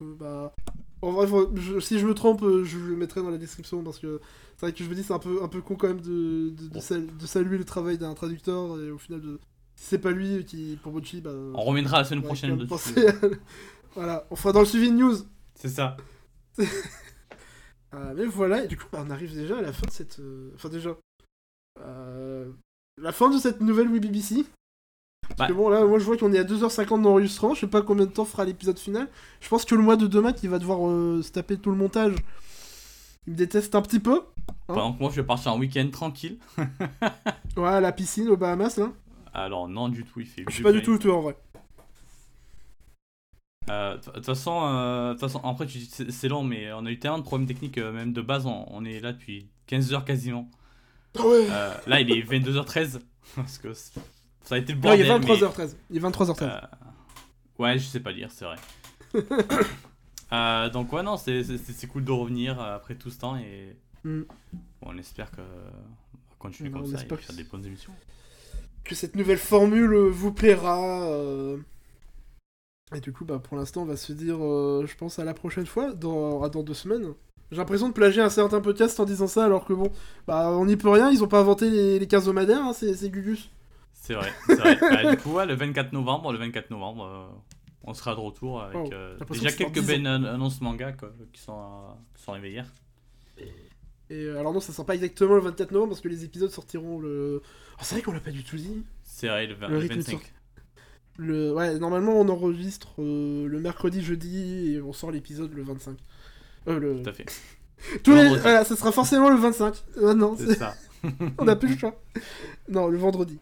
[0.02, 0.54] Euh, bah.
[1.02, 1.26] En vrai,
[1.56, 4.20] je- si je me trompe, euh, je le mettrai dans la description parce que
[4.56, 6.50] c'est vrai que je me dis c'est un peu, un peu con quand même de,
[6.50, 6.80] de, de Bon.
[6.80, 9.38] sal- de saluer le travail d'un traducteur et au final de.
[9.74, 11.32] Si c'est pas lui qui pour Bocchi, bah.
[11.54, 12.68] On reviendra la semaine prochaine dessus.
[12.68, 13.06] penser
[13.94, 15.16] voilà, on fera dans le suivi de news.
[15.56, 15.96] C'est ça.
[17.94, 20.18] Euh, mais voilà, et du coup, bah, on arrive déjà à la fin de cette.
[20.20, 20.96] euh, Enfin, déjà.
[21.80, 22.50] euh,
[22.96, 24.46] La fin de cette nouvelle WeBBC.
[25.28, 25.46] Parce Bah.
[25.48, 27.54] que bon, là, moi je vois qu'on est à 2h50 d'enregistrement.
[27.54, 29.08] Je sais pas combien de temps fera l'épisode final.
[29.40, 31.76] Je pense que le mois de demain, il va devoir euh, se taper tout le
[31.76, 32.14] montage.
[33.26, 34.22] Il me déteste un petit peu.
[34.68, 36.38] Hein moi, je vais partir en week-end tranquille.
[37.56, 38.90] Ouais, à la piscine aux Bahamas, là.
[39.34, 40.42] Alors, non, du tout, il fait...
[40.48, 41.36] Je suis pas du tout toi en vrai.
[43.70, 46.90] Euh, De toute façon, euh, façon, après, tu dis c'est c'est long, mais on a
[46.90, 49.92] eu tellement de problèmes techniques, euh, même de base, on, on est là depuis 15
[49.92, 50.50] heures quasiment.
[51.18, 51.46] Ah ouais.
[51.86, 53.00] Là, il est 22h13.
[53.36, 53.68] Parce que
[54.44, 55.06] Ça a été le Non, il bordel.
[55.06, 55.76] est mais- 23h13.
[55.90, 56.42] Il est 23h13.
[56.42, 56.60] Euh,
[57.58, 58.56] Ouais, je sais pas lire, c'est vrai.
[60.32, 64.22] Euh, donc ouais, non, c'est cool de revenir euh, après tout ce temps et Mm.
[64.22, 64.26] bon,
[64.80, 67.64] on espère que on va continuer Non, comme on ça et que faire des bonnes
[67.66, 67.92] émissions.
[68.82, 71.02] que cette nouvelle formule euh, vous plaira.
[71.02, 71.58] euh.
[72.96, 75.66] Et du coup, bah, pour l'instant, on va se dire, je pense, à la prochaine
[75.66, 77.12] fois, dans, dans deux semaines.
[77.50, 79.92] J'ai l'impression de plagier un certain podcast en disant ça, alors que bon,
[80.26, 83.10] bah, on n'y peut rien, ils ont pas inventé les, les quinzomadaires, hein, c'est c'est
[83.10, 83.50] Gugus.
[84.04, 84.76] C'est vrai, vrai.
[84.80, 87.26] Bah, du coup, ouais, le 24 novembre, le 24 novembre, euh,
[87.84, 91.12] on sera de retour avec Oh, euh, déjà quelques 10 belles an- annonces manga quoi,
[91.32, 92.66] qui sont euh, qui sont arrivées hier.
[94.10, 96.98] Et alors non, ça sera pas exactement le 24 novembre, parce que les épisodes sortiront
[96.98, 97.40] le...
[97.44, 98.84] Oh, c'est vrai qu'on l'a pas du tout dit.
[99.04, 100.10] C'est vrai, le, vingt- Le le rythme de 25.
[100.12, 100.32] sortie.
[101.18, 101.52] Le...
[101.54, 105.96] Ouais, normalement, on enregistre euh, le mercredi, jeudi, et on sort l'épisode le 25.
[106.68, 107.02] Euh, le...
[107.02, 107.24] Tout à fait.
[108.04, 108.28] Tous les...
[108.36, 109.74] Voilà, ça sera forcément le 25.
[109.98, 110.74] Euh, non, C'est ça.
[111.38, 111.94] on a plus le choix.
[112.68, 113.38] Non, le vendredi.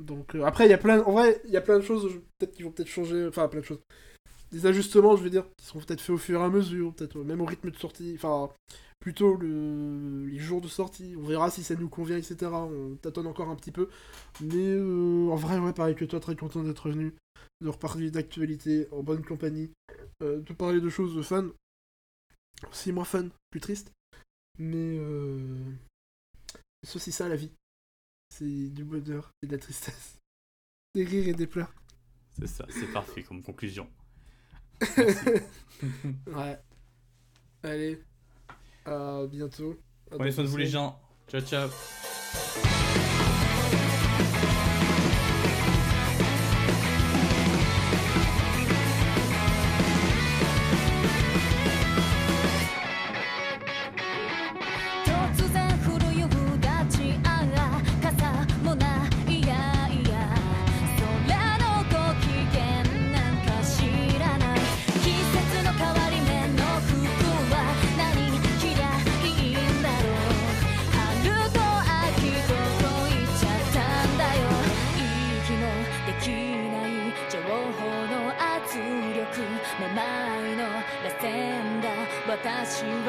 [0.00, 1.02] Donc euh, après, il y a plein.
[1.02, 2.20] En vrai, il y a plein de choses.
[2.38, 3.26] Peut-être qu'ils vont peut-être changer.
[3.26, 3.80] Enfin, plein de choses.
[4.52, 7.18] Des ajustements, je veux dire, qui seront peut-être faits au fur et à mesure, peut-être
[7.18, 8.12] euh, même au rythme de sortie.
[8.16, 8.50] Enfin,
[9.00, 10.26] plutôt le...
[10.26, 11.14] les jours de sortie.
[11.18, 12.50] On verra si ça nous convient, etc.
[12.52, 13.88] On tâtonne encore un petit peu.
[14.40, 17.14] Mais euh, en vrai, ouais, pareil que toi, très content d'être venu,
[17.60, 19.70] de reparler d'actualité en bonne compagnie,
[20.22, 21.50] euh, de parler de choses fun.
[22.70, 23.92] Aussi moins fun, plus triste.
[24.58, 25.58] Mais euh...
[26.82, 27.50] c'est aussi ça la vie.
[28.36, 30.18] C'est du bonheur et de la tristesse.
[30.96, 31.72] Des rires et des pleurs.
[32.36, 33.88] C'est ça, c'est parfait comme conclusion.
[36.26, 36.58] ouais.
[37.62, 38.02] Allez.
[38.86, 39.78] À bientôt.
[40.10, 41.00] À Prenez soin de vous les gens.
[41.28, 41.70] Ciao ciao.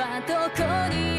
[0.05, 1.14] はどこに